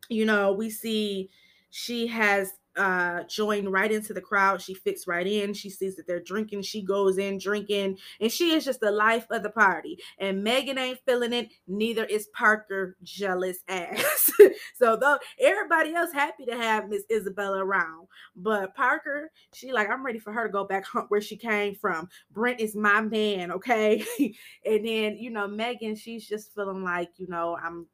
you 0.09 0.25
know, 0.25 0.51
we 0.53 0.69
see 0.69 1.29
she 1.69 2.07
has 2.07 2.53
uh 2.77 3.23
joined 3.23 3.71
right 3.71 3.91
into 3.91 4.13
the 4.13 4.21
crowd. 4.21 4.61
She 4.61 4.73
fits 4.73 5.07
right 5.07 5.27
in. 5.27 5.53
She 5.53 5.69
sees 5.69 5.95
that 5.97 6.07
they're 6.07 6.21
drinking. 6.21 6.61
She 6.63 6.81
goes 6.81 7.17
in 7.17 7.37
drinking 7.37 7.97
and 8.19 8.31
she 8.31 8.53
is 8.53 8.63
just 8.65 8.79
the 8.79 8.91
life 8.91 9.25
of 9.29 9.43
the 9.43 9.49
party. 9.49 9.97
And 10.19 10.43
megan 10.43 10.77
ain't 10.77 10.99
feeling 11.05 11.33
it 11.33 11.49
neither 11.67 12.05
is 12.05 12.27
parker 12.33 12.95
jealous 13.03 13.59
ass. 13.67 14.31
So 14.75 14.95
though 14.95 15.17
everybody 15.39 15.93
else 15.93 16.11
happy 16.13 16.45
to 16.45 16.55
have 16.55 16.89
miss 16.89 17.03
isabella 17.11 17.63
around. 17.63 18.07
But 18.35 18.75
parker 18.75 19.31
she 19.53 19.73
like 19.73 19.89
i'm 19.89 20.05
ready 20.05 20.19
for 20.19 20.31
her 20.33 20.47
to 20.47 20.53
go 20.53 20.63
back 20.65 20.85
home 20.85 21.05
where 21.09 21.21
she 21.21 21.37
came 21.37 21.75
from. 21.75 22.07
Brent 22.31 22.59
is 22.59 22.75
my 22.75 23.01
man 23.01 23.51
okay? 23.51 24.03
And 24.65 24.85
then 24.85 25.17
you 25.17 25.29
know 25.29 25.47
megan 25.47 25.95
she's 25.95 26.27
just 26.27 26.53
feeling 26.53 26.83
like 26.83 27.09
you 27.17 27.27
know 27.27 27.57
i'm 27.63 27.87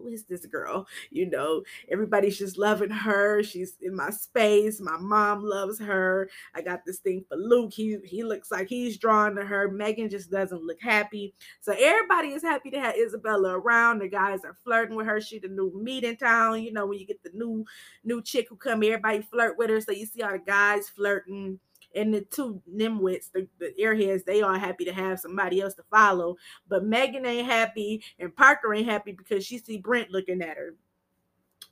who 0.00 0.08
is 0.08 0.24
this 0.24 0.46
girl? 0.46 0.86
You 1.10 1.28
know, 1.28 1.62
everybody's 1.90 2.38
just 2.38 2.58
loving 2.58 2.90
her. 2.90 3.42
She's 3.42 3.76
in 3.80 3.94
my 3.94 4.10
space. 4.10 4.80
My 4.80 4.96
mom 4.98 5.42
loves 5.42 5.78
her. 5.80 6.28
I 6.54 6.62
got 6.62 6.84
this 6.84 6.98
thing 6.98 7.24
for 7.28 7.36
Luke. 7.36 7.72
He 7.72 7.98
he 8.04 8.22
looks 8.22 8.50
like 8.50 8.68
he's 8.68 8.98
drawn 8.98 9.34
to 9.36 9.44
her. 9.44 9.70
Megan 9.70 10.08
just 10.08 10.30
doesn't 10.30 10.64
look 10.64 10.80
happy. 10.80 11.34
So 11.60 11.74
everybody 11.78 12.28
is 12.28 12.42
happy 12.42 12.70
to 12.70 12.80
have 12.80 12.96
Isabella 12.96 13.58
around. 13.58 14.00
The 14.00 14.08
guys 14.08 14.40
are 14.44 14.56
flirting 14.64 14.96
with 14.96 15.06
her. 15.06 15.20
She 15.20 15.38
the 15.38 15.48
new 15.48 15.72
meat 15.82 16.04
in 16.04 16.16
town. 16.16 16.62
You 16.62 16.72
know, 16.72 16.86
when 16.86 16.98
you 16.98 17.06
get 17.06 17.22
the 17.22 17.30
new 17.34 17.64
new 18.04 18.22
chick 18.22 18.48
who 18.48 18.56
come, 18.56 18.82
everybody 18.82 19.22
flirt 19.22 19.58
with 19.58 19.70
her. 19.70 19.80
So 19.80 19.92
you 19.92 20.06
see 20.06 20.22
all 20.22 20.32
the 20.32 20.38
guys 20.38 20.88
flirting 20.88 21.58
and 21.94 22.14
the 22.14 22.22
two 22.22 22.62
nimwits, 22.72 23.30
the, 23.32 23.48
the 23.58 23.74
airheads, 23.80 24.24
they 24.24 24.42
are 24.42 24.58
happy 24.58 24.84
to 24.84 24.92
have 24.92 25.20
somebody 25.20 25.60
else 25.60 25.74
to 25.74 25.82
follow. 25.90 26.36
But 26.68 26.84
Megan 26.84 27.26
ain't 27.26 27.46
happy 27.46 28.02
and 28.18 28.34
Parker 28.34 28.72
ain't 28.74 28.88
happy 28.88 29.12
because 29.12 29.44
she 29.44 29.58
see 29.58 29.78
Brent 29.78 30.10
looking 30.10 30.42
at 30.42 30.56
her. 30.56 30.74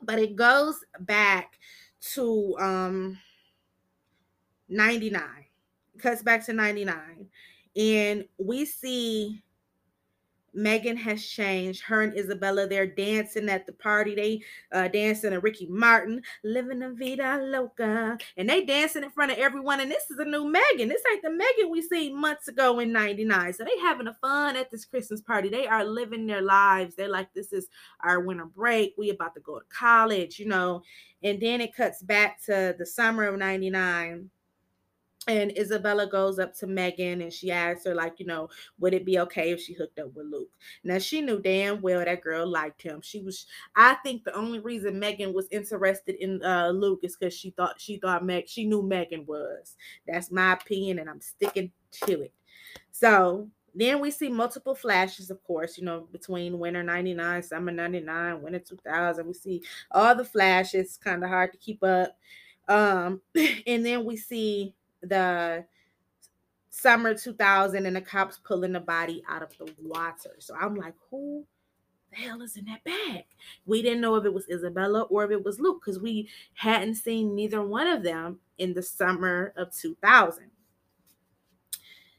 But 0.02 0.18
it 0.18 0.36
goes 0.36 0.84
back 1.00 1.58
to 2.14 2.56
um 2.58 3.18
99. 4.68 5.22
cuts 5.98 6.22
back 6.22 6.44
to 6.46 6.52
99. 6.52 7.26
And 7.76 8.24
we 8.38 8.64
see 8.64 9.42
Megan 10.58 10.96
has 10.96 11.24
changed. 11.24 11.82
Her 11.82 12.02
and 12.02 12.16
Isabella, 12.18 12.66
they're 12.66 12.86
dancing 12.86 13.48
at 13.48 13.66
the 13.66 13.72
party. 13.72 14.14
They 14.14 14.42
uh 14.72 14.88
dancing 14.88 15.30
to 15.30 15.40
Ricky 15.40 15.66
Martin, 15.66 16.22
living 16.42 16.80
la 16.80 16.90
vida 16.90 17.40
loca. 17.42 18.18
And 18.36 18.48
they 18.48 18.64
dancing 18.64 19.04
in 19.04 19.10
front 19.10 19.32
of 19.32 19.38
everyone. 19.38 19.80
And 19.80 19.90
this 19.90 20.10
is 20.10 20.18
a 20.18 20.24
new 20.24 20.50
Megan. 20.50 20.88
This 20.88 21.02
ain't 21.10 21.22
the 21.22 21.30
Megan 21.30 21.70
we 21.70 21.82
seen 21.82 22.20
months 22.20 22.48
ago 22.48 22.80
in 22.80 22.92
99. 22.92 23.52
So 23.54 23.64
they 23.64 23.78
having 23.80 24.08
a 24.08 24.14
fun 24.14 24.56
at 24.56 24.70
this 24.70 24.84
Christmas 24.84 25.20
party. 25.20 25.48
They 25.48 25.66
are 25.66 25.84
living 25.84 26.26
their 26.26 26.42
lives. 26.42 26.94
They're 26.94 27.08
like, 27.08 27.32
this 27.32 27.52
is 27.52 27.68
our 28.02 28.20
winter 28.20 28.46
break. 28.46 28.94
We 28.98 29.10
about 29.10 29.34
to 29.34 29.40
go 29.40 29.58
to 29.58 29.64
college, 29.70 30.38
you 30.38 30.46
know. 30.46 30.82
And 31.22 31.40
then 31.40 31.60
it 31.60 31.74
cuts 31.74 32.02
back 32.02 32.42
to 32.46 32.74
the 32.78 32.86
summer 32.86 33.24
of 33.24 33.38
99 33.38 34.30
and 35.28 35.56
Isabella 35.56 36.06
goes 36.06 36.38
up 36.38 36.54
to 36.56 36.66
Megan 36.66 37.20
and 37.20 37.32
she 37.32 37.50
asks 37.50 37.84
her, 37.84 37.94
like, 37.94 38.18
you 38.18 38.26
know, 38.26 38.48
would 38.80 38.94
it 38.94 39.04
be 39.04 39.18
okay 39.20 39.50
if 39.52 39.60
she 39.60 39.74
hooked 39.74 39.98
up 39.98 40.14
with 40.14 40.26
Luke? 40.26 40.50
Now 40.82 40.98
she 40.98 41.20
knew 41.20 41.40
damn 41.40 41.82
well 41.82 42.04
that 42.04 42.22
girl 42.22 42.46
liked 42.46 42.82
him. 42.82 43.00
She 43.02 43.20
was, 43.20 43.46
I 43.76 43.94
think 44.02 44.24
the 44.24 44.34
only 44.34 44.58
reason 44.58 44.98
Megan 44.98 45.34
was 45.34 45.46
interested 45.50 46.16
in 46.16 46.42
uh, 46.42 46.70
Luke 46.70 47.00
is 47.02 47.16
because 47.16 47.34
she 47.34 47.50
thought 47.50 47.80
she 47.80 47.98
thought 47.98 48.24
Meg 48.24 48.48
she 48.48 48.64
knew 48.64 48.82
Megan 48.82 49.26
was. 49.26 49.76
That's 50.06 50.30
my 50.30 50.54
opinion, 50.54 50.98
and 50.98 51.10
I'm 51.10 51.20
sticking 51.20 51.72
to 52.06 52.22
it. 52.22 52.32
So 52.90 53.48
then 53.74 54.00
we 54.00 54.10
see 54.10 54.28
multiple 54.28 54.74
flashes, 54.74 55.30
of 55.30 55.42
course, 55.44 55.76
you 55.76 55.84
know, 55.84 56.08
between 56.10 56.58
winter 56.58 56.82
99, 56.82 57.42
summer 57.42 57.70
99, 57.70 58.42
winter 58.42 58.58
2000. 58.60 59.26
We 59.26 59.34
see 59.34 59.62
all 59.90 60.14
the 60.16 60.24
flashes, 60.24 60.98
kind 61.02 61.22
of 61.22 61.28
hard 61.28 61.52
to 61.52 61.58
keep 61.58 61.82
up. 61.84 62.16
Um, 62.66 63.20
and 63.66 63.84
then 63.84 64.04
we 64.04 64.16
see 64.16 64.74
the 65.02 65.64
summer 66.70 67.14
2000 67.14 67.86
and 67.86 67.96
the 67.96 68.00
cops 68.00 68.38
pulling 68.38 68.72
the 68.72 68.80
body 68.80 69.22
out 69.28 69.42
of 69.42 69.56
the 69.58 69.72
water. 69.82 70.36
So 70.38 70.54
I'm 70.54 70.74
like, 70.74 70.94
who 71.10 71.44
the 72.10 72.16
hell 72.16 72.42
is 72.42 72.56
in 72.56 72.66
that 72.66 72.84
bag? 72.84 73.24
We 73.66 73.82
didn't 73.82 74.00
know 74.00 74.14
if 74.16 74.24
it 74.24 74.32
was 74.32 74.48
Isabella 74.48 75.02
or 75.02 75.24
if 75.24 75.30
it 75.30 75.44
was 75.44 75.60
Luke 75.60 75.80
because 75.84 76.00
we 76.00 76.28
hadn't 76.54 76.94
seen 76.94 77.34
neither 77.34 77.62
one 77.62 77.86
of 77.86 78.02
them 78.02 78.38
in 78.58 78.74
the 78.74 78.82
summer 78.82 79.52
of 79.56 79.74
2000. 79.74 80.50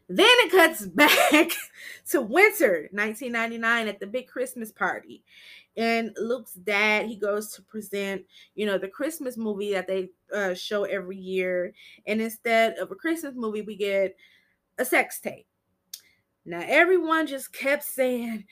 Then 0.09 0.27
it 0.27 0.51
cuts 0.51 0.85
back 0.87 1.51
to 2.09 2.21
winter 2.21 2.89
1999 2.91 3.87
at 3.87 3.99
the 3.99 4.07
big 4.07 4.27
Christmas 4.27 4.71
party. 4.71 5.23
And 5.77 6.11
Luke's 6.19 6.53
dad, 6.53 7.05
he 7.05 7.15
goes 7.15 7.53
to 7.53 7.61
present, 7.61 8.23
you 8.55 8.65
know, 8.65 8.77
the 8.77 8.87
Christmas 8.87 9.37
movie 9.37 9.73
that 9.73 9.87
they 9.87 10.09
uh, 10.33 10.53
show 10.53 10.83
every 10.83 11.17
year. 11.17 11.73
And 12.07 12.21
instead 12.21 12.77
of 12.77 12.91
a 12.91 12.95
Christmas 12.95 13.33
movie, 13.35 13.61
we 13.61 13.75
get 13.75 14.15
a 14.77 14.85
sex 14.85 15.19
tape. 15.19 15.45
Now, 16.45 16.63
everyone 16.65 17.27
just 17.27 17.53
kept 17.53 17.83
saying, 17.83 18.45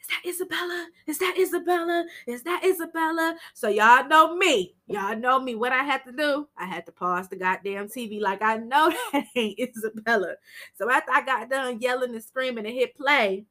Is 0.00 0.06
that 0.08 0.28
Isabella? 0.28 0.86
Is 1.06 1.18
that 1.18 1.36
Isabella? 1.38 2.04
Is 2.26 2.42
that 2.42 2.62
Isabella? 2.64 3.36
So, 3.54 3.68
y'all 3.68 4.06
know 4.06 4.36
me. 4.36 4.74
Y'all 4.86 5.16
know 5.16 5.40
me. 5.40 5.54
What 5.54 5.72
I 5.72 5.82
had 5.82 6.04
to 6.04 6.12
do, 6.12 6.48
I 6.56 6.66
had 6.66 6.84
to 6.86 6.92
pause 6.92 7.28
the 7.28 7.36
goddamn 7.36 7.88
TV 7.88 8.20
like 8.20 8.42
I 8.42 8.56
know 8.56 8.92
that 9.12 9.24
ain't 9.36 9.58
Isabella. 9.58 10.34
So, 10.76 10.90
after 10.90 11.12
I 11.12 11.22
got 11.22 11.48
done 11.48 11.80
yelling 11.80 12.14
and 12.14 12.22
screaming 12.22 12.66
and 12.66 12.74
hit 12.74 12.96
play, 12.96 13.46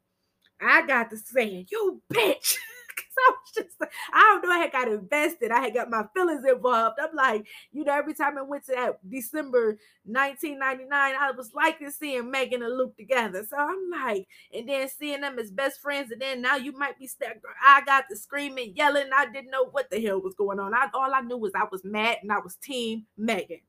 I 0.61 0.85
got 0.85 1.09
to 1.11 1.17
saying, 1.17 1.67
You 1.71 2.01
bitch. 2.13 2.55
I 3.27 3.31
was 3.31 3.51
just, 3.55 3.91
I 4.13 4.19
don't 4.19 4.43
know, 4.43 4.55
I 4.55 4.59
had 4.59 4.71
got 4.71 4.87
invested. 4.87 5.51
I 5.51 5.61
had 5.61 5.73
got 5.73 5.89
my 5.89 6.05
feelings 6.15 6.43
involved. 6.47 6.97
I'm 7.01 7.15
like, 7.15 7.47
you 7.71 7.83
know, 7.83 7.93
every 7.93 8.13
time 8.13 8.37
I 8.37 8.41
went 8.43 8.65
to 8.65 8.73
that 8.73 9.09
December 9.09 9.77
1999, 10.05 11.15
I 11.19 11.31
was 11.31 11.53
liking 11.53 11.91
seeing 11.91 12.29
Megan 12.31 12.63
and 12.63 12.77
Luke 12.77 12.95
together. 12.97 13.45
So 13.49 13.57
I'm 13.57 13.89
like, 13.91 14.27
and 14.53 14.67
then 14.69 14.87
seeing 14.89 15.21
them 15.21 15.39
as 15.39 15.51
best 15.51 15.81
friends, 15.81 16.11
and 16.11 16.21
then 16.21 16.41
now 16.41 16.55
you 16.55 16.71
might 16.73 16.97
be 16.99 17.07
stuck. 17.07 17.37
I 17.65 17.81
got 17.85 18.05
the 18.09 18.15
screaming, 18.15 18.73
yelling. 18.75 19.09
I 19.15 19.25
didn't 19.31 19.51
know 19.51 19.65
what 19.65 19.89
the 19.89 20.01
hell 20.01 20.21
was 20.21 20.35
going 20.35 20.59
on. 20.59 20.73
I, 20.73 20.87
all 20.93 21.13
I 21.13 21.21
knew 21.21 21.37
was 21.37 21.53
I 21.55 21.65
was 21.71 21.83
mad 21.83 22.17
and 22.21 22.31
I 22.31 22.39
was 22.39 22.55
team 22.55 23.05
Megan. 23.17 23.59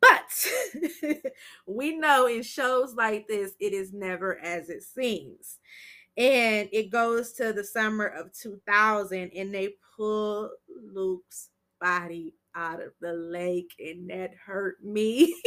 But 0.00 0.46
we 1.66 1.96
know 1.96 2.26
in 2.26 2.42
shows 2.42 2.94
like 2.94 3.26
this, 3.28 3.52
it 3.58 3.72
is 3.72 3.92
never 3.92 4.38
as 4.38 4.68
it 4.68 4.82
seems 4.82 5.58
and 6.16 6.68
it 6.72 6.90
goes 6.90 7.32
to 7.34 7.52
the 7.52 7.64
summer 7.64 8.06
of 8.06 8.32
2000 8.32 9.30
and 9.36 9.54
they 9.54 9.74
pull 9.96 10.50
luke's 10.92 11.50
body 11.80 12.34
out 12.54 12.82
of 12.82 12.92
the 13.00 13.12
lake 13.12 13.72
and 13.78 14.08
that 14.10 14.32
hurt 14.44 14.82
me. 14.82 15.34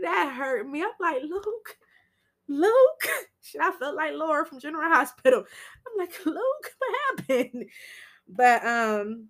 That 0.00 0.34
hurt 0.36 0.68
me. 0.68 0.82
I'm 0.82 0.90
like 1.00 1.22
luke 1.22 1.76
luke 2.48 3.08
i 3.60 3.72
felt 3.72 3.96
like 3.96 4.12
laura 4.14 4.44
from 4.46 4.60
general 4.60 4.88
hospital. 4.92 5.40
I'm 5.40 5.98
like 5.98 6.26
luke 6.26 6.72
what 6.78 7.18
happened? 7.18 7.64
But 8.28 8.64
um 8.66 9.28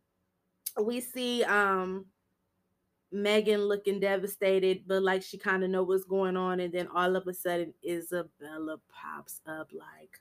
we 0.82 1.00
see 1.00 1.44
um 1.44 2.06
Megan 3.14 3.62
looking 3.62 4.00
devastated, 4.00 4.82
but 4.86 5.02
like 5.02 5.22
she 5.22 5.38
kind 5.38 5.64
of 5.64 5.70
know 5.70 5.84
what's 5.84 6.04
going 6.04 6.36
on, 6.36 6.60
and 6.60 6.72
then 6.72 6.88
all 6.88 7.16
of 7.16 7.26
a 7.28 7.32
sudden 7.34 7.72
Isabella 7.88 8.78
pops 8.90 9.40
up 9.46 9.70
like, 9.72 10.20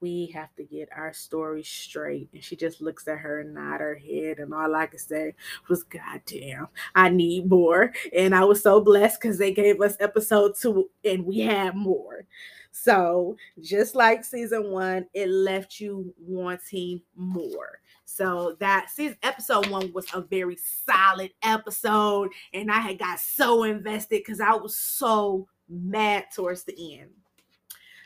"We 0.00 0.26
have 0.34 0.54
to 0.56 0.64
get 0.64 0.88
our 0.94 1.12
story 1.12 1.62
straight," 1.62 2.28
and 2.34 2.42
she 2.44 2.56
just 2.56 2.80
looks 2.82 3.08
at 3.08 3.18
her 3.18 3.40
and 3.40 3.54
nod 3.54 3.80
her 3.80 3.94
head, 3.94 4.38
and 4.40 4.52
all 4.52 4.74
I 4.74 4.86
could 4.86 5.00
say 5.00 5.34
was, 5.68 5.84
"God 5.84 6.22
damn, 6.26 6.68
I 6.94 7.10
need 7.10 7.48
more," 7.48 7.92
and 8.12 8.34
I 8.34 8.44
was 8.44 8.62
so 8.62 8.80
blessed 8.80 9.20
because 9.20 9.38
they 9.38 9.52
gave 9.52 9.80
us 9.80 9.96
episode 10.00 10.56
two, 10.60 10.90
and 11.04 11.24
we 11.24 11.40
had 11.40 11.76
more. 11.76 12.26
So 12.72 13.36
just 13.60 13.94
like 13.94 14.24
season 14.24 14.70
one, 14.70 15.06
it 15.14 15.28
left 15.28 15.80
you 15.80 16.14
wanting 16.18 17.02
more. 17.16 17.79
So 18.12 18.56
that 18.58 18.90
season 18.90 19.16
episode 19.22 19.68
one 19.68 19.92
was 19.92 20.06
a 20.12 20.20
very 20.20 20.56
solid 20.56 21.30
episode, 21.44 22.30
and 22.52 22.70
I 22.70 22.80
had 22.80 22.98
got 22.98 23.20
so 23.20 23.62
invested 23.62 24.18
because 24.18 24.40
I 24.40 24.52
was 24.52 24.76
so 24.76 25.46
mad 25.68 26.24
towards 26.34 26.64
the 26.64 26.98
end. 26.98 27.10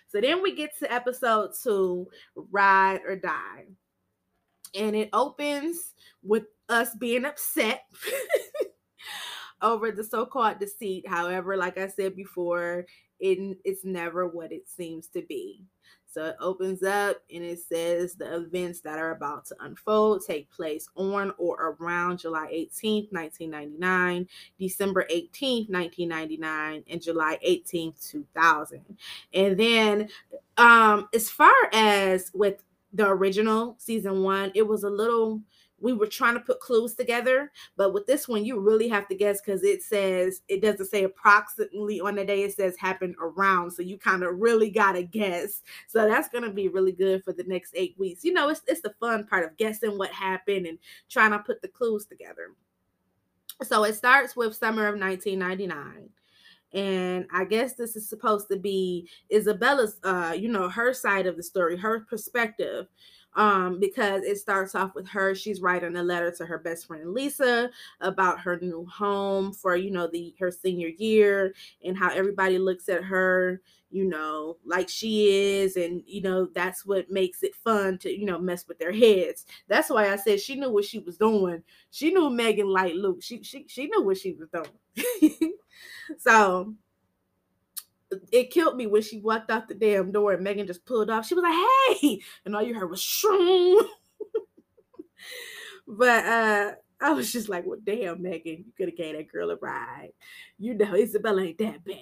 So 0.09 0.21
then 0.21 0.43
we 0.43 0.55
get 0.55 0.79
to 0.79 0.93
episode 0.93 1.53
two, 1.61 2.07
Ride 2.37 3.01
or 3.07 3.17
Die. 3.17 3.65
And 4.75 4.95
it 4.95 5.09
opens 5.15 5.95
with 6.23 6.45
us 6.69 6.95
being 6.95 7.25
upset 7.25 7.85
over 9.63 9.91
the 9.91 10.05
so-called 10.05 10.61
deceit. 10.61 11.09
However, 11.09 11.57
like 11.57 11.79
I 11.79 11.89
said 11.89 12.15
before, 12.15 12.85
it, 13.21 13.57
it's 13.65 13.85
never 13.87 14.29
what 14.29 14.53
it 14.53 14.69
seems 14.69 15.09
to 15.09 15.23
be. 15.23 15.65
So 16.15 16.27
it 16.27 16.37
opens 16.39 16.85
up 16.85 17.17
and 17.35 17.43
it 17.43 17.59
says 17.59 18.15
the 18.15 18.37
events 18.37 18.79
that 18.83 19.01
are 19.01 19.11
about 19.11 19.47
to 19.47 19.57
unfold 19.59 20.25
take 20.25 20.49
place 20.49 20.89
on 20.95 21.33
or 21.39 21.77
around 21.81 22.21
July 22.21 22.47
18th, 22.53 23.12
1999, 23.12 24.29
December 24.57 25.07
18th, 25.11 25.69
1999, 25.71 26.85
and 26.89 27.03
July 27.03 27.37
18th, 27.45 28.09
2000. 28.09 28.81
And 29.33 29.59
then 29.59 30.09
um 30.57 31.09
as 31.12 31.29
far 31.29 31.53
as 31.73 32.31
with 32.33 32.62
the 32.93 33.09
original 33.09 33.75
season 33.79 34.23
1, 34.23 34.53
it 34.55 34.69
was 34.69 34.85
a 34.85 34.91
little 34.91 35.41
we 35.85 35.93
were 35.93 36.07
trying 36.07 36.32
to 36.32 36.41
put 36.41 36.61
clues 36.61 36.95
together, 36.95 37.53
but 37.76 37.93
with 37.93 38.07
this 38.07 38.26
one, 38.26 38.43
you 38.43 38.59
really 38.59 38.89
have 38.89 39.07
to 39.07 39.14
guess 39.14 39.43
because 39.43 39.62
it 39.62 39.82
says 39.82 40.41
it 40.49 40.62
doesn't 40.62 40.87
say 40.87 41.05
approximately 41.05 42.01
on 42.01 42.14
the 42.14 42.24
day, 42.24 42.43
it 42.43 42.55
says 42.55 42.74
happened 42.78 43.14
around. 43.20 43.70
So 43.70 43.82
you 43.82 43.99
kind 43.99 44.22
of 44.22 44.39
really 44.39 44.70
gotta 44.70 45.03
guess. 45.03 45.61
So 45.87 46.09
that's 46.09 46.30
gonna 46.30 46.51
be 46.51 46.68
really 46.68 46.93
good 46.93 47.22
for 47.22 47.35
the 47.35 47.45
next 47.45 47.74
eight 47.76 47.95
weeks. 47.99 48.24
You 48.24 48.32
know, 48.32 48.49
it's 48.49 48.62
it's 48.66 48.80
the 48.80 48.95
fun 48.99 49.26
part 49.26 49.45
of 49.45 49.59
guessing 49.59 49.99
what 49.99 50.11
happened 50.11 50.64
and 50.66 50.78
trying 51.11 51.32
to 51.32 51.39
put 51.41 51.61
the 51.61 51.68
clues 51.68 52.07
together. 52.07 52.55
So 53.62 53.85
it 53.85 53.95
starts 53.95 54.35
with 54.35 54.57
summer 54.57 54.87
of 54.87 54.99
1999 54.99 56.09
and 56.72 57.24
i 57.32 57.45
guess 57.45 57.74
this 57.74 57.95
is 57.95 58.09
supposed 58.09 58.49
to 58.49 58.57
be 58.57 59.09
isabella's 59.32 60.01
uh 60.03 60.35
you 60.37 60.49
know 60.49 60.68
her 60.68 60.93
side 60.93 61.24
of 61.24 61.37
the 61.37 61.43
story 61.43 61.76
her 61.76 62.01
perspective 62.01 62.89
um, 63.37 63.80
because 63.80 64.22
it 64.22 64.39
starts 64.39 64.74
off 64.74 64.95
with 64.95 65.09
her. 65.09 65.35
She's 65.35 65.61
writing 65.61 65.97
a 65.97 66.03
letter 66.03 66.30
to 66.32 66.47
her 66.47 66.59
best 66.59 66.87
friend 66.87 67.12
Lisa 67.12 67.70
about 68.01 68.41
her 68.41 68.59
new 68.61 68.87
home 68.87 69.53
for 69.53 69.76
you 69.76 69.91
know 69.91 70.07
the 70.07 70.35
her 70.39 70.51
senior 70.51 70.89
year 70.89 71.55
and 71.85 71.97
how 71.97 72.11
everybody 72.11 72.59
looks 72.59 72.89
at 72.89 73.05
her, 73.05 73.61
you 73.91 74.05
know, 74.05 74.57
like 74.64 74.89
she 74.89 75.28
is, 75.62 75.76
and 75.76 76.03
you 76.07 76.22
know 76.22 76.47
that's 76.55 76.85
what 76.87 77.11
makes 77.11 77.43
it 77.43 77.55
fun 77.55 77.99
to 77.99 78.11
you 78.11 78.24
know 78.26 78.39
mess 78.39 78.66
with 78.68 78.78
their 78.78 78.93
heads. 78.93 79.47
That's 79.68 79.91
why 79.91 80.12
I 80.12 80.16
said 80.16 80.41
she 80.41 80.57
knew 80.57 80.70
what 80.70 80.85
she 80.85 80.99
was 81.01 81.16
doing. 81.16 81.62
She 81.91 82.12
knew 82.12 82.30
Megan 82.30 82.68
like 82.68 82.95
Luke. 82.95 83.22
She 83.22 83.43
she 83.43 83.66
she 83.68 83.87
knew 83.87 84.03
what 84.05 84.18
she 84.18 84.32
was 84.32 84.49
doing. 84.51 85.53
so 86.18 86.74
it 88.33 88.51
killed 88.51 88.77
me 88.77 88.87
when 88.87 89.03
she 89.03 89.21
walked 89.21 89.51
out 89.51 89.69
the 89.69 89.75
damn 89.75 90.12
door 90.12 90.33
and 90.33 90.43
Megan 90.43 90.67
just 90.67 90.85
pulled 90.85 91.11
off. 91.11 91.27
She 91.27 91.35
was 91.35 91.43
like, 91.43 91.99
"Hey," 92.01 92.21
and 92.45 92.55
all 92.55 92.62
you 92.62 92.75
heard 92.75 92.91
was 92.91 93.01
"shroom." 93.01 93.83
but 95.87 96.25
uh, 96.25 96.73
I 97.01 97.12
was 97.12 97.33
just 97.33 97.49
like, 97.49 97.65
"Well, 97.67 97.79
damn, 97.83 98.23
Megan, 98.23 98.65
you 98.67 98.73
could 98.77 98.89
have 98.89 98.97
gave 98.97 99.17
that 99.17 99.31
girl 99.31 99.51
a 99.51 99.57
ride." 99.57 100.12
You 100.59 100.75
know, 100.75 100.95
Isabella 100.95 101.43
ain't 101.43 101.59
that 101.59 101.85
bad, 101.85 101.99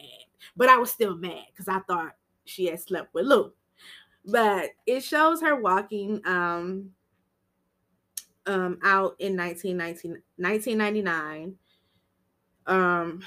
but 0.57 0.69
I 0.69 0.77
was 0.77 0.91
still 0.91 1.17
mad 1.17 1.45
because 1.51 1.69
I 1.69 1.81
thought 1.81 2.17
she 2.45 2.67
had 2.67 2.81
slept 2.81 3.15
with 3.15 3.27
Lou. 3.27 3.53
But 4.25 4.71
it 4.87 5.03
shows 5.03 5.41
her 5.41 5.57
walking 5.61 6.21
um 6.25 6.91
um 8.47 8.79
out 8.83 9.17
in 9.19 9.37
1919, 9.37 10.23
1999. 10.37 11.55
Um 12.67 13.23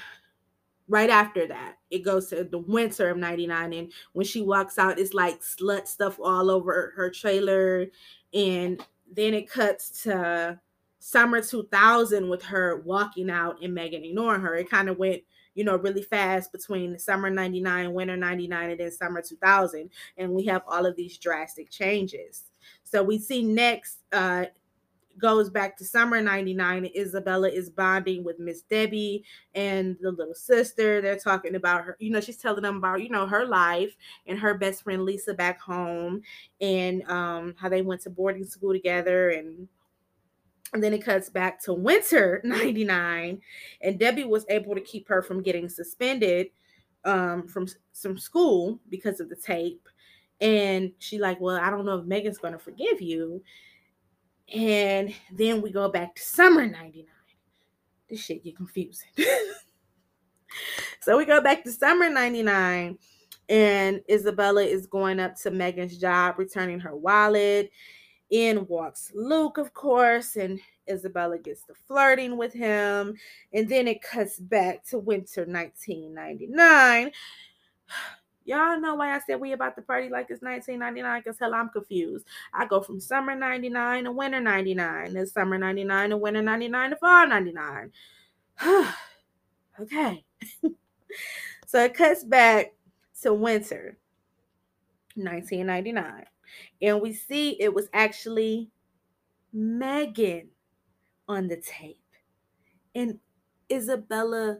right 0.88 1.10
after 1.10 1.46
that, 1.48 1.76
it 1.90 2.04
goes 2.04 2.28
to 2.28 2.44
the 2.44 2.58
winter 2.58 3.10
of 3.10 3.16
99. 3.16 3.72
And 3.72 3.92
when 4.12 4.26
she 4.26 4.42
walks 4.42 4.78
out, 4.78 4.98
it's 4.98 5.14
like 5.14 5.40
slut 5.40 5.86
stuff 5.86 6.18
all 6.22 6.50
over 6.50 6.92
her 6.96 7.10
trailer. 7.10 7.86
And 8.32 8.84
then 9.10 9.34
it 9.34 9.50
cuts 9.50 10.02
to 10.02 10.60
summer 10.98 11.40
2000 11.40 12.28
with 12.28 12.42
her 12.42 12.82
walking 12.84 13.30
out 13.30 13.62
and 13.62 13.74
Megan 13.74 14.04
ignoring 14.04 14.40
her. 14.40 14.56
It 14.56 14.70
kind 14.70 14.88
of 14.88 14.98
went, 14.98 15.22
you 15.54 15.64
know, 15.64 15.76
really 15.76 16.02
fast 16.02 16.52
between 16.52 16.98
summer 16.98 17.30
99, 17.30 17.92
winter 17.92 18.16
99, 18.16 18.70
and 18.70 18.80
then 18.80 18.90
summer 18.90 19.22
2000. 19.22 19.90
And 20.16 20.32
we 20.32 20.44
have 20.46 20.62
all 20.66 20.86
of 20.86 20.96
these 20.96 21.18
drastic 21.18 21.70
changes. 21.70 22.44
So 22.84 23.02
we 23.02 23.18
see 23.18 23.42
next 23.42 23.98
uh, 24.12 24.46
goes 25.18 25.50
back 25.50 25.76
to 25.76 25.84
summer 25.84 26.20
99 26.20 26.90
isabella 26.96 27.48
is 27.48 27.70
bonding 27.70 28.22
with 28.24 28.38
miss 28.38 28.62
debbie 28.62 29.24
and 29.54 29.96
the 30.00 30.10
little 30.10 30.34
sister. 30.34 31.00
They're 31.00 31.18
talking 31.18 31.54
about 31.54 31.84
her 31.84 31.96
you 31.98 32.10
know 32.10 32.20
she's 32.20 32.36
telling 32.36 32.62
them 32.62 32.76
about 32.76 33.02
you 33.02 33.08
know 33.08 33.26
her 33.26 33.46
life 33.46 33.96
and 34.26 34.38
her 34.38 34.54
best 34.54 34.82
friend 34.82 35.04
lisa 35.04 35.34
back 35.34 35.60
home 35.60 36.22
and 36.60 37.02
um 37.10 37.54
how 37.58 37.68
they 37.68 37.82
went 37.82 38.02
to 38.02 38.10
boarding 38.10 38.44
school 38.44 38.72
together 38.72 39.30
and 39.30 39.68
and 40.72 40.82
then 40.82 40.92
it 40.92 41.04
cuts 41.04 41.30
back 41.30 41.62
to 41.62 41.72
winter 41.72 42.40
99 42.44 43.40
and 43.82 43.98
debbie 43.98 44.24
was 44.24 44.44
able 44.48 44.74
to 44.74 44.80
keep 44.80 45.08
her 45.08 45.22
from 45.22 45.42
getting 45.42 45.68
suspended 45.68 46.48
um 47.04 47.46
from 47.46 47.66
some 47.92 48.18
school 48.18 48.78
because 48.90 49.20
of 49.20 49.28
the 49.28 49.36
tape. 49.36 49.88
And 50.40 50.92
she 50.98 51.18
like 51.18 51.40
well 51.40 51.56
i 51.56 51.70
don't 51.70 51.86
know 51.86 51.98
if 51.98 52.04
megan's 52.04 52.38
to 52.38 52.58
forgive 52.58 53.00
you 53.00 53.42
and 54.54 55.14
then 55.32 55.62
we 55.62 55.70
go 55.70 55.88
back 55.88 56.14
to 56.14 56.22
summer 56.22 56.66
99. 56.66 57.04
This 58.08 58.24
shit 58.24 58.44
get 58.44 58.56
confusing. 58.56 59.08
so 61.00 61.18
we 61.18 61.24
go 61.24 61.40
back 61.40 61.64
to 61.64 61.72
summer 61.72 62.08
99 62.08 62.98
and 63.48 64.00
Isabella 64.10 64.62
is 64.62 64.86
going 64.86 65.20
up 65.20 65.36
to 65.36 65.50
Megan's 65.50 65.98
job, 65.98 66.38
returning 66.38 66.80
her 66.80 66.96
wallet. 66.96 67.70
In 68.30 68.66
walks 68.66 69.12
Luke, 69.14 69.56
of 69.56 69.72
course, 69.72 70.34
and 70.34 70.58
Isabella 70.90 71.38
gets 71.38 71.62
to 71.66 71.74
flirting 71.86 72.36
with 72.36 72.52
him. 72.52 73.14
And 73.52 73.68
then 73.68 73.86
it 73.86 74.02
cuts 74.02 74.40
back 74.40 74.84
to 74.86 74.98
winter 74.98 75.42
1999. 75.42 77.12
Y'all 78.46 78.80
know 78.80 78.94
why 78.94 79.14
I 79.14 79.20
said 79.26 79.40
we 79.40 79.52
about 79.52 79.74
to 79.74 79.82
party 79.82 80.08
like 80.08 80.26
it's 80.30 80.40
1999? 80.40 81.20
Because 81.20 81.38
hell, 81.38 81.52
I'm 81.52 81.68
confused. 81.68 82.24
I 82.54 82.64
go 82.64 82.80
from 82.80 83.00
summer 83.00 83.34
99 83.34 84.04
to 84.04 84.12
winter 84.12 84.40
99, 84.40 85.14
then 85.14 85.26
summer 85.26 85.58
99 85.58 86.10
to 86.10 86.16
winter 86.16 86.42
99 86.42 86.90
to 86.90 86.96
fall 86.96 87.26
99. 87.26 87.92
okay. 89.80 90.24
so 91.66 91.82
it 91.82 91.94
cuts 91.94 92.22
back 92.22 92.72
to 93.22 93.34
winter 93.34 93.98
1999. 95.16 96.24
And 96.82 97.00
we 97.00 97.12
see 97.12 97.60
it 97.60 97.74
was 97.74 97.88
actually 97.92 98.70
Megan 99.52 100.50
on 101.28 101.48
the 101.48 101.56
tape. 101.56 101.98
And 102.94 103.18
Isabella 103.70 104.58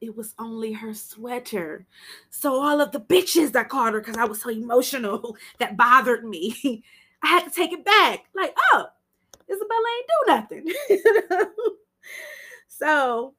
it 0.00 0.16
was 0.16 0.34
only 0.38 0.72
her 0.72 0.94
sweater. 0.94 1.86
So 2.30 2.60
all 2.60 2.80
of 2.80 2.92
the 2.92 3.00
bitches 3.00 3.52
that 3.52 3.68
called 3.68 3.94
her 3.94 4.00
because 4.00 4.16
I 4.16 4.24
was 4.24 4.40
so 4.40 4.50
emotional 4.50 5.36
that 5.58 5.76
bothered 5.76 6.24
me. 6.24 6.84
I 7.22 7.26
had 7.26 7.44
to 7.44 7.50
take 7.50 7.72
it 7.72 7.84
back. 7.84 8.26
Like, 8.34 8.56
oh, 8.72 8.86
Isabella 9.50 9.84
ain't 9.96 10.08
do 10.08 10.60
nothing. 10.60 11.00
so 12.68 13.34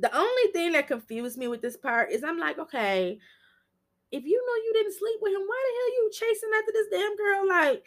the 0.00 0.16
only 0.16 0.52
thing 0.52 0.72
that 0.72 0.88
confused 0.88 1.38
me 1.38 1.46
with 1.46 1.62
this 1.62 1.76
part 1.76 2.10
is 2.10 2.24
I'm 2.24 2.38
like, 2.38 2.58
okay, 2.58 3.18
if 4.10 4.24
you 4.24 4.44
know 4.46 4.64
you 4.64 4.72
didn't 4.72 4.98
sleep 4.98 5.20
with 5.20 5.32
him, 5.32 5.42
why 5.46 5.64
the 5.64 5.74
hell 5.76 5.94
you 5.94 6.10
chasing 6.12 6.50
after 6.58 6.72
this 6.72 6.88
damn 6.90 7.16
girl? 7.16 7.48
Like, 7.48 7.84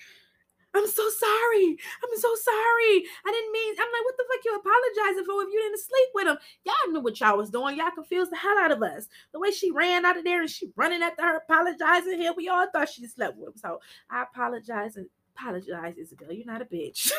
I'm 0.74 0.88
so 0.88 1.10
sorry. 1.10 1.78
I'm 2.04 2.18
so 2.18 2.34
sorry. 2.36 3.04
I 3.26 3.32
didn't 3.32 3.52
mean, 3.52 3.76
I'm 3.80 3.92
like, 3.92 4.06
what 4.06 4.18
the 4.18 4.24
fuck 4.30 4.46
you 4.46 4.56
apologizing 4.56 5.26
for 5.26 5.44
if 5.44 5.50
you 5.52 5.60
didn't 5.60 5.80
sleep 5.80 6.10
with 6.14 6.28
him? 6.28 6.38
Y'all 6.66 6.92
knew 6.92 7.02
what 7.02 7.20
y'all 7.20 7.38
was 7.38 7.50
doing. 7.50 7.78
Y'all 7.78 7.92
confused 7.92 8.32
the 8.32 8.38
hell 8.38 8.58
out 8.60 8.72
of 8.72 8.82
us. 8.82 9.08
The 9.34 9.40
way 9.40 9.52
she 9.52 9.72
ran 9.72 10.06
out 10.06 10.18
of 10.18 10.24
there 10.24 10.42
and 10.42 10.50
she 10.50 10.72
running 10.76 11.02
after 11.02 11.24
her, 11.24 11.38
apologizing 11.38 12.18
here. 12.18 12.34
We 12.36 12.48
all 12.48 12.68
thought 12.72 12.90
she 12.90 13.06
slept 13.08 13.38
with 13.38 13.50
him. 13.50 13.58
So 13.58 13.80
I 14.10 14.24
apologize 14.24 14.96
and 14.96 15.08
apologize, 15.36 15.98
Isabel. 15.98 16.32
You're 16.32 16.46
not 16.46 16.62
a 16.62 16.66
bitch. 16.66 17.12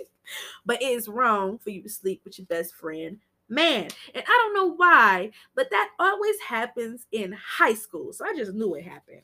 but 0.66 0.82
it 0.82 0.86
is 0.86 1.08
wrong 1.08 1.58
for 1.58 1.70
you 1.70 1.82
to 1.82 1.88
sleep 1.88 2.22
with 2.24 2.38
your 2.38 2.46
best 2.46 2.74
friend 2.74 3.18
man. 3.50 3.88
And 4.14 4.24
I 4.26 4.38
don't 4.44 4.54
know 4.54 4.74
why, 4.76 5.32
but 5.54 5.70
that 5.70 5.90
always 5.98 6.36
happens 6.46 7.06
in 7.12 7.32
high 7.32 7.74
school. 7.74 8.12
So 8.12 8.24
I 8.24 8.34
just 8.34 8.54
knew 8.54 8.74
it 8.76 8.84
happened. 8.84 9.22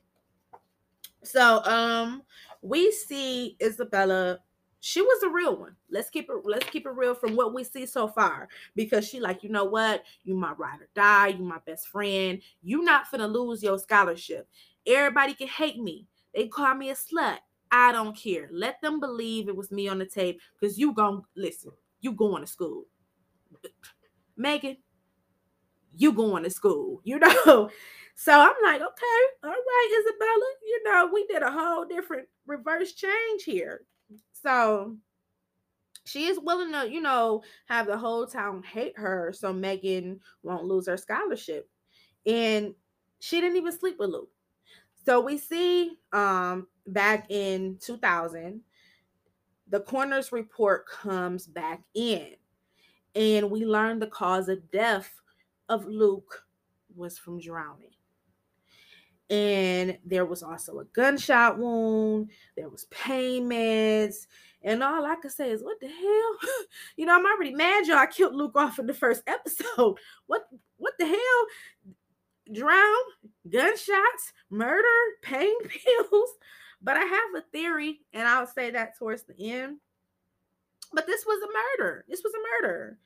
So 1.27 1.63
um 1.65 2.23
we 2.63 2.91
see 2.93 3.57
Isabella 3.63 4.39
she 4.81 5.03
was 5.03 5.23
a 5.25 5.29
real 5.29 5.57
one. 5.57 5.75
Let's 5.91 6.11
keep 6.11 6.29
it 6.31 6.37
let's 6.45 6.69
keep 6.71 6.87
it 6.87 6.91
real 6.91 7.15
from 7.15 7.35
what 7.35 7.53
we 7.53 7.65
see 7.65 7.87
so 7.87 8.07
far 8.07 8.49
because 8.77 9.07
she 9.09 9.19
like, 9.19 9.43
you 9.43 9.49
know 9.49 9.65
what? 9.65 10.05
You 10.23 10.37
my 10.37 10.53
ride 10.53 10.81
or 10.81 10.89
die, 10.95 11.29
you 11.29 11.45
my 11.45 11.59
best 11.67 11.89
friend. 11.89 12.41
You 12.63 12.83
not 12.83 13.07
finna 13.11 13.31
lose 13.31 13.63
your 13.63 13.79
scholarship. 13.79 14.49
Everybody 14.87 15.35
can 15.35 15.49
hate 15.49 15.79
me. 15.79 16.07
They 16.35 16.47
call 16.47 16.75
me 16.75 16.91
a 16.91 16.95
slut. 16.95 17.39
I 17.73 17.91
don't 17.91 18.17
care. 18.17 18.49
Let 18.53 18.81
them 18.81 19.01
believe 19.01 19.49
it 19.49 19.57
was 19.57 19.73
me 19.73 19.89
on 19.89 19.99
the 19.99 20.07
tape 20.07 20.41
because 20.61 20.79
you 20.79 20.93
gon' 20.93 21.25
listen. 21.35 21.73
You 22.01 22.13
going 22.13 22.43
to 22.43 22.47
school. 22.47 22.85
Megan, 24.37 24.77
you 25.97 26.13
going 26.13 26.45
to 26.45 26.51
school. 26.51 27.01
You 27.05 27.19
know, 27.19 27.71
so 28.15 28.33
I'm 28.33 28.55
like, 28.65 28.81
okay, 28.81 29.23
all 29.45 29.51
right, 29.51 30.01
Isabella, 30.01 30.53
you 30.67 30.83
know, 30.85 31.11
we 31.13 31.27
did 31.27 31.43
a 31.43 31.51
whole 31.51 31.85
different 31.85 32.29
reverse 32.47 32.93
change 32.93 33.45
here. 33.45 33.83
So 34.33 34.97
she 36.05 36.27
is 36.27 36.39
willing 36.41 36.73
to, 36.73 36.91
you 36.91 37.01
know, 37.01 37.43
have 37.69 37.87
the 37.87 37.99
whole 37.99 38.27
town 38.27 38.63
hate 38.63 38.99
her 38.99 39.33
so 39.35 39.53
Megan 39.53 40.21
won't 40.43 40.65
lose 40.65 40.87
her 40.87 40.97
scholarship. 40.97 41.69
And 42.25 42.75
she 43.19 43.41
didn't 43.41 43.57
even 43.57 43.73
sleep 43.73 43.97
with 43.99 44.11
Luke. 44.11 44.31
So 45.05 45.21
we 45.21 45.39
see 45.39 45.99
um 46.13 46.67
back 46.87 47.31
in 47.31 47.79
2000, 47.81 48.61
the 49.69 49.81
coroner's 49.81 50.33
report 50.33 50.89
comes 50.89 51.47
back 51.47 51.83
in, 51.95 52.29
and 53.15 53.51
we 53.51 53.65
learn 53.65 53.99
the 53.99 54.07
cause 54.07 54.49
of 54.49 54.71
death 54.71 55.13
of 55.69 55.87
Luke 55.87 56.45
was 56.95 57.19
from 57.19 57.41
drowning. 57.41 57.91
And 59.29 59.99
there 60.05 60.25
was 60.25 60.43
also 60.43 60.79
a 60.79 60.85
gunshot 60.85 61.59
wound 61.59 62.31
there 62.57 62.69
was 62.69 62.85
pain 62.93 63.51
meds 63.51 64.29
and 64.63 64.85
all 64.85 65.05
i 65.05 65.17
could 65.17 65.33
say 65.33 65.51
is 65.51 65.65
what 65.65 65.81
the 65.81 65.89
hell? 65.89 66.51
You 66.97 67.07
know 67.07 67.17
i'm 67.17 67.27
already 67.27 67.53
mad 67.53 67.89
y'all. 67.89 68.07
Killed 68.07 68.37
luke 68.37 68.55
off 68.55 68.79
in 68.79 68.87
the 68.87 68.95
first 68.95 69.25
episode. 69.27 69.97
What 70.29 70.49
what 70.77 70.95
the 71.01 71.07
hell? 71.07 71.95
Drown 72.53 72.95
gunshots 73.51 74.33
murder 74.49 74.87
pain 75.23 75.59
pills. 75.69 76.31
But 76.81 76.97
i 76.97 77.01
have 77.01 77.35
a 77.37 77.41
theory 77.51 78.03
and 78.13 78.29
i'll 78.29 78.47
say 78.47 78.71
that 78.71 78.97
towards 78.97 79.25
the 79.25 79.35
end. 79.51 79.79
But 80.93 81.09
this 81.09 81.27
was 81.27 81.43
a 81.43 81.83
murder. 81.83 82.05
This 82.09 82.23
was 82.23 82.33
a 82.33 82.63
murder 82.63 82.97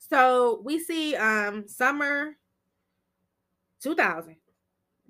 so 0.00 0.60
we 0.64 0.80
see 0.80 1.14
um 1.14 1.68
summer 1.68 2.36
2000 3.80 4.36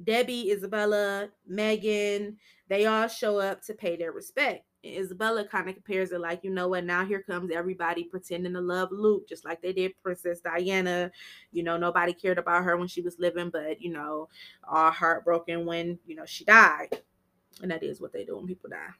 Debbie, 0.02 0.50
Isabella, 0.50 1.28
Megan, 1.46 2.36
they 2.68 2.86
all 2.86 3.08
show 3.08 3.38
up 3.38 3.62
to 3.62 3.74
pay 3.74 3.96
their 3.96 4.12
respect. 4.12 4.64
And 4.82 4.94
Isabella 4.94 5.46
kind 5.46 5.68
of 5.68 5.74
compares 5.74 6.12
it 6.12 6.20
like, 6.20 6.42
you 6.42 6.50
know 6.50 6.68
what, 6.68 6.84
now 6.84 7.04
here 7.04 7.22
comes 7.22 7.50
everybody 7.52 8.04
pretending 8.04 8.54
to 8.54 8.60
love 8.60 8.88
Luke, 8.92 9.28
just 9.28 9.44
like 9.44 9.60
they 9.60 9.72
did 9.74 9.92
Princess 10.02 10.40
Diana. 10.40 11.10
You 11.52 11.62
know, 11.62 11.76
nobody 11.76 12.14
cared 12.14 12.38
about 12.38 12.64
her 12.64 12.78
when 12.78 12.88
she 12.88 13.02
was 13.02 13.18
living, 13.18 13.50
but, 13.50 13.80
you 13.80 13.92
know, 13.92 14.28
all 14.66 14.90
heartbroken 14.90 15.66
when, 15.66 15.98
you 16.06 16.16
know, 16.16 16.24
she 16.24 16.44
died. 16.44 17.02
And 17.60 17.70
that 17.70 17.82
is 17.82 18.00
what 18.00 18.12
they 18.12 18.24
do 18.24 18.36
when 18.36 18.46
people 18.46 18.70
die. 18.70 18.94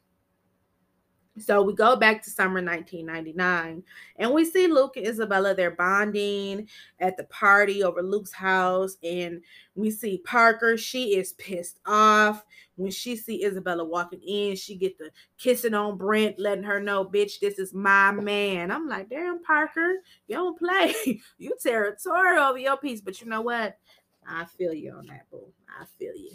So 1.39 1.62
we 1.62 1.74
go 1.74 1.97
back 1.97 2.22
to 2.22 2.31
summer 2.31 2.62
1999 2.62 3.83
and 4.16 4.33
we 4.33 4.45
see 4.45 4.66
Luke 4.66 4.97
and 4.97 5.07
Isabella, 5.07 5.55
they're 5.55 5.70
bonding 5.70 6.68
at 6.99 7.16
the 7.16 7.24
party 7.24 7.85
over 7.85 8.03
Luke's 8.03 8.33
house. 8.33 8.97
And 9.03 9.41
we 9.74 9.91
see 9.91 10.18
Parker, 10.18 10.76
she 10.76 11.16
is 11.16 11.33
pissed 11.35 11.78
off. 11.87 12.45
When 12.76 12.91
she 12.91 13.14
see 13.14 13.45
Isabella 13.45 13.85
walking 13.85 14.22
in, 14.22 14.57
she 14.57 14.74
get 14.74 14.99
the 14.99 15.11
kissing 15.39 15.74
on 15.74 15.97
Brent, 15.97 16.39
letting 16.39 16.64
her 16.64 16.81
know, 16.81 17.05
bitch, 17.05 17.39
this 17.39 17.59
is 17.59 17.72
my 17.72 18.11
man. 18.11 18.70
I'm 18.70 18.89
like, 18.89 19.09
damn, 19.09 19.43
Parker, 19.43 19.97
you 20.26 20.37
don't 20.37 20.59
play. 20.59 20.95
you 21.39 21.55
territorial 21.62 22.45
over 22.45 22.59
your 22.59 22.76
piece. 22.76 23.01
But 23.01 23.20
you 23.20 23.28
know 23.28 23.43
what? 23.43 23.78
I 24.26 24.45
feel 24.45 24.74
you 24.74 24.93
on 24.93 25.07
that, 25.07 25.31
boo. 25.31 25.53
I 25.68 25.85
feel 25.99 26.14
you. 26.14 26.33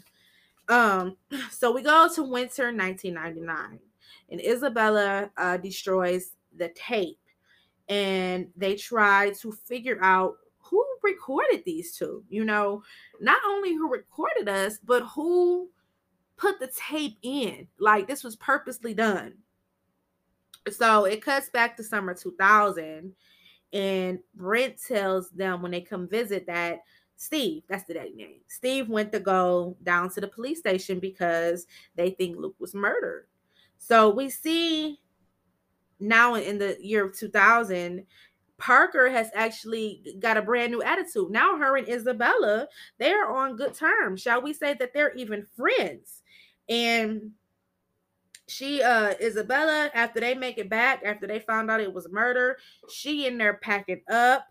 Um, 0.68 1.18
so 1.52 1.72
we 1.72 1.82
go 1.82 2.10
to 2.14 2.24
winter 2.24 2.74
1999, 2.74 3.80
and 4.30 4.42
Isabella 4.42 5.30
uh, 5.38 5.58
destroys 5.58 6.32
the 6.58 6.70
tape, 6.70 7.20
and 7.90 8.48
they 8.56 8.76
try 8.76 9.32
to 9.42 9.52
figure 9.52 10.00
out 10.02 10.36
who 10.60 10.84
recorded 11.04 11.64
these 11.66 11.96
two. 11.96 12.24
You 12.30 12.46
know, 12.46 12.84
not 13.22 13.40
only 13.46 13.74
who 13.74 13.90
recorded 13.90 14.50
us, 14.50 14.80
but 14.84 15.04
who 15.04 15.70
put 16.38 16.60
the 16.60 16.68
tape 16.68 17.18
in. 17.22 17.68
Like 17.80 18.08
this 18.08 18.24
was 18.24 18.36
purposely 18.36 18.94
done. 18.94 19.34
So 20.70 21.06
it 21.06 21.22
cuts 21.22 21.50
back 21.50 21.78
to 21.78 21.84
summer 21.84 22.16
2000, 22.16 23.14
and 23.74 24.20
Brent 24.34 24.82
tells 24.82 25.30
them 25.30 25.62
when 25.62 25.72
they 25.72 25.82
come 25.82 26.08
visit 26.08 26.48
that 26.48 26.80
Steve, 27.18 27.64
that's 27.70 27.86
the 27.86 27.94
daddy 27.94 28.14
name. 28.14 28.42
Steve 28.48 28.90
went 28.90 29.12
to 29.14 29.20
go 29.20 29.78
down 29.84 30.10
to 30.10 30.22
the 30.22 30.28
police 30.28 30.60
station 30.60 31.00
because 31.00 31.66
they 31.96 32.12
think 32.12 32.38
Luke 32.38 32.56
was 32.60 32.74
murdered. 32.74 33.28
So 33.78 34.10
we 34.10 34.30
see 34.30 35.00
now 36.00 36.36
in 36.36 36.58
the 36.58 36.78
year 36.82 37.06
of 37.06 37.18
2000, 37.18 38.06
Parker 38.58 39.10
has 39.10 39.30
actually 39.34 40.16
got 40.20 40.38
a 40.38 40.42
brand 40.42 40.72
new 40.72 40.82
attitude. 40.82 41.30
Now, 41.30 41.58
her 41.58 41.76
and 41.78 41.88
Isabella, 41.90 42.68
they 42.98 43.12
are 43.12 43.36
on 43.36 43.58
good 43.58 43.74
terms. 43.74 44.22
Shall 44.22 44.42
we 44.42 44.54
say 44.54 44.74
that 44.76 44.94
they're 44.94 45.14
even 45.16 45.46
friends? 45.58 46.22
And 46.70 47.32
she, 48.48 48.82
uh, 48.82 49.14
Isabella, 49.22 49.92
after 49.94 50.20
they 50.20 50.36
make 50.36 50.58
it 50.58 50.70
back, 50.70 51.04
after 51.04 51.28
they 51.28 51.40
found 51.40 51.70
out 51.70 51.82
it 51.82 51.94
was 51.94 52.08
murder, 52.10 52.58
she 52.90 53.28
in 53.28 53.38
there 53.38 53.56
packing 53.56 54.02
up 54.10 54.46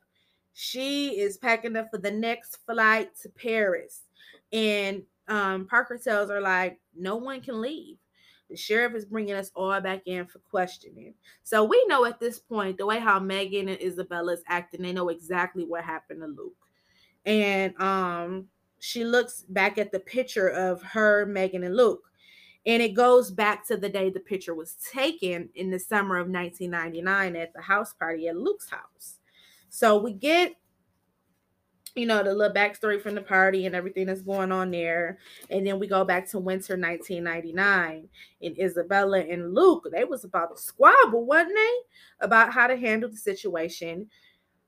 she 0.54 1.20
is 1.20 1.36
packing 1.36 1.76
up 1.76 1.90
for 1.90 1.98
the 1.98 2.10
next 2.10 2.58
flight 2.64 3.10
to 3.22 3.28
Paris. 3.28 4.02
And 4.52 5.02
um, 5.26 5.66
Parker 5.66 5.98
tells 5.98 6.30
her, 6.30 6.40
like, 6.40 6.80
no 6.96 7.16
one 7.16 7.40
can 7.40 7.60
leave. 7.60 7.96
The 8.50 8.56
sheriff 8.56 8.94
is 8.94 9.04
bringing 9.04 9.34
us 9.34 9.50
all 9.54 9.80
back 9.80 10.02
in 10.06 10.26
for 10.26 10.38
questioning. 10.38 11.14
So 11.42 11.64
we 11.64 11.84
know 11.88 12.04
at 12.04 12.20
this 12.20 12.38
point, 12.38 12.78
the 12.78 12.86
way 12.86 12.98
how 12.98 13.18
Megan 13.18 13.68
and 13.68 13.80
Isabella 13.80 14.32
is 14.32 14.42
acting, 14.46 14.82
they 14.82 14.92
know 14.92 15.08
exactly 15.08 15.64
what 15.64 15.84
happened 15.84 16.20
to 16.20 16.26
Luke. 16.26 16.52
And 17.24 17.80
um, 17.80 18.46
she 18.80 19.04
looks 19.04 19.42
back 19.48 19.78
at 19.78 19.92
the 19.92 20.00
picture 20.00 20.48
of 20.48 20.82
her, 20.82 21.26
Megan, 21.26 21.64
and 21.64 21.76
Luke. 21.76 22.02
And 22.66 22.82
it 22.82 22.94
goes 22.94 23.30
back 23.30 23.66
to 23.68 23.76
the 23.76 23.88
day 23.88 24.10
the 24.10 24.20
picture 24.20 24.54
was 24.54 24.76
taken 24.92 25.50
in 25.54 25.70
the 25.70 25.78
summer 25.78 26.16
of 26.16 26.28
1999 26.28 27.36
at 27.36 27.52
the 27.52 27.60
house 27.60 27.92
party 27.92 28.28
at 28.28 28.36
Luke's 28.36 28.70
house. 28.70 29.18
So 29.68 29.98
we 29.98 30.12
get, 30.12 30.54
you 31.94 32.06
know, 32.06 32.22
the 32.22 32.34
little 32.34 32.54
backstory 32.54 33.00
from 33.00 33.14
the 33.14 33.22
party 33.22 33.66
and 33.66 33.74
everything 33.74 34.06
that's 34.06 34.22
going 34.22 34.50
on 34.50 34.70
there. 34.70 35.18
And 35.50 35.66
then 35.66 35.78
we 35.78 35.86
go 35.86 36.04
back 36.04 36.28
to 36.30 36.38
winter 36.38 36.76
1999. 36.76 38.08
And 38.42 38.58
Isabella 38.58 39.20
and 39.20 39.54
Luke, 39.54 39.86
they 39.92 40.04
was 40.04 40.24
about 40.24 40.56
to 40.56 40.60
squabble, 40.60 41.24
wasn't 41.24 41.54
they? 41.54 42.26
About 42.26 42.52
how 42.52 42.66
to 42.66 42.76
handle 42.76 43.10
the 43.10 43.16
situation 43.16 44.08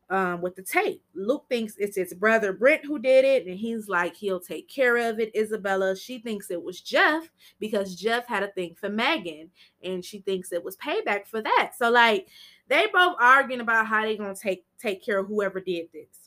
um, 0.08 0.40
with 0.40 0.54
the 0.54 0.62
tape. 0.62 1.02
Luke 1.14 1.46
thinks 1.48 1.74
it's 1.78 1.96
his 1.96 2.14
brother 2.14 2.52
Brent 2.52 2.84
who 2.84 2.98
did 2.98 3.24
it, 3.24 3.46
and 3.46 3.58
he's 3.58 3.88
like, 3.88 4.14
he'll 4.14 4.40
take 4.40 4.68
care 4.68 4.96
of 4.96 5.18
it. 5.18 5.34
Isabella, 5.34 5.96
she 5.96 6.18
thinks 6.18 6.50
it 6.50 6.62
was 6.62 6.80
Jeff 6.80 7.28
because 7.58 7.96
Jeff 7.96 8.26
had 8.26 8.42
a 8.42 8.52
thing 8.52 8.76
for 8.78 8.88
Megan, 8.88 9.50
and 9.82 10.04
she 10.04 10.20
thinks 10.20 10.52
it 10.52 10.62
was 10.62 10.76
payback 10.76 11.26
for 11.26 11.42
that. 11.42 11.72
So, 11.76 11.90
like, 11.90 12.28
they 12.68 12.86
both 12.92 13.16
arguing 13.20 13.60
about 13.60 13.86
how 13.86 14.02
they 14.02 14.16
gonna 14.16 14.34
take 14.34 14.64
take 14.78 15.04
care 15.04 15.18
of 15.18 15.26
whoever 15.26 15.60
did 15.60 15.88
this. 15.92 16.25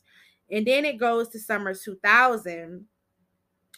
And 0.52 0.66
then 0.66 0.86
it 0.86 0.97
goes 0.97 1.30
to 1.30 1.39
summer 1.39 1.74
2000 1.74 2.86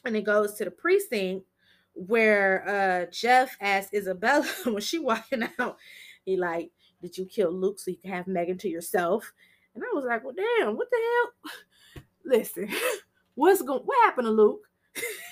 and 0.05 0.17
it 0.17 0.23
goes 0.23 0.55
to 0.55 0.65
the 0.65 0.71
precinct 0.71 1.45
where 1.93 2.67
uh 2.67 3.11
Jeff 3.11 3.57
asked 3.59 3.93
Isabella 3.93 4.47
when 4.65 4.81
she 4.81 4.99
walking 4.99 5.47
out, 5.59 5.77
he 6.25 6.37
like, 6.37 6.71
did 7.01 7.17
you 7.17 7.25
kill 7.25 7.51
Luke 7.51 7.79
so 7.79 7.91
you 7.91 7.97
can 7.97 8.11
have 8.11 8.27
Megan 8.27 8.57
to 8.59 8.69
yourself? 8.69 9.33
And 9.75 9.83
I 9.83 9.95
was 9.95 10.05
like, 10.05 10.23
well, 10.23 10.35
damn, 10.35 10.77
what 10.77 10.87
the 10.91 10.97
hell? 10.97 12.03
Listen, 12.25 12.69
what's 13.35 13.61
going 13.61 13.81
what 13.81 14.05
happened 14.05 14.25
to 14.25 14.31
Luke? 14.31 14.61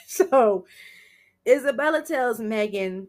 so 0.07 0.65
Isabella 1.47 2.01
tells 2.01 2.39
Megan 2.39 3.07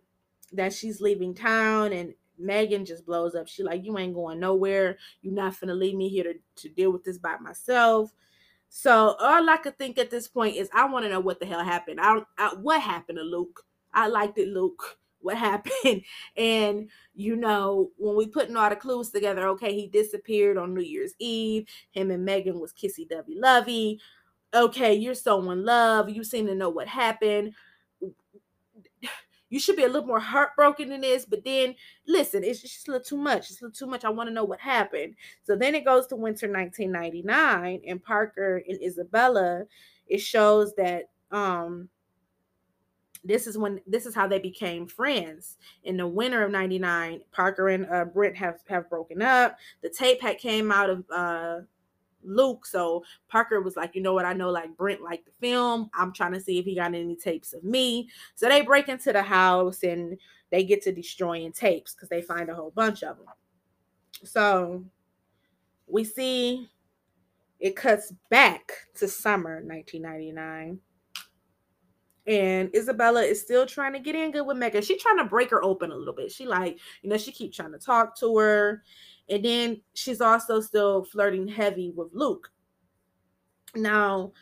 that 0.53 0.72
she's 0.72 1.01
leaving 1.01 1.35
town 1.35 1.93
and 1.93 2.14
Megan 2.41 2.84
just 2.84 3.07
blows 3.07 3.34
up. 3.34 3.49
She 3.49 3.62
like, 3.62 3.84
you 3.84 3.99
ain't 3.99 4.14
going 4.14 4.41
nowhere. 4.41 4.99
You're 5.22 5.34
not 5.34 5.59
gonna 5.61 5.74
leave 5.74 5.97
me 5.97 6.09
here 6.09 6.24
to, 6.24 6.34
to 6.57 6.68
deal 6.68 6.91
with 6.91 7.05
this 7.05 7.18
by 7.18 7.36
myself. 7.38 8.12
So 8.68 9.16
all 9.20 9.51
I 9.51 9.57
could 9.57 9.76
think 9.78 9.99
at 9.99 10.11
this 10.11 10.28
point 10.28 10.57
is 10.57 10.70
I 10.72 10.86
want 10.86 11.05
to 11.05 11.11
know 11.11 11.20
what 11.20 11.41
the 11.41 11.47
hell 11.47 11.62
happened. 11.62 12.01
I, 12.01 12.22
I 12.38 12.55
what 12.55 12.80
happened 12.80 13.18
to 13.18 13.24
Luke? 13.24 13.64
I 13.93 14.09
liked 14.09 14.38
it, 14.38 14.49
Luke. 14.49 14.97
What 15.22 15.36
happened? 15.36 16.03
And 16.38 16.88
you 17.12 17.36
know, 17.36 17.91
when 17.99 18.16
we 18.16 18.26
putting 18.26 18.57
all 18.57 18.70
the 18.70 18.76
clues 18.76 19.11
together, 19.11 19.49
okay, 19.49 19.74
he 19.74 19.86
disappeared 19.86 20.57
on 20.57 20.72
New 20.72 20.80
Year's 20.80 21.12
Eve. 21.18 21.66
Him 21.91 22.11
and 22.11 22.24
Megan 22.24 22.59
was 22.59 22.72
kissy 22.72 23.07
dovey 23.07 23.38
lovey. 23.38 24.01
Okay, 24.55 24.95
you're 24.95 25.14
so 25.14 25.51
in 25.51 25.62
love. 25.62 26.09
You 26.09 26.24
seem 26.24 26.47
to 26.47 26.55
know 26.55 26.70
what 26.70 26.88
happened 26.88 27.53
you 29.51 29.61
should 29.61 29.77
be 29.77 29.85
a 29.85 29.89
little 29.89 30.07
more 30.07 30.21
heartbroken 30.21 30.89
than 30.89 31.03
this. 31.03 31.27
But 31.27 31.45
then, 31.45 31.75
listen, 32.07 32.43
it's 32.43 32.63
just 32.63 32.89
a 32.89 32.93
little 32.93 33.05
too 33.05 33.17
much. 33.19 33.51
It's 33.51 33.61
a 33.61 33.65
little 33.65 33.75
too 33.77 33.87
much. 33.87 34.05
I 34.05 34.11
want 34.11 34.29
to 34.29 34.35
know 34.35 34.45
what 34.45 34.61
happened. 34.61 35.17
So 35.43 35.57
then 35.57 35.75
it 35.75 35.85
goes 35.85 36.07
to 36.09 36.17
winter 36.17 36.51
1999, 36.51 37.83
and 37.87 38.03
Parker 38.03 38.63
and 38.67 38.83
Isabella. 38.83 39.65
It 40.07 40.21
shows 40.21 40.75
that 40.77 41.11
um 41.31 41.89
this 43.23 43.47
is 43.47 43.59
when 43.59 43.81
this 43.87 44.07
is 44.07 44.15
how 44.15 44.27
they 44.27 44.39
became 44.39 44.87
friends 44.87 45.59
in 45.85 45.97
the 45.97 46.07
winter 46.07 46.43
of 46.43 46.51
99 46.51 47.21
parker 47.33 47.69
and 47.69 47.87
uh, 47.91 48.05
brent 48.05 48.37
have 48.37 48.61
have 48.69 48.89
broken 48.89 49.23
up 49.23 49.57
the 49.83 49.91
tape 49.91 50.21
had 50.21 50.39
came 50.39 50.73
out 50.73 50.91
of 50.91 51.05
uh 51.11 51.59
Luke. 52.23 52.66
So 52.66 53.05
Parker 53.29 53.61
was 53.61 53.77
like, 53.77 53.95
you 53.95 54.03
know 54.03 54.14
what? 54.14 54.25
I 54.25 54.33
know 54.33 54.51
like 54.51 54.77
Brent 54.77 55.03
liked 55.03 55.27
the 55.27 55.33
film. 55.41 55.91
I'm 55.95 56.12
trying 56.12 56.33
to 56.33 56.41
see 56.41 56.59
if 56.59 56.64
he 56.64 56.75
got 56.75 56.95
any 56.95 57.16
tapes 57.16 57.53
of 57.53 57.64
me. 57.64 58.09
So 58.35 58.49
they 58.49 58.62
break 58.62 58.89
into 58.89 59.12
the 59.12 59.23
house 59.23 59.83
and 59.83 60.18
they 60.51 60.64
get 60.64 60.83
to 60.83 60.93
destroying 60.93 61.53
tapes 61.53 61.95
because 61.95 62.09
they 62.09 62.23
find 62.23 62.49
a 62.49 62.55
whole 62.55 62.73
bunch 62.73 63.03
of 63.03 63.16
them. 63.16 63.27
So 64.25 64.85
we 65.87 66.05
see 66.05 66.68
it 67.59 67.77
cuts 67.77 68.12
back 68.31 68.73
to 68.97 69.07
summer 69.07 69.62
1999. 69.62 70.81
And 72.27 72.75
Isabella 72.77 73.23
is 73.23 73.41
still 73.41 73.66
trying 73.66 73.93
to 73.95 73.99
get 73.99 74.14
in 74.14 74.31
good 74.31 74.47
with 74.47 74.57
Megan. 74.57 74.83
She's 74.83 75.03
trying 75.03 75.18
to 75.18 75.25
break 75.25 75.51
her 75.51 75.64
open 75.64 75.91
a 75.91 75.97
little 75.97 76.14
bit. 76.14 76.31
She 76.31 76.47
like, 76.47 76.79
you 77.03 77.11
know, 77.11 77.16
she 77.16 77.33
keep 77.33 77.53
trying 77.53 77.73
to 77.73 77.79
talk 77.79 78.16
to 78.18 78.37
her. 78.39 78.83
And 79.31 79.45
then 79.45 79.81
she's 79.95 80.20
also 80.20 80.61
still 80.61 81.05
flirting 81.05 81.47
heavy 81.47 81.93
with 81.95 82.09
Luke. 82.12 82.51
Now, 83.76 84.33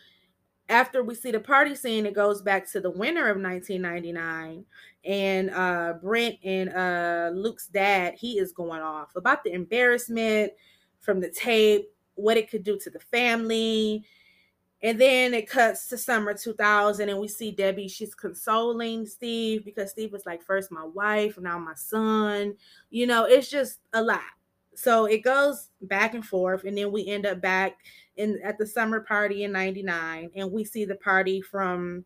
after 0.71 1.03
we 1.03 1.15
see 1.15 1.31
the 1.31 1.41
party 1.41 1.75
scene, 1.75 2.07
it 2.07 2.15
goes 2.15 2.41
back 2.41 2.71
to 2.73 2.81
the 2.81 2.91
winter 2.91 3.29
of 3.29 3.41
1999. 3.41 4.65
And 5.05 5.51
uh, 5.51 5.95
Brent 6.03 6.37
and 6.43 6.71
uh, 6.71 7.31
Luke's 7.35 7.69
dad, 7.69 8.15
he 8.17 8.39
is 8.39 8.53
going 8.53 8.81
off 8.81 9.15
about 9.15 9.45
the 9.45 9.53
embarrassment 9.53 10.53
from 11.01 11.21
the 11.21 11.31
tape, 11.31 11.91
what 12.15 12.39
it 12.39 12.51
could 12.51 12.65
do 12.65 12.79
to 12.79 12.91
the 12.91 13.01
family. 13.01 14.05
And 14.83 14.99
then 14.99 15.35
it 15.35 15.51
cuts 15.51 15.89
to 15.89 15.99
summer 15.99 16.33
2000, 16.35 17.09
and 17.09 17.19
we 17.19 17.29
see 17.29 17.51
Debbie. 17.51 17.89
She's 17.89 18.15
consoling 18.15 19.07
Steve 19.07 19.65
because 19.65 19.91
Steve 19.91 20.13
was 20.13 20.25
like, 20.25 20.43
first 20.43 20.71
my 20.71 20.85
wife, 20.85 21.37
now 21.39 21.59
my 21.59 21.75
son. 21.75 22.55
You 22.91 23.07
know, 23.07 23.25
it's 23.25 23.51
just 23.51 23.81
a 23.93 24.01
lot 24.01 24.21
so 24.79 25.07
it 25.07 25.25
goes 25.25 25.71
back 25.83 26.15
and 26.15 26.25
forth 26.25 26.63
and 26.63 26.79
then 26.79 26.93
we 26.93 27.05
end 27.09 27.27
up 27.27 27.41
back 27.41 27.79
in 28.17 28.39
at 28.45 28.57
the 28.59 28.67
summer 28.67 29.01
party 29.01 29.43
in 29.43 29.51
99 29.51 30.31
and 30.37 30.53
we 30.53 30.65
see 30.65 30.85
the 30.85 30.95
party 30.95 31.41
from 31.41 32.05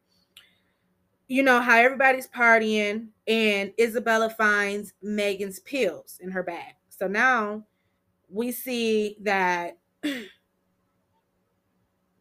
you 1.29 1.43
know 1.43 1.61
how 1.61 1.77
everybody's 1.77 2.29
partying 2.29 3.09
and 3.29 3.75
isabella 3.79 4.31
finds 4.31 4.95
megan's 5.03 5.61
pills 5.61 6.19
in 6.23 6.31
her 6.31 6.43
bag. 6.43 6.73
So 6.89 7.07
now 7.07 7.63
we 8.31 8.51
see 8.51 9.19
that 9.21 9.77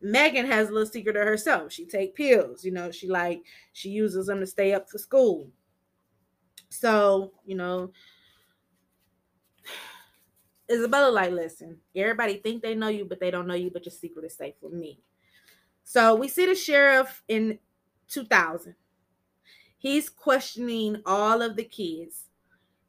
megan 0.02 0.48
has 0.48 0.68
a 0.68 0.74
little 0.74 0.92
secret 0.92 1.16
of 1.16 1.26
herself. 1.26 1.72
She 1.72 1.86
take 1.86 2.14
pills 2.14 2.66
you 2.66 2.72
know 2.72 2.92
she 2.92 3.08
like 3.08 3.42
she 3.72 3.88
uses 3.88 4.28
them 4.28 4.42
to 4.42 4.48
stay 4.48 4.74
up 4.74 4.90
for 4.90 4.98
school. 4.98 5.50
So 6.68 7.32
you 7.46 7.56
know 7.56 7.94
Isabella 10.72 11.12
like, 11.12 11.32
listen, 11.32 11.78
everybody 11.96 12.38
think 12.38 12.64
they 12.64 12.76
know 12.76 12.90
you, 12.90 13.06
but 13.06 13.20
they 13.20 13.32
don't 13.32 13.48
know 13.48 13.56
you, 13.56 13.72
but 13.72 13.86
your 13.86 13.92
secret 13.94 14.26
is 14.26 14.36
safe 14.36 14.56
with 14.62 14.74
me. 14.74 15.00
So 15.84 16.16
we 16.16 16.28
see 16.30 16.46
the 16.46 16.56
sheriff 16.56 17.24
in 17.28 17.60
2000. 18.10 18.76
He's 19.78 20.10
questioning 20.10 21.02
all 21.06 21.42
of 21.42 21.56
the 21.56 21.64
kids, 21.66 22.26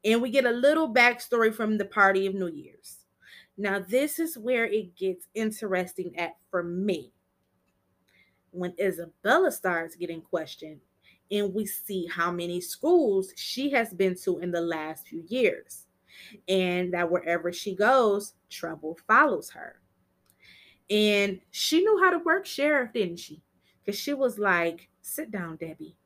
and 0.04 0.22
we 0.22 0.30
get 0.30 0.44
a 0.46 0.50
little 0.50 0.92
backstory 0.92 1.54
from 1.54 1.78
the 1.78 1.86
party 1.86 2.26
of 2.26 2.34
New 2.34 2.48
Year's. 2.48 2.98
Now, 3.58 3.80
this 3.80 4.18
is 4.18 4.38
where 4.38 4.66
it 4.66 4.96
gets 4.96 5.28
interesting 5.34 6.18
at 6.18 6.36
for 6.50 6.62
me. 6.62 7.12
when 8.52 8.74
Isabella 8.78 9.50
starts 9.50 9.96
getting 9.96 10.20
questioned, 10.22 10.80
and 11.30 11.54
we 11.54 11.66
see 11.66 12.06
how 12.06 12.30
many 12.30 12.60
schools 12.60 13.32
she 13.36 13.70
has 13.70 13.92
been 13.94 14.14
to 14.16 14.38
in 14.40 14.50
the 14.52 14.60
last 14.60 15.08
few 15.08 15.24
years, 15.28 15.86
and 16.48 16.92
that 16.94 17.10
wherever 17.10 17.52
she 17.52 17.74
goes, 17.74 18.34
trouble 18.50 18.98
follows 19.06 19.50
her. 19.50 19.80
And 20.90 21.40
she 21.50 21.80
knew 21.80 22.00
how 22.02 22.10
to 22.10 22.18
work 22.18 22.46
sheriff, 22.46 22.92
didn't 22.92 23.18
she? 23.18 23.42
Because 23.84 23.98
she 23.98 24.14
was 24.14 24.38
like, 24.38 24.88
sit 25.00 25.30
down, 25.30 25.56
Debbie. 25.56 25.96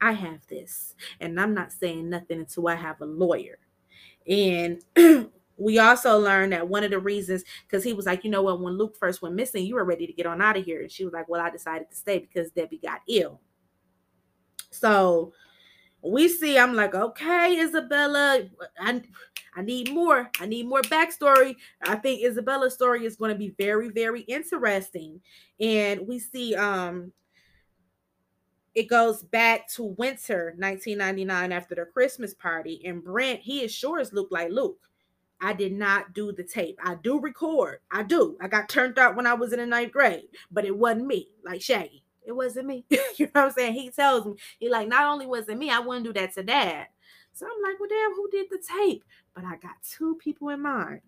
I 0.00 0.12
have 0.12 0.46
this. 0.46 0.94
And 1.20 1.38
I'm 1.38 1.54
not 1.54 1.72
saying 1.72 2.08
nothing 2.08 2.38
until 2.38 2.68
I 2.68 2.74
have 2.74 3.00
a 3.00 3.06
lawyer. 3.06 3.58
And 4.26 4.82
we 5.56 5.78
also 5.78 6.18
learned 6.18 6.52
that 6.52 6.68
one 6.68 6.84
of 6.84 6.90
the 6.90 6.98
reasons, 6.98 7.44
because 7.66 7.84
he 7.84 7.92
was 7.92 8.06
like, 8.06 8.24
you 8.24 8.30
know 8.30 8.42
what, 8.42 8.60
when 8.60 8.78
Luke 8.78 8.96
first 8.96 9.20
went 9.20 9.34
missing, 9.34 9.66
you 9.66 9.74
were 9.74 9.84
ready 9.84 10.06
to 10.06 10.12
get 10.12 10.26
on 10.26 10.40
out 10.40 10.56
of 10.56 10.64
here. 10.64 10.80
And 10.80 10.90
she 10.90 11.04
was 11.04 11.12
like, 11.12 11.28
well, 11.28 11.42
I 11.42 11.50
decided 11.50 11.90
to 11.90 11.96
stay 11.96 12.18
because 12.18 12.50
Debbie 12.50 12.80
got 12.82 13.00
ill. 13.08 13.40
So 14.70 15.32
we 16.02 16.28
see, 16.28 16.58
I'm 16.58 16.74
like, 16.74 16.94
okay, 16.94 17.60
Isabella, 17.60 18.48
I, 18.78 19.02
I 19.54 19.62
need 19.62 19.92
more. 19.92 20.30
I 20.40 20.46
need 20.46 20.68
more 20.68 20.82
backstory. 20.82 21.56
I 21.82 21.96
think 21.96 22.22
Isabella's 22.24 22.74
story 22.74 23.04
is 23.04 23.16
going 23.16 23.32
to 23.32 23.38
be 23.38 23.54
very, 23.58 23.88
very 23.88 24.22
interesting. 24.22 25.20
And 25.58 26.06
we 26.06 26.18
see 26.18 26.54
um 26.54 27.12
it 28.74 28.88
goes 28.88 29.22
back 29.22 29.68
to 29.68 29.82
winter 29.82 30.54
1999 30.56 31.52
after 31.52 31.74
the 31.74 31.84
Christmas 31.84 32.34
party, 32.34 32.80
and 32.84 33.02
Brent, 33.02 33.40
he 33.40 33.66
sure 33.68 33.98
assures 33.98 34.12
Luke, 34.12 34.28
like, 34.30 34.50
Luke, 34.50 34.78
I 35.40 35.52
did 35.54 35.72
not 35.72 36.12
do 36.12 36.32
the 36.32 36.44
tape. 36.44 36.78
I 36.84 36.96
do 36.96 37.18
record. 37.20 37.80
I 37.90 38.02
do. 38.02 38.36
I 38.40 38.48
got 38.48 38.68
turned 38.68 38.98
out 38.98 39.16
when 39.16 39.26
I 39.26 39.34
was 39.34 39.52
in 39.52 39.58
the 39.58 39.66
ninth 39.66 39.92
grade, 39.92 40.28
but 40.50 40.64
it 40.64 40.76
wasn't 40.76 41.06
me, 41.06 41.28
like 41.44 41.62
Shaggy. 41.62 42.04
It 42.24 42.32
wasn't 42.32 42.66
me. 42.66 42.84
you 43.16 43.26
know 43.26 43.30
what 43.32 43.44
I'm 43.46 43.50
saying? 43.52 43.74
He 43.74 43.90
tells 43.90 44.26
me, 44.26 44.34
he 44.58 44.68
like, 44.68 44.86
not 44.88 45.06
only 45.06 45.26
was 45.26 45.48
it 45.48 45.58
me, 45.58 45.70
I 45.70 45.80
wouldn't 45.80 46.04
do 46.04 46.12
that 46.12 46.34
to 46.34 46.42
dad. 46.42 46.86
So 47.32 47.46
I'm 47.46 47.62
like, 47.62 47.80
well, 47.80 47.88
damn, 47.88 48.14
who 48.14 48.28
did 48.30 48.48
the 48.50 48.58
tape? 48.58 49.04
But 49.34 49.44
I 49.44 49.56
got 49.56 49.82
two 49.88 50.16
people 50.16 50.48
in 50.50 50.60
mind. 50.60 51.00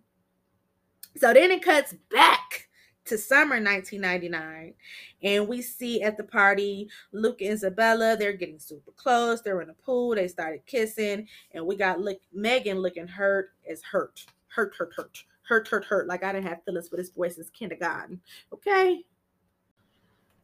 So 1.17 1.33
then 1.33 1.51
it 1.51 1.63
cuts 1.63 1.95
back 2.11 2.69
to 3.05 3.19
summer 3.19 3.57
1999 3.61 4.75
and 5.23 5.49
we 5.49 5.61
see 5.61 6.03
at 6.03 6.17
the 6.17 6.23
party 6.23 6.89
luke 7.11 7.41
and 7.41 7.51
isabella 7.51 8.17
they're 8.17 8.33
getting 8.33 8.61
super 8.61 8.93
close 8.93 9.43
they're 9.43 9.61
in 9.61 9.69
the 9.69 9.75
pool 9.75 10.15
they 10.15 10.29
started 10.29 10.65
kissing 10.67 11.27
and 11.53 11.67
we 11.67 11.75
got 11.75 12.01
look 12.01 12.19
megan 12.33 12.79
looking 12.79 13.09
hurt 13.09 13.51
as 13.69 13.83
hurt 13.83 14.25
hurt 14.47 14.73
hurt 14.79 14.93
hurt 14.97 15.25
hurt 15.43 15.69
hurt 15.69 15.85
hurt 15.85 16.07
like 16.07 16.23
i 16.23 16.33
didn't 16.33 16.47
have 16.47 16.63
feelings 16.65 16.89
for 16.89 16.97
this 16.97 17.11
boy 17.11 17.29
since 17.29 17.51
kindergarten 17.51 18.21
okay 18.53 19.03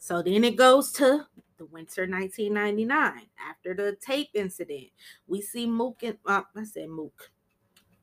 so 0.00 0.20
then 0.20 0.42
it 0.42 0.56
goes 0.56 0.90
to 0.90 1.26
the 1.58 1.66
winter 1.66 2.06
1999 2.06 3.26
after 3.48 3.74
the 3.74 3.96
tape 4.00 4.28
incident 4.34 4.88
we 5.26 5.40
see 5.40 5.66
mook 5.66 6.02
and 6.02 6.18
uh, 6.26 6.42
i 6.56 6.64
said 6.64 6.88
mook 6.88 7.30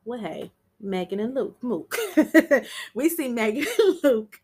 well 0.04 0.20
hey 0.20 0.50
megan 0.80 1.20
and 1.20 1.34
luke 1.34 1.56
mook 1.62 1.96
we 2.94 3.08
see 3.08 3.28
megan 3.28 3.66
and 3.78 3.98
luke 4.04 4.40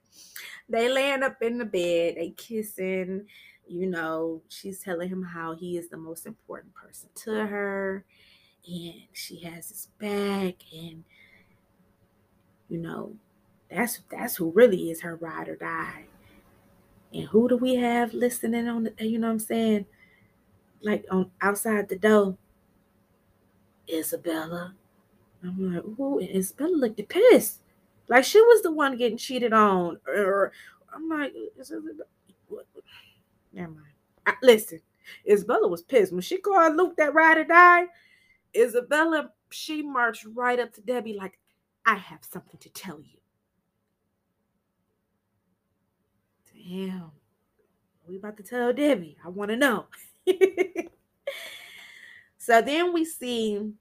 they 0.69 0.89
laying 0.89 1.23
up 1.23 1.43
in 1.43 1.59
the 1.59 1.65
bed, 1.65 2.15
they 2.17 2.33
kissing. 2.37 3.27
You 3.67 3.87
know, 3.87 4.43
she's 4.49 4.81
telling 4.81 5.09
him 5.09 5.23
how 5.23 5.55
he 5.55 5.77
is 5.77 5.89
the 5.89 5.97
most 5.97 6.27
important 6.27 6.75
person 6.75 7.09
to 7.25 7.47
her, 7.47 8.05
and 8.67 8.95
she 9.13 9.41
has 9.41 9.69
his 9.69 9.89
back, 9.99 10.57
and 10.73 11.05
you 12.69 12.79
know, 12.79 13.15
that's 13.71 14.01
that's 14.11 14.37
who 14.37 14.51
really 14.51 14.91
is 14.91 15.03
her 15.03 15.17
ride 15.17 15.49
or 15.49 15.57
die. 15.57 16.07
And 17.13 17.25
who 17.25 17.49
do 17.49 17.57
we 17.57 17.75
have 17.77 18.15
listening 18.15 18.69
on 18.69 18.85
the, 18.85 18.95
you 19.07 19.19
know 19.19 19.27
what 19.29 19.35
I'm 19.35 19.39
saying? 19.39 19.87
Like 20.83 21.05
on 21.11 21.31
outside 21.41 21.89
the 21.89 21.97
door. 21.97 22.37
Isabella. 23.93 24.75
I'm 25.45 25.75
like, 25.75 25.85
ooh, 25.99 26.19
and 26.19 26.31
Isabella 26.31 26.77
looked 26.77 27.09
pissed. 27.09 27.61
Like 28.09 28.25
she 28.25 28.41
was 28.41 28.63
the 28.63 28.73
one 28.73 28.97
getting 28.97 29.19
cheated 29.19 29.53
on, 29.53 29.99
or 30.07 30.53
I'm 30.95 31.09
like, 31.09 31.35
never 33.53 33.71
mind. 33.71 33.87
I, 34.27 34.35
listen, 34.43 34.81
Isabella 35.29 35.67
was 35.69 35.83
pissed 35.83 36.13
when 36.13 36.21
she 36.21 36.39
called 36.39 36.77
Luke 36.77 36.97
that 36.97 37.15
ride 37.15 37.39
or 37.39 37.45
die. 37.45 37.87
Isabella, 38.55 39.31
she 39.51 39.83
marched 39.83 40.27
right 40.35 40.61
up 40.61 40.73
to 40.75 40.81
Debbie 40.81 41.15
like, 41.15 41.39
I 41.87 41.97
have 41.97 42.21
something 42.23 42.59
to 42.61 42.69
tell 42.71 43.01
you. 43.01 43.19
Damn, 46.69 47.11
we 48.07 48.17
about 48.17 48.37
to 48.37 48.43
tell 48.43 48.73
Debbie. 48.73 49.17
I 49.25 49.29
want 49.29 49.51
to 49.51 49.57
know. 49.57 49.87
so 52.39 52.63
then 52.63 52.93
we 52.93 53.05
see 53.05 53.73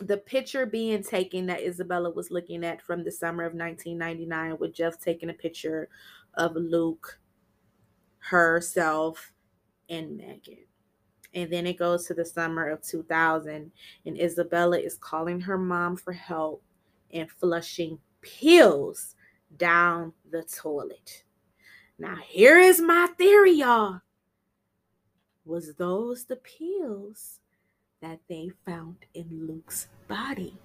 the 0.00 0.16
picture 0.16 0.66
being 0.66 1.02
taken 1.02 1.46
that 1.46 1.62
Isabella 1.62 2.10
was 2.10 2.30
looking 2.30 2.64
at 2.64 2.80
from 2.80 3.04
the 3.04 3.12
summer 3.12 3.44
of 3.44 3.54
1999 3.54 4.58
with 4.58 4.74
Jeff 4.74 4.98
taking 4.98 5.30
a 5.30 5.34
picture 5.34 5.88
of 6.34 6.56
Luke, 6.56 7.18
herself, 8.18 9.32
and 9.88 10.16
Megan. 10.16 10.64
And 11.34 11.52
then 11.52 11.66
it 11.66 11.78
goes 11.78 12.06
to 12.06 12.14
the 12.14 12.24
summer 12.24 12.68
of 12.70 12.82
2000, 12.82 13.70
and 14.06 14.20
Isabella 14.20 14.78
is 14.78 14.96
calling 14.96 15.40
her 15.40 15.58
mom 15.58 15.96
for 15.96 16.12
help 16.12 16.62
and 17.12 17.30
flushing 17.30 17.98
pills 18.22 19.16
down 19.56 20.12
the 20.30 20.42
toilet. 20.44 21.23
Now, 22.04 22.16
here 22.16 22.58
is 22.58 22.82
my 22.82 23.08
theory, 23.16 23.52
y'all. 23.52 24.02
Was 25.46 25.76
those 25.76 26.26
the 26.26 26.36
pills 26.36 27.40
that 28.02 28.20
they 28.28 28.50
found 28.66 29.06
in 29.14 29.46
Luke's 29.46 29.88
body. 30.06 30.58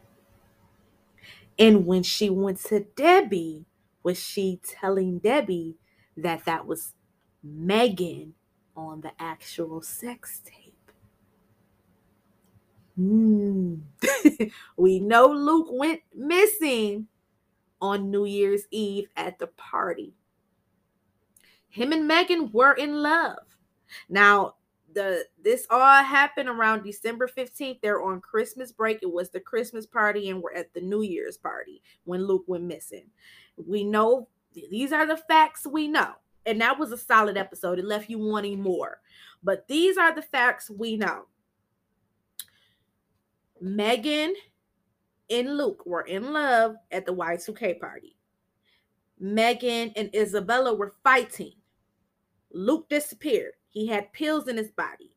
And 1.57 1.85
when 1.85 2.03
she 2.03 2.29
went 2.29 2.59
to 2.65 2.81
Debbie, 2.93 3.63
was 4.03 4.21
she 4.21 4.59
telling 4.61 5.19
Debbie 5.19 5.77
that 6.17 6.43
that 6.43 6.67
was 6.67 6.93
Megan 7.41 8.33
on 8.75 8.99
the 8.99 9.13
actual 9.17 9.81
sex 9.81 10.41
tape? 10.43 10.91
Hmm. 12.97 13.75
we 14.75 14.99
know 14.99 15.27
Luke 15.27 15.69
went 15.71 16.01
missing 16.13 17.07
on 17.79 18.11
New 18.11 18.25
Year's 18.25 18.63
Eve 18.71 19.07
at 19.15 19.39
the 19.39 19.47
party. 19.47 20.15
Him 21.79 21.93
and 21.93 22.05
Megan 22.05 22.51
were 22.51 22.73
in 22.73 23.01
love. 23.01 23.37
Now, 24.09 24.55
the 24.93 25.23
this 25.41 25.65
all 25.69 26.03
happened 26.03 26.49
around 26.49 26.83
December 26.83 27.25
15th. 27.25 27.79
They're 27.81 28.03
on 28.03 28.19
Christmas 28.19 28.73
break. 28.73 28.99
It 29.01 29.13
was 29.13 29.29
the 29.29 29.39
Christmas 29.39 29.85
party, 29.85 30.29
and 30.29 30.41
we're 30.41 30.53
at 30.53 30.73
the 30.73 30.81
New 30.81 31.03
Year's 31.03 31.37
party 31.37 31.81
when 32.03 32.27
Luke 32.27 32.43
went 32.47 32.65
missing. 32.65 33.05
We 33.55 33.85
know 33.85 34.27
these 34.53 34.91
are 34.91 35.05
the 35.07 35.15
facts 35.15 35.65
we 35.65 35.87
know. 35.87 36.15
And 36.45 36.59
that 36.59 36.77
was 36.77 36.91
a 36.91 36.97
solid 36.97 37.37
episode. 37.37 37.79
It 37.79 37.85
left 37.85 38.09
you 38.09 38.19
wanting 38.19 38.61
more. 38.61 38.99
But 39.41 39.65
these 39.69 39.97
are 39.97 40.13
the 40.13 40.21
facts 40.21 40.69
we 40.69 40.97
know. 40.97 41.27
Megan 43.61 44.33
and 45.29 45.55
Luke 45.57 45.85
were 45.85 46.01
in 46.01 46.33
love 46.33 46.75
at 46.91 47.05
the 47.05 47.13
Y2K 47.13 47.79
party. 47.79 48.17
Megan 49.17 49.91
and 49.95 50.13
Isabella 50.15 50.73
were 50.73 50.95
fighting. 51.03 51.53
Luke 52.51 52.89
disappeared. 52.89 53.53
He 53.69 53.87
had 53.87 54.13
pills 54.13 54.47
in 54.47 54.57
his 54.57 54.71
body. 54.71 55.13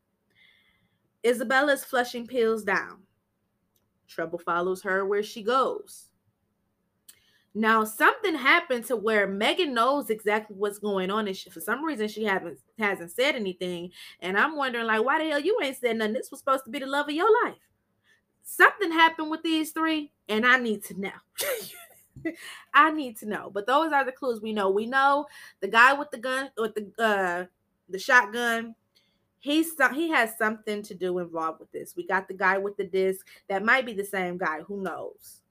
Isabella's 1.24 1.84
flushing 1.84 2.26
pills 2.26 2.64
down. 2.64 3.02
Trouble 4.08 4.38
follows 4.38 4.82
her 4.82 5.06
where 5.06 5.22
she 5.22 5.42
goes. 5.42 6.08
Now, 7.54 7.84
something 7.84 8.34
happened 8.34 8.86
to 8.86 8.96
where 8.96 9.28
Megan 9.28 9.74
knows 9.74 10.08
exactly 10.08 10.56
what's 10.56 10.78
going 10.78 11.10
on, 11.10 11.28
and 11.28 11.36
she, 11.36 11.50
for 11.50 11.60
some 11.60 11.84
reason 11.84 12.08
she 12.08 12.24
haven't 12.24 12.58
hasn't 12.78 13.10
said 13.10 13.34
anything. 13.34 13.90
And 14.20 14.38
I'm 14.38 14.56
wondering, 14.56 14.86
like, 14.86 15.04
why 15.04 15.18
the 15.18 15.30
hell 15.30 15.40
you 15.40 15.58
ain't 15.62 15.76
said 15.76 15.96
nothing? 15.98 16.14
This 16.14 16.30
was 16.30 16.40
supposed 16.40 16.64
to 16.64 16.70
be 16.70 16.78
the 16.78 16.86
love 16.86 17.08
of 17.08 17.14
your 17.14 17.30
life. 17.44 17.58
Something 18.42 18.90
happened 18.90 19.30
with 19.30 19.42
these 19.42 19.70
three, 19.72 20.12
and 20.28 20.46
I 20.46 20.58
need 20.58 20.82
to 20.84 20.98
know. 20.98 21.10
I 22.74 22.90
need 22.90 23.16
to 23.18 23.26
know. 23.26 23.50
But 23.52 23.66
those 23.66 23.92
are 23.92 24.04
the 24.04 24.12
clues 24.12 24.40
we 24.40 24.52
know. 24.52 24.70
We 24.70 24.86
know 24.86 25.26
the 25.60 25.68
guy 25.68 25.92
with 25.92 26.10
the 26.10 26.18
gun 26.18 26.50
with 26.56 26.74
the 26.74 26.92
uh 27.02 27.44
the 27.88 27.98
shotgun 27.98 28.74
he's 29.42 29.74
he 29.92 30.08
has 30.08 30.38
something 30.38 30.82
to 30.84 30.94
do 30.94 31.18
involved 31.18 31.60
with 31.60 31.70
this. 31.72 31.94
We 31.96 32.06
got 32.06 32.28
the 32.28 32.34
guy 32.34 32.58
with 32.58 32.76
the 32.76 32.84
disc. 32.84 33.26
That 33.48 33.64
might 33.64 33.84
be 33.84 33.92
the 33.92 34.04
same 34.04 34.38
guy. 34.38 34.60
Who 34.62 34.80
knows? 34.82 35.42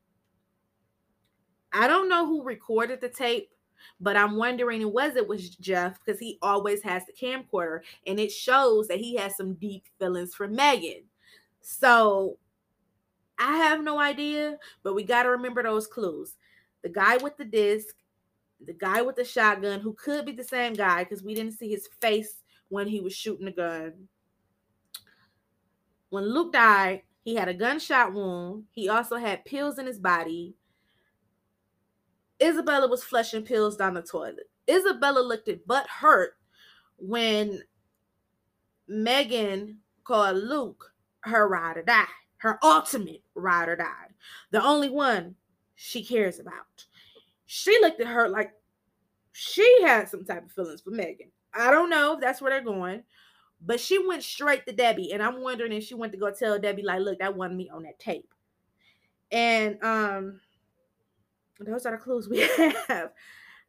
I 1.73 1.87
don't 1.87 2.09
know 2.09 2.25
who 2.25 2.43
recorded 2.43 3.01
the 3.01 3.09
tape 3.09 3.49
but 3.99 4.15
i'm 4.15 4.35
wondering 4.35 4.91
was 4.93 5.15
it 5.15 5.27
was 5.27 5.49
jeff? 5.49 5.99
Because 6.03 6.19
he 6.19 6.37
always 6.41 6.83
has 6.83 7.03
the 7.05 7.13
camcorder 7.13 7.79
and 8.05 8.19
it 8.19 8.31
shows 8.31 8.87
that 8.87 8.99
he 8.99 9.15
has 9.15 9.35
some 9.35 9.55
deep 9.55 9.85
feelings 9.99 10.35
for 10.35 10.47
megan. 10.47 11.03
So 11.61 12.37
i 13.39 13.57
have 13.57 13.83
no 13.83 13.99
idea 13.99 14.57
but 14.83 14.93
we 14.93 15.03
got 15.03 15.23
to 15.23 15.29
remember 15.29 15.63
those 15.63 15.87
clues 15.87 16.35
the 16.83 16.89
guy 16.89 17.17
with 17.17 17.37
the 17.37 17.45
disc 17.45 17.95
the 18.65 18.73
guy 18.73 19.01
with 19.01 19.15
the 19.15 19.25
shotgun, 19.25 19.79
who 19.79 19.93
could 19.93 20.25
be 20.25 20.31
the 20.31 20.43
same 20.43 20.73
guy 20.73 21.03
because 21.03 21.23
we 21.23 21.33
didn't 21.33 21.57
see 21.57 21.69
his 21.69 21.89
face 21.99 22.41
when 22.69 22.87
he 22.87 22.99
was 22.99 23.13
shooting 23.13 23.45
the 23.45 23.51
gun. 23.51 24.07
When 26.09 26.25
Luke 26.25 26.53
died, 26.53 27.03
he 27.23 27.35
had 27.35 27.47
a 27.47 27.53
gunshot 27.53 28.13
wound. 28.13 28.65
He 28.71 28.89
also 28.89 29.15
had 29.15 29.45
pills 29.45 29.79
in 29.79 29.85
his 29.85 29.99
body. 29.99 30.55
Isabella 32.41 32.87
was 32.87 33.03
flushing 33.03 33.43
pills 33.43 33.77
down 33.77 33.93
the 33.93 34.01
toilet. 34.01 34.49
Isabella 34.69 35.19
looked 35.19 35.47
at 35.47 35.67
butt 35.67 35.87
hurt 35.87 36.33
when 36.97 37.61
Megan 38.87 39.79
called 40.03 40.37
Luke 40.37 40.91
her 41.21 41.47
ride 41.47 41.77
or 41.77 41.83
die, 41.83 42.05
her 42.37 42.57
ultimate 42.63 43.21
ride 43.35 43.69
or 43.69 43.75
die, 43.75 44.07
the 44.49 44.63
only 44.63 44.89
one 44.89 45.35
she 45.83 46.03
cares 46.03 46.37
about. 46.37 46.85
She 47.47 47.75
looked 47.81 47.99
at 47.99 48.07
her 48.07 48.29
like 48.29 48.51
she 49.31 49.81
had 49.81 50.07
some 50.07 50.23
type 50.23 50.45
of 50.45 50.51
feelings 50.51 50.81
for 50.81 50.91
Megan. 50.91 51.31
I 51.55 51.71
don't 51.71 51.89
know 51.89 52.13
if 52.13 52.19
that's 52.21 52.39
where 52.39 52.51
they're 52.51 52.61
going, 52.61 53.01
but 53.59 53.79
she 53.79 53.97
went 53.97 54.21
straight 54.21 54.63
to 54.67 54.73
Debbie, 54.73 55.11
and 55.11 55.23
I'm 55.23 55.41
wondering 55.41 55.71
if 55.71 55.83
she 55.83 55.95
went 55.95 56.11
to 56.13 56.19
go 56.19 56.29
tell 56.31 56.59
Debbie, 56.59 56.83
like, 56.83 57.01
look, 57.01 57.17
that 57.17 57.35
wasn't 57.35 57.57
me 57.57 57.69
on 57.73 57.81
that 57.83 57.97
tape. 57.97 58.31
And 59.31 59.83
um, 59.83 60.39
those 61.59 61.87
are 61.87 61.93
the 61.93 61.97
clues 61.97 62.29
we 62.29 62.41
have. 62.87 63.09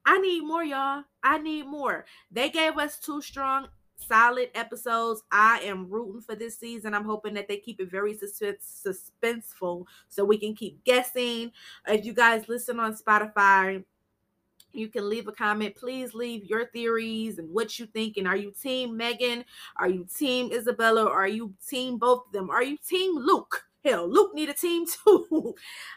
I 0.04 0.18
need 0.18 0.42
more, 0.42 0.64
y'all. 0.64 1.04
I 1.22 1.38
need 1.38 1.66
more. 1.66 2.04
They 2.30 2.50
gave 2.50 2.76
us 2.76 2.98
two 2.98 3.22
strong, 3.22 3.68
solid 4.06 4.50
episodes. 4.54 5.22
I 5.30 5.60
am 5.60 5.88
rooting 5.88 6.20
for 6.20 6.34
this 6.34 6.58
season. 6.58 6.94
I'm 6.94 7.04
hoping 7.04 7.34
that 7.34 7.48
they 7.48 7.56
keep 7.56 7.80
it 7.80 7.90
very 7.90 8.14
suspense, 8.14 8.84
suspenseful 8.86 9.86
so 10.08 10.24
we 10.24 10.38
can 10.38 10.54
keep 10.54 10.82
guessing. 10.84 11.52
If 11.86 12.04
you 12.04 12.12
guys 12.12 12.48
listen 12.48 12.78
on 12.80 12.94
Spotify, 12.96 13.84
you 14.72 14.88
can 14.88 15.08
leave 15.08 15.28
a 15.28 15.32
comment. 15.32 15.74
Please 15.74 16.14
leave 16.14 16.44
your 16.44 16.66
theories 16.66 17.38
and 17.38 17.50
what 17.50 17.78
you 17.78 17.86
think. 17.86 18.16
And 18.16 18.26
are 18.26 18.36
you 18.36 18.52
team 18.52 18.96
Megan? 18.96 19.44
Are 19.76 19.88
you 19.88 20.06
team 20.16 20.50
Isabella? 20.52 21.08
Are 21.08 21.28
you 21.28 21.52
team 21.68 21.98
both 21.98 22.26
of 22.26 22.32
them? 22.32 22.50
Are 22.50 22.62
you 22.62 22.78
team 22.78 23.16
Luke? 23.16 23.64
Hell, 23.84 24.08
Luke 24.08 24.34
need 24.34 24.48
a 24.48 24.54
team 24.54 24.84
too. 25.04 25.54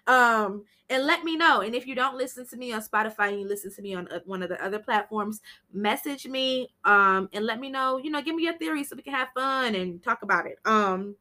um, 0.07 0.63
and 0.89 1.05
let 1.05 1.23
me 1.23 1.35
know. 1.35 1.61
And 1.61 1.73
if 1.73 1.87
you 1.87 1.95
don't 1.95 2.17
listen 2.17 2.47
to 2.47 2.57
me 2.57 2.71
on 2.71 2.81
Spotify 2.81 3.29
and 3.29 3.39
you 3.41 3.47
listen 3.47 3.73
to 3.73 3.81
me 3.81 3.95
on 3.95 4.07
uh, 4.09 4.19
one 4.25 4.43
of 4.43 4.49
the 4.49 4.63
other 4.63 4.79
platforms, 4.79 5.41
message 5.73 6.27
me 6.27 6.69
um 6.83 7.29
and 7.33 7.45
let 7.45 7.59
me 7.59 7.69
know, 7.69 7.97
you 7.97 8.11
know, 8.11 8.21
give 8.21 8.35
me 8.35 8.43
your 8.43 8.57
theories 8.57 8.89
so 8.89 8.95
we 8.95 9.01
can 9.01 9.13
have 9.13 9.29
fun 9.33 9.75
and 9.75 10.03
talk 10.03 10.21
about 10.21 10.45
it. 10.45 10.57
Um 10.65 11.15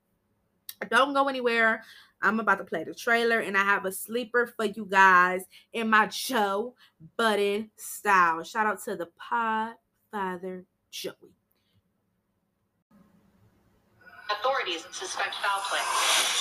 don't 0.91 1.15
go 1.15 1.29
anywhere. 1.29 1.83
I'm 2.23 2.41
about 2.41 2.59
to 2.59 2.65
play 2.65 2.85
the 2.85 2.95
trailer 2.95 3.41
and 3.41 3.57
I 3.57 3.63
have 3.65 3.85
a 3.85 3.93
sleeper 3.93 4.47
for 4.47 4.65
you 4.65 4.87
guys 4.87 5.45
in 5.73 5.89
my 5.91 6.07
Joe 6.07 6.75
Budden 7.17 7.71
style. 7.77 8.43
Shout 8.45 8.67
out 8.67 8.83
to 8.85 8.97
the 8.97 9.07
Pod 9.19 9.75
Father 10.11 10.65
Joey. 10.91 11.44
Authorities 14.31 14.87
suspect 14.91 15.35
foul 15.35 15.61
play. 15.69 15.81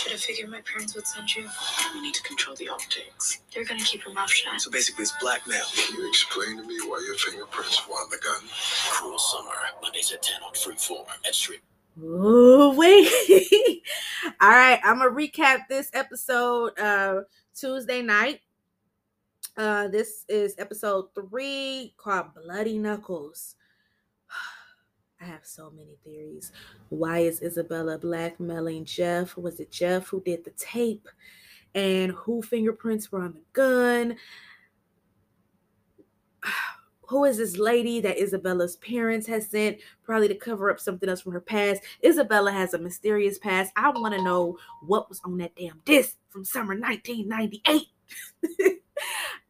Should 0.01 0.13
have 0.13 0.21
figured 0.21 0.49
my 0.49 0.61
parents 0.61 0.95
would 0.95 1.05
send 1.05 1.35
you. 1.35 1.49
We 1.93 2.01
need 2.01 2.13
to 2.13 2.23
control 2.23 2.55
the 2.55 2.69
optics. 2.69 3.39
They're 3.53 3.65
gonna 3.65 3.83
keep 3.83 4.05
your 4.05 4.13
mouth 4.13 4.29
shut. 4.29 4.59
So 4.61 4.71
basically, 4.71 5.03
it's 5.03 5.13
blackmail. 5.19 5.63
Can 5.75 5.97
you 5.99 6.07
explain 6.07 6.57
to 6.57 6.63
me 6.63 6.77
why 6.87 7.03
your 7.05 7.15
fingerprints 7.15 7.85
were 7.87 7.95
on 7.95 8.09
the 8.09 8.17
gun? 8.23 8.41
Cruel 8.89 9.19
Summer, 9.19 9.51
Mondays 9.81 10.11
at 10.13 10.21
10 10.21 10.41
on 10.43 10.53
Freeform 10.53 11.05
at 11.27 11.35
Street. 11.35 11.59
Ooh, 12.01 12.73
wait. 12.77 13.81
All 14.41 14.49
right, 14.49 14.79
I'm 14.83 14.99
gonna 14.99 15.11
recap 15.11 15.67
this 15.67 15.89
episode 15.93 16.79
uh 16.79 17.21
Tuesday 17.53 18.01
night. 18.01 18.39
Uh 19.57 19.89
this 19.89 20.23
is 20.29 20.55
episode 20.57 21.07
three 21.13 21.93
called 21.97 22.27
Bloody 22.33 22.77
Knuckles. 22.77 23.55
I 25.23 25.25
have 25.27 25.45
so 25.45 25.71
many 25.71 25.95
theories. 26.03 26.51
Why 26.89 27.19
is 27.19 27.41
Isabella 27.41 27.97
blackmailing 27.97 28.83
Jeff? 28.83 29.37
Was 29.37 29.59
it 29.61 29.71
Jeff 29.71 30.07
who 30.07 30.21
did 30.21 30.43
the 30.43 30.51
tape? 30.51 31.07
And 31.73 32.11
who 32.11 32.41
fingerprints 32.41 33.11
were 33.11 33.21
on 33.21 33.33
the 33.33 33.43
gun? 33.53 34.17
Who 37.07 37.25
is 37.25 37.37
this 37.37 37.57
lady 37.57 37.99
that 37.99 38.17
Isabella's 38.17 38.77
parents 38.77 39.27
has 39.27 39.47
sent, 39.47 39.77
probably 40.03 40.29
to 40.29 40.35
cover 40.35 40.71
up 40.71 40.79
something 40.79 41.07
else 41.07 41.21
from 41.21 41.33
her 41.33 41.41
past? 41.41 41.83
Isabella 42.03 42.51
has 42.51 42.73
a 42.73 42.79
mysterious 42.79 43.37
past. 43.37 43.71
I 43.75 43.89
want 43.89 44.15
to 44.15 44.23
know 44.23 44.57
what 44.81 45.09
was 45.09 45.21
on 45.23 45.37
that 45.37 45.55
damn 45.55 45.81
disc 45.85 46.15
from 46.29 46.43
summer 46.43 46.73
1998. 46.79 47.87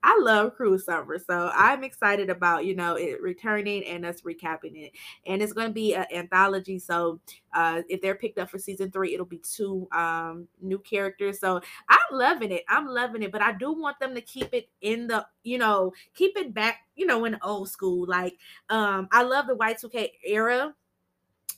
I 0.05 0.19
love 0.19 0.55
Cruel 0.55 0.79
Summer, 0.79 1.17
so 1.17 1.49
I'm 1.53 1.83
excited 1.83 2.29
about 2.29 2.65
you 2.65 2.75
know 2.75 2.95
it 2.95 3.21
returning 3.21 3.85
and 3.85 4.05
us 4.05 4.21
recapping 4.21 4.75
it. 4.75 4.91
And 5.25 5.41
it's 5.41 5.53
going 5.53 5.67
to 5.67 5.73
be 5.73 5.95
an 5.95 6.05
anthology, 6.13 6.79
so 6.79 7.19
uh, 7.53 7.81
if 7.87 8.01
they're 8.01 8.15
picked 8.15 8.37
up 8.37 8.49
for 8.49 8.59
season 8.59 8.91
three, 8.91 9.13
it'll 9.13 9.25
be 9.25 9.39
two 9.39 9.87
um, 9.91 10.47
new 10.61 10.79
characters. 10.79 11.39
So 11.39 11.61
I'm 11.87 11.97
loving 12.11 12.51
it. 12.51 12.63
I'm 12.67 12.87
loving 12.87 13.23
it, 13.23 13.31
but 13.31 13.41
I 13.41 13.53
do 13.53 13.71
want 13.71 13.99
them 13.99 14.13
to 14.15 14.21
keep 14.21 14.53
it 14.53 14.69
in 14.81 15.07
the 15.07 15.25
you 15.43 15.57
know 15.57 15.93
keep 16.15 16.35
it 16.37 16.53
back 16.53 16.79
you 16.95 17.05
know 17.05 17.23
in 17.25 17.37
old 17.41 17.69
school. 17.69 18.05
Like 18.07 18.37
um, 18.69 19.07
I 19.11 19.23
love 19.23 19.47
the 19.47 19.55
Y2K 19.55 20.11
era 20.25 20.73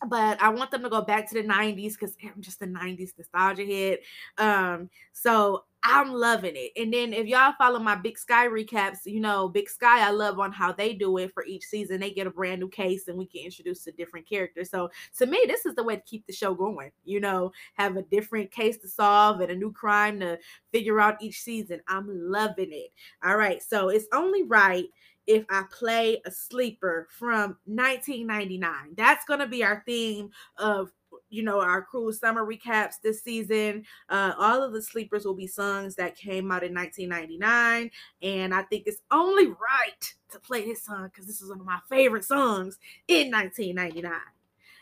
but 0.07 0.41
I 0.41 0.49
want 0.49 0.71
them 0.71 0.83
to 0.83 0.89
go 0.89 1.01
back 1.01 1.29
to 1.29 1.35
the 1.35 1.47
90s 1.47 1.93
because 1.93 2.15
I'm 2.23 2.41
just 2.41 2.61
a 2.61 2.67
90s 2.67 3.13
nostalgia 3.17 3.63
hit. 3.63 4.03
Um, 4.37 4.89
so 5.13 5.63
I'm 5.87 6.11
loving 6.13 6.55
it. 6.55 6.71
And 6.75 6.91
then 6.91 7.13
if 7.13 7.27
y'all 7.27 7.53
follow 7.57 7.79
my 7.79 7.95
Big 7.95 8.17
Sky 8.17 8.47
recaps, 8.47 9.05
you 9.05 9.19
know, 9.19 9.47
Big 9.47 9.69
Sky, 9.69 10.05
I 10.05 10.09
love 10.09 10.39
on 10.39 10.51
how 10.51 10.71
they 10.71 10.93
do 10.93 11.17
it 11.17 11.33
for 11.33 11.45
each 11.45 11.65
season. 11.65 11.99
They 11.99 12.11
get 12.11 12.27
a 12.27 12.31
brand 12.31 12.59
new 12.59 12.69
case 12.69 13.07
and 13.07 13.17
we 13.17 13.27
can 13.27 13.41
introduce 13.41 13.85
a 13.87 13.91
different 13.91 14.27
character. 14.27 14.65
So 14.65 14.89
to 15.19 15.25
me, 15.25 15.43
this 15.47 15.65
is 15.65 15.75
the 15.75 15.83
way 15.83 15.95
to 15.95 16.01
keep 16.01 16.25
the 16.25 16.33
show 16.33 16.53
going. 16.53 16.91
You 17.03 17.19
know, 17.19 17.51
have 17.75 17.97
a 17.97 18.01
different 18.03 18.51
case 18.51 18.77
to 18.79 18.87
solve 18.87 19.41
and 19.41 19.51
a 19.51 19.55
new 19.55 19.71
crime 19.71 20.19
to 20.21 20.39
figure 20.71 20.99
out 20.99 21.21
each 21.21 21.41
season. 21.41 21.81
I'm 21.87 22.07
loving 22.09 22.71
it. 22.71 22.91
All 23.23 23.37
right. 23.37 23.61
So 23.61 23.89
it's 23.89 24.07
only 24.11 24.43
right 24.43 24.85
if 25.27 25.45
I 25.49 25.63
play 25.71 26.21
a 26.25 26.31
sleeper 26.31 27.07
from 27.11 27.57
1999. 27.65 28.71
That's 28.95 29.25
going 29.25 29.39
to 29.39 29.47
be 29.47 29.63
our 29.63 29.83
theme 29.85 30.29
of 30.57 30.91
you 31.35 31.43
know, 31.43 31.59
our 31.59 31.81
cruel 31.81 32.13
summer 32.13 32.45
recaps 32.45 33.01
this 33.03 33.21
season. 33.21 33.83
Uh, 34.09 34.33
all 34.37 34.63
of 34.63 34.71
the 34.71 34.81
sleepers 34.81 35.25
will 35.25 35.35
be 35.35 35.47
songs 35.47 35.95
that 35.95 36.15
came 36.15 36.51
out 36.51 36.63
in 36.63 36.73
1999. 36.73 37.91
And 38.21 38.55
I 38.55 38.61
think 38.63 38.83
it's 38.85 39.01
only 39.11 39.47
right 39.47 40.13
to 40.31 40.39
play 40.39 40.65
this 40.65 40.83
song 40.83 41.09
because 41.11 41.27
this 41.27 41.41
is 41.41 41.49
one 41.49 41.59
of 41.59 41.65
my 41.65 41.79
favorite 41.89 42.23
songs 42.23 42.79
in 43.07 43.31
1999. 43.31 44.13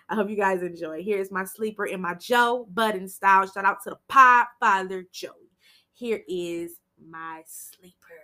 I 0.10 0.16
hope 0.16 0.30
you 0.30 0.36
guys 0.36 0.62
enjoy. 0.62 1.02
Here's 1.02 1.32
my 1.32 1.46
sleeper 1.46 1.86
in 1.86 2.02
my 2.02 2.14
Joe 2.14 2.68
Budden 2.72 3.10
style. 3.10 3.48
Shout 3.48 3.66
out 3.66 3.82
to 3.84 3.92
the 3.92 4.00
Pod 4.08 4.46
Father 4.60 5.08
Joey. 5.12 5.50
Here 5.94 6.22
is 6.28 6.76
my 7.10 7.42
sleeper. 7.48 8.23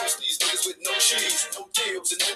Most 0.00 0.20
these 0.20 0.38
niggas 0.38 0.66
with 0.66 0.78
no 0.84 0.92
cheese, 0.98 1.48
no 1.58 1.66
deals 1.74 2.12
and 2.12 2.20
no 2.20 2.34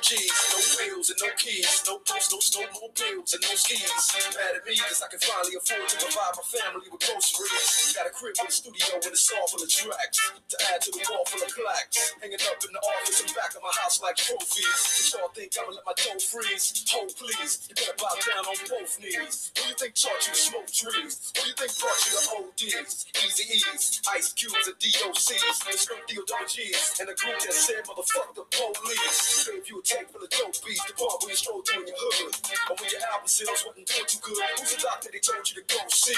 G's, 1.42 1.82
no 1.90 1.98
wheels 2.06 2.30
no 2.30 2.38
no 2.38 2.38
no 2.38 2.38
snowmobiles 2.38 3.34
and 3.34 3.42
no 3.42 3.54
skis. 3.58 3.90
Mad 4.38 4.54
at 4.54 4.62
me 4.62 4.78
cause 4.78 5.02
I 5.02 5.10
can 5.10 5.18
finally 5.18 5.58
afford 5.58 5.90
to 5.90 5.96
provide 5.98 6.38
my 6.38 6.46
family 6.46 6.86
with 6.86 7.02
groceries. 7.02 7.98
Got 7.98 8.06
a 8.06 8.14
crib 8.14 8.38
with 8.38 8.46
a 8.46 8.54
studio 8.54 9.02
with 9.02 9.10
a 9.10 9.18
saw 9.18 9.42
full 9.50 9.58
of 9.58 9.66
tracks 9.66 10.18
to 10.22 10.56
add 10.70 10.78
to 10.86 10.90
the 10.94 11.02
wall 11.10 11.26
full 11.26 11.42
of 11.42 11.50
plaques. 11.50 12.14
Hanging 12.22 12.38
up 12.46 12.62
in 12.62 12.70
the 12.70 12.78
office 12.78 13.26
and 13.26 13.34
back 13.34 13.58
of 13.58 13.62
my 13.66 13.74
house 13.74 13.98
like 13.98 14.22
trophies. 14.22 15.10
Y'all 15.10 15.34
think 15.34 15.50
I'ma 15.58 15.74
let 15.74 15.82
my 15.82 15.96
dough 15.98 16.22
freeze? 16.22 16.86
Hold 16.94 17.10
please, 17.18 17.66
you 17.66 17.74
better 17.74 17.98
bow 17.98 18.14
down 18.22 18.46
on 18.46 18.58
both 18.70 18.94
knees. 19.02 19.50
Who 19.58 19.66
you 19.66 19.74
think 19.74 19.98
taught 19.98 20.22
you 20.22 20.30
to 20.30 20.38
smoke 20.38 20.70
trees? 20.70 21.34
Who 21.34 21.42
you 21.50 21.56
think 21.58 21.74
brought 21.74 21.98
you 22.06 22.12
to 22.14 22.22
ODs? 22.38 23.10
Easy 23.18 23.44
E's, 23.50 23.98
Ice 24.14 24.30
Cubes, 24.30 24.70
and 24.70 24.78
DOC's, 24.78 25.58
the 25.58 25.74
script 25.74 26.06
deal 26.06 26.22
double 26.22 26.46
G's, 26.46 27.02
and 27.02 27.10
the 27.10 27.18
group 27.18 27.34
that 27.42 27.50
said 27.50 27.82
motherfuck 27.82 28.30
the 28.38 28.46
police. 28.46 29.50
Gave 29.50 29.66
you 29.66 29.80
a 29.80 29.82
tank 29.82 30.06
full 30.14 30.22
of 30.22 30.30
dope 30.30 30.54
beats, 30.62 30.86
the 30.86 30.94
where 30.96 31.31
you 31.32 31.40
stroll 31.40 31.64
through 31.64 31.88
your 31.88 31.96
hood. 31.96 32.28
Or 32.68 32.76
when 32.76 32.92
your 32.92 33.00
album 33.08 33.24
sales 33.24 33.64
wasn't 33.64 33.88
doing 33.88 34.04
too 34.04 34.20
good, 34.20 34.36
who's 34.60 34.76
the 34.76 34.84
doctor 34.84 35.08
they 35.08 35.22
told 35.24 35.40
you 35.48 35.56
to 35.56 35.64
go 35.64 35.80
see? 35.88 36.12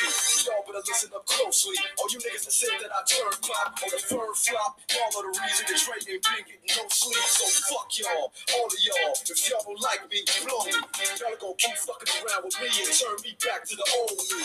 Y'all 0.51 0.67
better 0.67 0.83
listen 0.83 1.15
up 1.15 1.23
closely. 1.23 1.79
All 2.03 2.11
you 2.11 2.19
niggas 2.19 2.51
that 2.51 2.55
said 2.55 2.75
that 2.83 2.91
I 2.91 3.01
turned 3.07 3.39
pop 3.39 3.79
on 3.79 3.95
the 3.95 4.01
firm 4.03 4.35
flop, 4.35 4.83
all 4.91 5.11
of 5.15 5.23
the 5.23 5.33
reason 5.39 5.65
that 5.71 5.79
Trey 5.79 6.03
ain't 6.03 6.19
been 6.19 6.43
getting 6.51 6.67
no 6.67 6.83
sleep. 6.91 7.23
So 7.31 7.47
fuck 7.71 7.87
y'all, 7.95 8.35
all 8.59 8.67
of 8.67 8.81
y'all. 8.83 9.15
If 9.15 9.39
y'all 9.47 9.63
don't 9.63 9.79
like 9.79 10.03
me, 10.11 10.27
blow 10.43 10.67
me. 10.67 10.75
Y'all 10.75 11.39
go 11.39 11.55
keep 11.63 11.79
fucking 11.79 12.11
around 12.19 12.43
with 12.43 12.59
me 12.59 12.67
and 12.75 12.91
turn 12.91 13.15
me 13.23 13.39
back 13.39 13.63
to 13.71 13.75
the 13.79 13.87
old 13.95 14.19
me. 14.19 14.43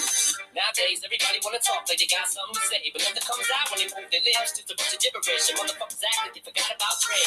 Nowadays, 0.54 1.02
everybody 1.02 1.42
wanna 1.42 1.62
talk 1.66 1.82
like 1.90 1.98
they 1.98 2.06
got 2.06 2.30
something 2.30 2.54
to 2.54 2.64
say, 2.70 2.82
but 2.94 3.02
nothing 3.02 3.26
comes 3.26 3.50
out 3.50 3.66
when 3.74 3.82
they 3.82 3.90
move 3.90 4.10
their 4.14 4.22
lips. 4.22 4.54
Just 4.54 4.70
a 4.70 4.78
bunch 4.78 4.94
of 4.94 5.02
gibberish, 5.02 5.50
and 5.50 5.58
motherfuckers 5.58 5.98
act 6.06 6.18
like 6.30 6.34
they 6.38 6.44
forgot 6.46 6.70
about 6.78 6.96
Dre. 7.02 7.18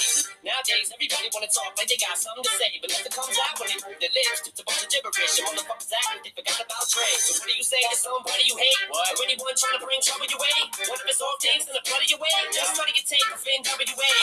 Nowadays, 0.46 0.94
everybody 0.94 1.26
wanna 1.34 1.50
talk 1.50 1.74
like 1.74 1.90
they 1.90 1.98
got 1.98 2.14
something 2.14 2.46
to 2.46 2.52
say, 2.54 2.70
but 2.78 2.90
nothing 2.92 3.14
comes 3.14 3.31
out 3.38 3.54
when 3.60 3.68
they 3.72 3.78
move 3.80 3.98
their 4.00 4.12
lips. 4.12 4.38
Just 4.44 4.60
a 4.60 4.64
bunch 4.66 4.82
of 4.84 4.88
gibberish, 4.92 5.38
and 5.40 5.46
motherfuckers 5.48 5.92
act 5.92 6.08
like 6.12 6.22
they 6.26 6.32
forgot 6.36 6.60
about 6.62 6.84
Dre. 6.88 7.08
So 7.20 7.30
what 7.40 7.46
do 7.48 7.54
you 7.56 7.66
say 7.66 7.80
to 7.88 7.96
somebody 7.96 8.44
you 8.48 8.56
hate? 8.58 8.82
What? 8.92 9.12
Or 9.16 9.24
anyone 9.24 9.54
trying 9.56 9.76
to 9.78 9.82
bring 9.82 10.00
trouble 10.02 10.28
your 10.28 10.40
way? 10.40 10.58
One 10.88 11.00
of 11.00 11.08
his 11.08 11.20
old 11.22 11.38
things 11.40 11.64
in 11.68 11.72
the 11.72 11.84
blood 11.84 12.02
of 12.02 12.08
your 12.10 12.20
way? 12.20 12.36
Just 12.52 12.76
study 12.76 12.92
your 12.96 13.06
tape 13.06 13.28
of 13.32 13.40
NWA. 13.40 14.14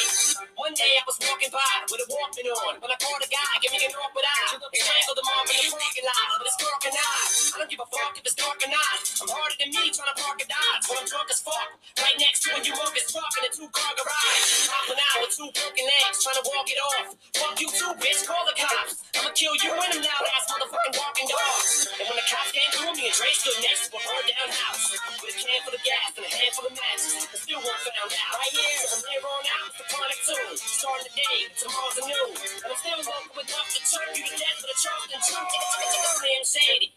One 0.59 0.73
day 0.75 0.91
I 0.99 1.03
was 1.07 1.17
walking 1.23 1.49
by 1.49 1.73
with 1.87 2.03
a 2.03 2.07
Walkman 2.11 2.47
on, 2.51 2.73
when 2.83 2.91
I 2.91 2.97
called 2.99 3.23
a 3.23 3.29
guy, 3.31 3.51
give 3.63 3.71
me 3.73 3.81
an 3.85 3.93
awkward 3.95 4.27
eye. 4.27 4.59
He 4.73 4.79
strangled 4.83 5.17
the 5.17 5.25
mom 5.25 5.45
in 5.47 5.57
the 5.65 5.73
parking 5.73 6.05
lot, 6.05 6.27
but 6.37 6.45
it's 6.45 6.59
dark 6.59 6.83
and 6.85 6.97
I. 6.99 7.15
I 7.55 7.55
don't 7.63 7.71
give 7.71 7.81
a 7.81 7.89
fuck 7.89 8.13
if 8.17 8.23
it's 8.27 8.35
dark 8.35 8.59
or 8.59 8.69
not. 8.69 8.97
I'm 9.23 9.29
harder 9.31 9.57
than 9.59 9.69
me 9.71 9.89
trying 9.89 10.11
to 10.11 10.17
park 10.19 10.37
a 10.41 10.45
Dodge 10.49 10.83
when 10.89 10.97
I'm 10.99 11.07
drunk 11.07 11.29
as 11.31 11.39
fuck. 11.39 11.69
Right 11.99 12.17
next 12.19 12.43
to 12.43 12.55
when 12.55 12.63
you 12.65 12.73
walk 12.75 12.95
is 12.97 13.07
truck 13.07 13.31
in 13.39 13.47
a 13.47 13.51
two-car 13.51 13.91
garage. 13.95 14.67
Hopping 14.67 14.99
out 14.99 15.17
with 15.23 15.31
two 15.35 15.49
broken 15.55 15.85
legs, 15.85 16.17
trying 16.23 16.39
to 16.39 16.45
walk 16.45 16.67
it 16.67 16.79
off. 16.79 17.07
Fuck 17.35 17.55
you 17.59 17.69
too, 17.71 17.91
bitch, 17.99 18.27
call 18.27 18.43
the 18.47 18.55
cops. 18.59 18.98
I'ma 19.17 19.31
kill 19.33 19.55
you 19.57 19.71
and 19.73 19.91
them 19.95 20.03
loud 20.05 20.25
ass 20.35 20.45
motherfucking 20.51 20.95
walking 20.99 21.27
dogs. 21.27 21.89
And 21.97 22.05
when 22.07 22.17
the 22.19 22.27
cops 22.29 22.51
came 22.53 22.69
through, 22.75 22.93
me 22.93 23.09
and 23.09 23.15
Dre 23.15 23.29
stood 23.33 23.59
next 23.63 23.89
to 23.89 23.97
a 23.97 24.01
burned 24.03 24.29
down 24.29 24.49
house. 24.53 24.93
With 25.19 25.33
a 25.33 25.35
can 25.39 25.59
full 25.65 25.75
of 25.75 25.83
gas 25.83 26.09
and 26.13 26.25
a 26.25 26.31
handful 26.31 26.65
of 26.69 26.73
matches. 26.77 27.25
And 27.29 27.39
still 27.39 27.61
won't 27.63 27.81
found 27.83 28.11
out. 28.13 28.33
Right 28.37 28.53
here, 28.53 28.79
from 28.85 29.01
here 29.09 29.23
on 29.25 29.43
out, 29.49 29.65
it's 29.71 29.77
the 29.79 29.85
chronic 29.89 30.19
tune. 30.23 30.55
Starting 30.59 31.05
the 31.09 31.13
day, 31.17 31.37
tomorrow's 31.57 31.97
a 31.99 32.03
new. 32.05 32.25
And 32.37 32.69
I'm 32.69 32.79
still 32.79 33.01
walking 33.01 33.33
with 33.33 33.47
enough 33.49 33.69
to 33.73 33.79
choke 33.81 34.13
you 34.13 34.25
to 34.29 34.35
death 34.37 34.57
with 34.61 34.71
a 34.71 34.77
chopped 34.77 35.09
and 35.09 35.23
chunk. 35.25 35.49
Slim 35.49 36.43
Shady, 36.45 36.89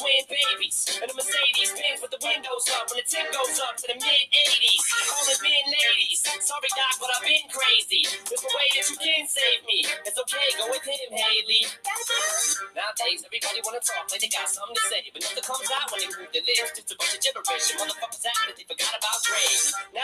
twin 0.00 0.24
babies. 0.24 0.88
And 0.96 1.08
the 1.12 1.16
Mercedes 1.16 1.76
Benz 1.76 2.00
with 2.00 2.12
the 2.16 2.22
windows 2.24 2.64
up 2.72 2.88
when 2.88 3.04
the 3.04 3.06
tip 3.06 3.28
goes 3.28 3.60
up 3.60 3.76
to 3.76 3.84
the 3.92 3.96
mid 4.00 4.24
80s. 4.32 4.80
Calling 5.12 5.40
men 5.44 5.64
ladies. 5.68 6.20
Sorry, 6.24 6.70
Doc, 6.72 6.94
but 6.96 7.12
I've 7.12 7.24
been 7.24 7.44
crazy. 7.52 8.08
There's 8.24 8.40
a 8.40 8.50
way 8.56 8.68
that 8.80 8.84
you 8.88 8.96
can 8.96 9.24
save 9.28 9.60
me. 9.68 9.84
It's 10.08 10.16
okay, 10.16 10.48
go 10.56 10.72
with 10.72 10.84
him, 10.88 11.12
Haley. 11.12 11.68
Nowadays, 12.72 13.20
everybody 13.28 13.60
wanna 13.60 13.84
talk 13.84 14.08
like 14.08 14.24
they 14.24 14.32
got 14.32 14.48
something 14.48 14.72
to 14.72 14.84
say, 14.88 15.04
but 15.12 15.20
nothing 15.20 15.44
comes 15.44 15.68
out 15.68 15.86
when 15.92 16.00
they 16.00 16.10
move 16.16 16.32
their 16.32 16.44
lips. 16.48 16.72
Just 16.80 16.92
a 16.92 16.96
bunch 16.96 17.12
of 17.12 17.20
gibberish, 17.20 17.66
and 17.76 17.78
motherfuckers 17.84 18.24
act 18.24 18.40
like 18.48 18.56
they 18.56 18.64
forgot 18.64 18.96
about 18.96 19.18
Dre. 19.20 19.44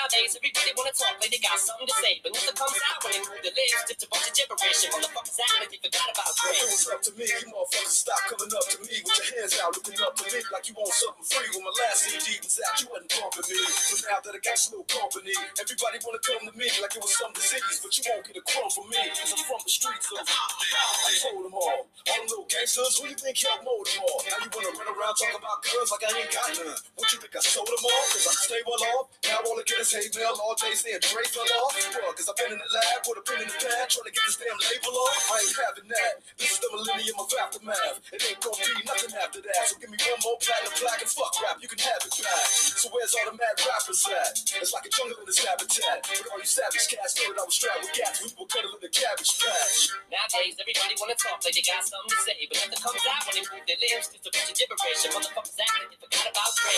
Nowadays, 0.06 0.38
everybody 0.38 0.70
wanna 0.78 0.94
talk 0.94 1.18
like 1.18 1.34
they 1.34 1.42
got 1.42 1.58
something 1.58 1.82
to 1.82 1.96
say, 1.98 2.22
but 2.22 2.30
nothing 2.30 2.54
comes 2.54 2.78
out 2.78 3.02
when 3.02 3.10
they 3.10 3.26
move 3.26 3.42
their 3.42 3.50
lips. 3.50 3.90
Just 3.90 4.06
a 4.06 4.08
bunch 4.14 4.30
of 4.30 4.38
gibberish, 4.38 4.86
and 4.86 4.94
motherfuckers 4.94 5.34
act 5.34 5.54
like 5.58 5.70
they 5.74 5.82
forgot 5.82 6.06
about 6.14 6.30
it 6.46 6.70
was 6.70 6.86
up 6.94 7.02
to 7.02 7.12
me, 7.18 7.26
you 7.26 7.50
motherfuckers 7.50 8.06
stop 8.06 8.22
coming 8.30 8.54
up 8.54 8.66
to 8.70 8.78
me 8.86 9.02
with 9.02 9.18
your 9.18 9.26
hands 9.34 9.58
out, 9.58 9.74
looking 9.74 9.98
up 9.98 10.14
to 10.14 10.24
me 10.30 10.38
like 10.54 10.64
you 10.70 10.78
want 10.78 10.94
something 10.94 11.26
free. 11.26 11.50
When 11.58 11.66
my 11.66 11.74
last 11.74 12.06
CD 12.06 12.38
was 12.38 12.54
out, 12.62 12.78
you 12.78 12.86
wasn't 12.86 13.10
bumping 13.18 13.50
me. 13.50 13.58
But 13.66 13.98
now 14.06 14.18
that 14.22 14.30
I 14.30 14.40
got 14.46 14.54
slow 14.62 14.86
company, 14.86 15.34
everybody 15.58 15.98
wanna 16.06 16.22
come 16.22 16.42
to 16.46 16.54
me 16.54 16.70
like 16.78 16.94
it 16.94 17.02
was 17.02 17.10
some 17.18 17.34
disease, 17.34 17.82
but 17.82 17.90
you 17.98 18.06
won't 18.06 18.22
get 18.30 18.38
a 18.38 18.44
crumb 18.46 18.70
from 18.70 18.86
me, 18.86 19.02
cause 19.10 19.34
I'm 19.34 19.42
from 19.42 19.58
the 19.66 19.74
streets 19.74 20.06
of 20.14 20.22
I 20.22 21.10
told 21.18 21.50
them 21.50 21.58
all. 21.58 21.82
All 21.82 22.14
them 22.14 22.30
little 22.30 22.46
gangsters, 22.46 22.94
who 22.94 23.10
do 23.10 23.10
you 23.10 23.18
think 23.18 23.42
helped 23.42 23.66
mold 23.66 23.90
them 23.90 24.06
all? 24.06 24.22
Now 24.22 24.38
you 24.38 24.54
wanna 24.54 24.70
run 24.70 24.86
around 24.86 25.18
talking 25.18 25.42
about 25.42 25.66
guns 25.66 25.90
like 25.90 26.04
I 26.06 26.14
ain't 26.14 26.30
got 26.30 26.54
none. 26.54 26.78
What 26.94 27.10
you 27.10 27.18
think 27.18 27.34
I 27.34 27.42
sold 27.42 27.66
them 27.66 27.82
all? 27.82 28.04
Cause 28.14 28.22
I 28.22 28.34
stay 28.46 28.62
well 28.62 28.78
off. 29.02 29.10
Now 29.26 29.42
all 29.42 29.58
I 29.58 29.66
get 29.66 29.82
is 29.82 29.95
hate 29.96 30.12
mail 30.12 30.36
all 30.36 30.56
day 30.60 30.76
saying 30.76 31.00
Dre 31.00 31.24
fell 31.32 31.48
off. 31.64 31.72
Cause 31.72 32.28
I've 32.28 32.36
been 32.36 32.52
in 32.52 32.60
the 32.60 32.70
lab 32.72 33.00
with 33.08 33.20
a 33.20 33.24
pen 33.24 33.40
in 33.44 33.48
the 33.48 33.56
pad 33.56 33.88
trying 33.88 34.08
to 34.08 34.12
get 34.12 34.24
this 34.28 34.36
damn 34.36 34.56
label 34.56 34.92
off. 34.92 35.16
I 35.32 35.36
ain't 35.40 35.56
having 35.56 35.88
that. 35.88 36.12
This 36.36 36.56
is 36.56 36.60
the 36.60 36.68
millennium 36.72 37.16
of 37.20 37.28
aftermath. 37.32 38.00
It 38.12 38.20
ain't 38.24 38.40
gonna 38.40 38.56
be 38.56 38.84
nothing 38.84 39.12
after 39.16 39.40
that. 39.40 39.62
So 39.68 39.80
give 39.80 39.88
me 39.92 40.00
one 40.00 40.20
more 40.24 40.36
platinum 40.40 40.72
plaque 40.76 41.00
and 41.04 41.12
fuck 41.12 41.32
rap. 41.44 41.60
You 41.60 41.68
can 41.68 41.80
have 41.80 42.00
it 42.04 42.12
back. 42.20 42.46
So 42.76 42.92
where's 42.92 43.12
all 43.16 43.32
the 43.32 43.36
mad 43.36 43.56
rappers 43.64 44.00
at? 44.08 44.32
It's 44.60 44.72
like 44.72 44.84
a 44.88 44.92
jungle 44.92 45.16
in 45.20 45.26
this 45.28 45.40
habitat. 45.40 46.04
But 46.04 46.24
all 46.32 46.40
you 46.40 46.48
savage 46.48 46.88
cats 46.88 47.16
know 47.20 47.32
that 47.32 47.40
I 47.40 47.44
was 47.48 47.56
strapped 47.56 47.80
with 47.84 47.94
cats. 47.96 48.20
We 48.24 48.32
were 48.36 48.48
cuddling 48.48 48.80
the 48.80 48.92
cabbage 48.92 49.32
patch. 49.40 49.92
Nowadays, 50.12 50.56
everybody 50.60 50.94
wanna 51.00 51.16
talk 51.16 51.40
like 51.44 51.56
they 51.56 51.64
got 51.64 51.84
something 51.84 52.12
to 52.12 52.18
say, 52.24 52.36
but 52.48 52.56
nothing 52.60 52.80
comes 52.80 53.04
out 53.08 53.22
when 53.28 53.34
they 53.40 53.44
move 53.48 53.64
their 53.64 53.80
lips. 53.80 54.12
Just 54.12 54.24
a 54.24 54.30
bunch 54.32 54.48
of 54.50 54.56
gibberish, 54.56 55.00
and 55.04 55.12
motherfuckers 55.16 55.56
act 55.56 55.72
like 55.80 55.88
they 55.92 55.98
forgot 56.00 56.26
about 56.32 56.50
Dre. 56.58 56.76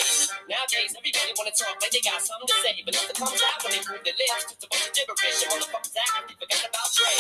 Nowadays, 0.51 0.93
everybody 0.99 1.31
wanna 1.39 1.55
talk 1.55 1.77
like 1.81 1.93
they 1.95 2.03
got 2.05 2.21
something 2.21 2.49
to 2.49 2.57
say, 2.63 2.75
but 2.85 2.95
nothing 3.09 3.25
comes 3.25 3.41
out 3.41 3.65
when 3.65 3.73
they 3.73 3.83
move 3.89 4.05
their 4.05 4.17
lips. 4.17 4.53
Just 4.53 4.65
a 4.65 4.69
bunch 4.69 4.85
of 4.89 4.93
gibberish, 4.93 5.41
and 5.41 5.51
motherfuckers 5.53 5.97
act 5.97 6.13
like 6.17 6.29
they 6.29 6.37
forgot 6.37 6.65
about 6.69 6.89
Dre. 6.93 7.15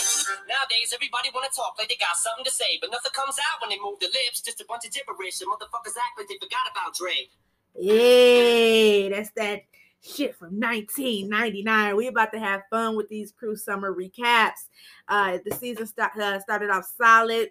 Nowadays, 0.48 0.92
everybody 0.92 1.28
wanna 1.32 1.48
talk 1.54 1.76
like 1.78 1.88
they 1.88 1.96
got 1.96 2.16
something 2.16 2.44
to 2.44 2.50
say, 2.50 2.78
but 2.80 2.90
nothing 2.90 3.12
comes 3.12 3.36
out 3.40 3.60
when 3.60 3.70
they 3.70 3.80
move 3.80 3.98
their 4.00 4.12
lips. 4.12 4.44
Just 4.44 4.60
a 4.60 4.66
bunch 4.68 4.84
of 4.84 4.92
gibberish, 4.92 5.40
and 5.40 5.48
motherfuckers 5.48 5.96
act 5.96 6.18
like 6.18 6.28
they 6.28 6.36
forgot 6.36 6.68
about 6.70 6.94
Dre. 6.94 7.28
Hey, 7.74 9.08
that's 9.08 9.30
that 9.36 9.64
shit 10.02 10.36
from 10.36 10.60
1999. 10.60 11.96
We 11.96 12.06
about 12.08 12.32
to 12.32 12.38
have 12.38 12.62
fun 12.70 12.96
with 12.96 13.08
these 13.08 13.32
Cruel 13.32 13.56
Summer 13.56 13.92
recaps. 13.92 14.68
Uh, 15.08 15.38
the 15.44 15.54
season 15.56 15.86
start, 15.86 16.16
uh, 16.18 16.40
started 16.40 16.70
off 16.70 16.90
solid. 16.96 17.50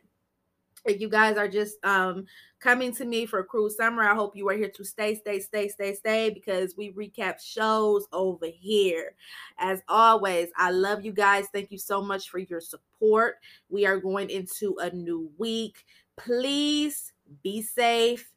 If 0.88 1.02
you 1.02 1.10
guys 1.10 1.36
are 1.36 1.50
just 1.50 1.84
um, 1.84 2.26
coming 2.62 2.96
to 2.96 3.04
me 3.04 3.26
for 3.26 3.40
a 3.40 3.44
Cruel 3.44 3.70
Summer, 3.70 4.04
I 4.04 4.16
hope 4.16 4.38
you 4.38 4.48
are 4.48 4.56
here 4.56 4.72
to 4.74 4.86
stay, 4.86 5.16
stay, 5.16 5.42
stay, 5.42 5.68
stay, 5.68 5.94
stay 5.94 6.30
because 6.30 6.78
we 6.78 6.94
recap 6.94 7.42
shows 7.42 8.08
over 8.14 8.46
here. 8.46 9.14
As 9.60 9.82
always, 9.90 10.48
I 10.56 10.72
love 10.72 11.04
you 11.04 11.12
guys. 11.12 11.48
Thank 11.52 11.72
you 11.72 11.78
so 11.78 12.02
much 12.02 12.30
for 12.30 12.40
your 12.40 12.62
support. 12.62 13.36
We 13.70 13.86
are 13.86 13.98
going 13.98 14.30
into 14.30 14.78
a 14.80 14.90
new 14.92 15.30
week. 15.38 15.84
Please 16.16 17.12
be 17.44 17.62
safe, 17.62 18.32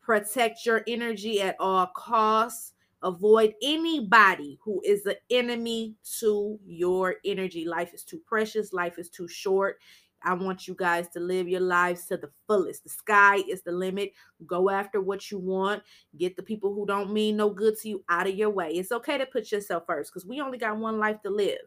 protect 0.00 0.64
your 0.64 0.82
energy 0.88 1.42
at 1.42 1.56
all 1.60 1.88
costs. 1.94 2.72
Avoid 3.02 3.54
anybody 3.62 4.58
who 4.62 4.80
is 4.84 5.02
the 5.02 5.18
enemy 5.28 5.96
to 6.20 6.58
your 6.64 7.16
energy. 7.24 7.64
Life 7.66 7.92
is 7.92 8.04
too 8.04 8.20
precious, 8.24 8.72
life 8.72 8.98
is 8.98 9.10
too 9.10 9.28
short. 9.28 9.78
I 10.24 10.34
want 10.34 10.66
you 10.68 10.74
guys 10.74 11.08
to 11.10 11.20
live 11.20 11.48
your 11.48 11.60
lives 11.60 12.06
to 12.06 12.16
the 12.16 12.30
fullest. 12.46 12.84
The 12.84 12.90
sky 12.90 13.36
is 13.48 13.62
the 13.62 13.72
limit. 13.72 14.12
Go 14.46 14.70
after 14.70 15.00
what 15.00 15.30
you 15.30 15.38
want. 15.38 15.82
Get 16.16 16.36
the 16.36 16.42
people 16.42 16.74
who 16.74 16.86
don't 16.86 17.12
mean 17.12 17.36
no 17.36 17.50
good 17.50 17.78
to 17.80 17.88
you 17.88 18.04
out 18.08 18.26
of 18.26 18.34
your 18.34 18.50
way. 18.50 18.70
It's 18.70 18.92
okay 18.92 19.18
to 19.18 19.26
put 19.26 19.50
yourself 19.52 19.84
first 19.86 20.12
because 20.12 20.26
we 20.26 20.40
only 20.40 20.58
got 20.58 20.76
one 20.76 20.98
life 20.98 21.20
to 21.22 21.30
live. 21.30 21.60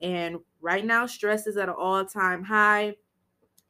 And 0.00 0.38
right 0.60 0.84
now, 0.84 1.06
stress 1.06 1.46
is 1.46 1.56
at 1.56 1.68
an 1.68 1.74
all 1.78 2.04
time 2.04 2.44
high. 2.44 2.96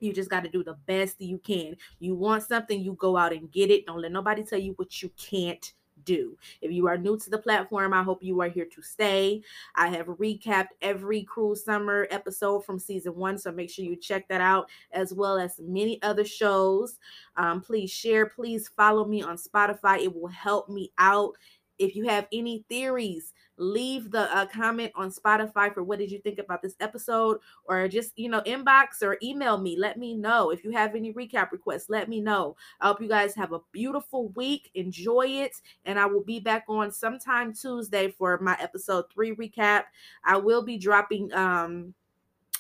You 0.01 0.13
just 0.13 0.31
got 0.31 0.43
to 0.43 0.51
do 0.51 0.65
the 0.65 0.75
best 0.87 1.21
you 1.21 1.39
can. 1.39 1.77
You 2.01 2.17
want 2.17 2.43
something, 2.43 2.81
you 2.81 2.95
go 2.95 3.17
out 3.17 3.33
and 3.33 3.51
get 3.51 3.71
it. 3.71 3.87
Don't 3.87 4.01
let 4.01 4.11
nobody 4.11 4.43
tell 4.43 4.59
you 4.59 4.73
what 4.77 5.01
you 5.01 5.11
can't 5.17 5.73
do. 6.05 6.37
If 6.61 6.73
you 6.73 6.87
are 6.87 6.99
new 6.99 7.19
to 7.19 7.31
the 7.31 7.39
platform, 7.39 7.93
I 7.93 8.03
hope 8.03 8.23
you 8.23 8.41
are 8.41 8.49
here 8.49 8.67
to 8.67 8.83
stay. 8.83 9.43
I 9.75 9.89
have 9.89 10.07
recapped 10.07 10.69
every 10.81 11.23
Cruel 11.23 11.57
Summer 11.57 12.07
episode 12.11 12.65
from 12.65 12.79
season 12.79 13.15
one, 13.17 13.39
so 13.39 13.53
make 13.53 13.71
sure 13.71 13.85
you 13.85 13.97
check 13.97 14.29
that 14.29 14.41
out, 14.41 14.69
as 14.93 15.13
well 15.13 15.39
as 15.39 15.61
many 15.61 16.01
other 16.03 16.25
shows. 16.25 16.99
Um, 17.37 17.61
please 17.61 17.91
share, 17.91 18.27
please 18.27 18.69
follow 18.69 19.05
me 19.05 19.23
on 19.23 19.37
Spotify. 19.37 20.03
It 20.03 20.15
will 20.15 20.29
help 20.29 20.69
me 20.69 20.93
out. 20.99 21.37
If 21.83 21.97
you 21.97 22.05
have 22.05 22.29
any 22.33 22.65
theories, 22.69 23.33
leave 23.57 24.11
the 24.11 24.35
uh, 24.35 24.47
comment 24.47 24.93
on 24.95 25.11
Spotify 25.11 25.75
for 25.75 25.83
what 25.83 25.99
did 25.99 26.11
you 26.11 26.21
think 26.21 26.39
about 26.39 26.63
this 26.63 26.77
episode, 26.79 27.39
or 27.65 27.89
just 27.89 28.13
you 28.17 28.29
know 28.29 28.41
inbox 28.43 29.03
or 29.03 29.19
email 29.23 29.59
me. 29.59 29.77
Let 29.77 29.99
me 29.99 30.15
know 30.15 30.51
if 30.51 30.63
you 30.63 30.71
have 30.71 30.95
any 30.95 31.13
recap 31.13 31.51
requests. 31.51 31.91
Let 31.91 32.09
me 32.09 32.21
know. 32.21 32.57
I 32.81 32.87
hope 32.87 33.01
you 33.01 33.09
guys 33.09 33.35
have 33.35 33.53
a 33.53 33.61
beautiful 33.73 34.29
week. 34.31 34.71
Enjoy 34.75 35.27
it, 35.27 35.57
and 35.85 35.99
I 35.99 36.07
will 36.07 36.25
be 36.25 36.39
back 36.39 36.65
on 36.69 36.93
sometime 36.93 37.53
Tuesday 37.53 38.13
for 38.13 38.39
my 38.39 38.57
episode 38.61 39.07
three 39.13 39.35
recap. 39.35 39.85
I 40.25 40.37
will 40.37 40.63
be 40.63 40.79
dropping 40.79 41.33
um 41.33 41.95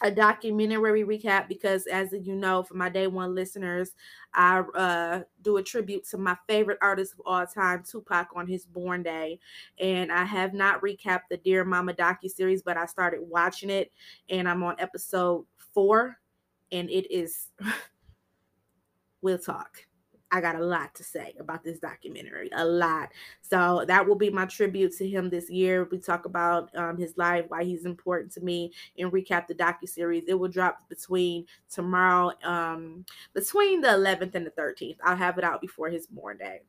a 0.02 0.10
documentary 0.10 1.04
recap 1.04 1.48
because 1.48 1.86
as 1.86 2.12
you 2.12 2.34
know 2.34 2.62
for 2.62 2.74
my 2.74 2.88
day 2.88 3.06
one 3.06 3.34
listeners 3.34 3.92
i 4.34 4.58
uh, 4.74 5.20
do 5.42 5.58
a 5.58 5.62
tribute 5.62 6.04
to 6.04 6.18
my 6.18 6.36
favorite 6.48 6.78
artist 6.82 7.14
of 7.14 7.20
all 7.24 7.46
time 7.46 7.82
tupac 7.88 8.28
on 8.34 8.46
his 8.46 8.66
born 8.66 9.02
day. 9.02 9.38
And 9.78 10.10
i 10.10 10.24
have 10.24 10.54
not 10.54 10.82
recapped 10.82 11.28
the 11.30 11.36
dear 11.36 11.64
mama 11.64 11.94
docu 11.94 12.28
series 12.28 12.62
but 12.62 12.76
i 12.76 12.86
started 12.86 13.20
watching 13.22 13.70
it 13.70 13.92
and 14.28 14.48
i'm 14.48 14.62
on 14.62 14.76
episode 14.78 15.44
four 15.56 16.18
and 16.72 16.90
it 16.90 17.10
is 17.10 17.48
we'll 19.22 19.38
talk 19.38 19.86
I 20.32 20.40
got 20.40 20.56
a 20.56 20.64
lot 20.64 20.94
to 20.94 21.04
say 21.04 21.34
about 21.38 21.62
this 21.62 21.78
documentary, 21.78 22.48
a 22.54 22.64
lot. 22.64 23.10
So 23.42 23.84
that 23.86 24.08
will 24.08 24.16
be 24.16 24.30
my 24.30 24.46
tribute 24.46 24.96
to 24.96 25.06
him 25.06 25.28
this 25.28 25.50
year. 25.50 25.86
We 25.90 25.98
talk 25.98 26.24
about 26.24 26.74
um, 26.74 26.96
his 26.96 27.18
life, 27.18 27.44
why 27.48 27.64
he's 27.64 27.84
important 27.84 28.32
to 28.32 28.40
me, 28.40 28.72
and 28.98 29.12
recap 29.12 29.46
the 29.46 29.54
docu 29.54 29.86
series. 29.86 30.24
It 30.26 30.34
will 30.34 30.48
drop 30.48 30.88
between 30.88 31.44
tomorrow, 31.70 32.32
um, 32.44 33.04
between 33.34 33.82
the 33.82 33.88
11th 33.88 34.34
and 34.34 34.46
the 34.46 34.50
13th. 34.52 34.96
I'll 35.04 35.16
have 35.16 35.36
it 35.36 35.44
out 35.44 35.60
before 35.60 35.90
his 35.90 36.06
born 36.06 36.38
day. 36.38 36.62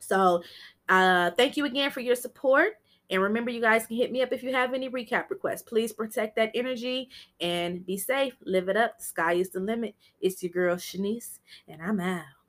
So, 0.00 0.42
uh, 0.88 1.30
thank 1.36 1.56
you 1.56 1.64
again 1.66 1.92
for 1.92 2.00
your 2.00 2.16
support. 2.16 2.72
And 3.10 3.22
remember, 3.22 3.50
you 3.52 3.60
guys 3.60 3.86
can 3.86 3.96
hit 3.96 4.10
me 4.10 4.22
up 4.22 4.32
if 4.32 4.42
you 4.42 4.52
have 4.52 4.74
any 4.74 4.90
recap 4.90 5.30
requests. 5.30 5.62
Please 5.62 5.92
protect 5.92 6.34
that 6.36 6.50
energy 6.54 7.10
and 7.40 7.86
be 7.86 7.96
safe. 7.96 8.34
Live 8.44 8.68
it 8.68 8.76
up. 8.76 8.98
The 8.98 9.04
sky 9.04 9.34
is 9.34 9.50
the 9.50 9.60
limit. 9.60 9.94
It's 10.20 10.42
your 10.42 10.50
girl, 10.50 10.76
Shanise, 10.76 11.38
and 11.68 11.80
I'm 11.80 12.00
out. 12.00 12.41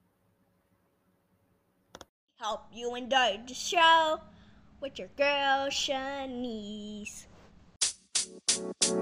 Hope 2.43 2.65
you 2.73 2.93
enjoyed 2.95 3.47
the 3.47 3.53
show 3.53 4.19
with 4.81 4.99
your 4.99 5.07
girl 5.15 5.69
Shanise. 5.69 7.27
You 8.83 8.99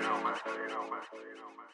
know, 0.00 0.16
man. 0.24 0.40
You 0.46 0.68
know, 0.70 0.88
man. 0.88 1.04
You 1.12 1.36
know, 1.36 1.52
man. 1.52 1.68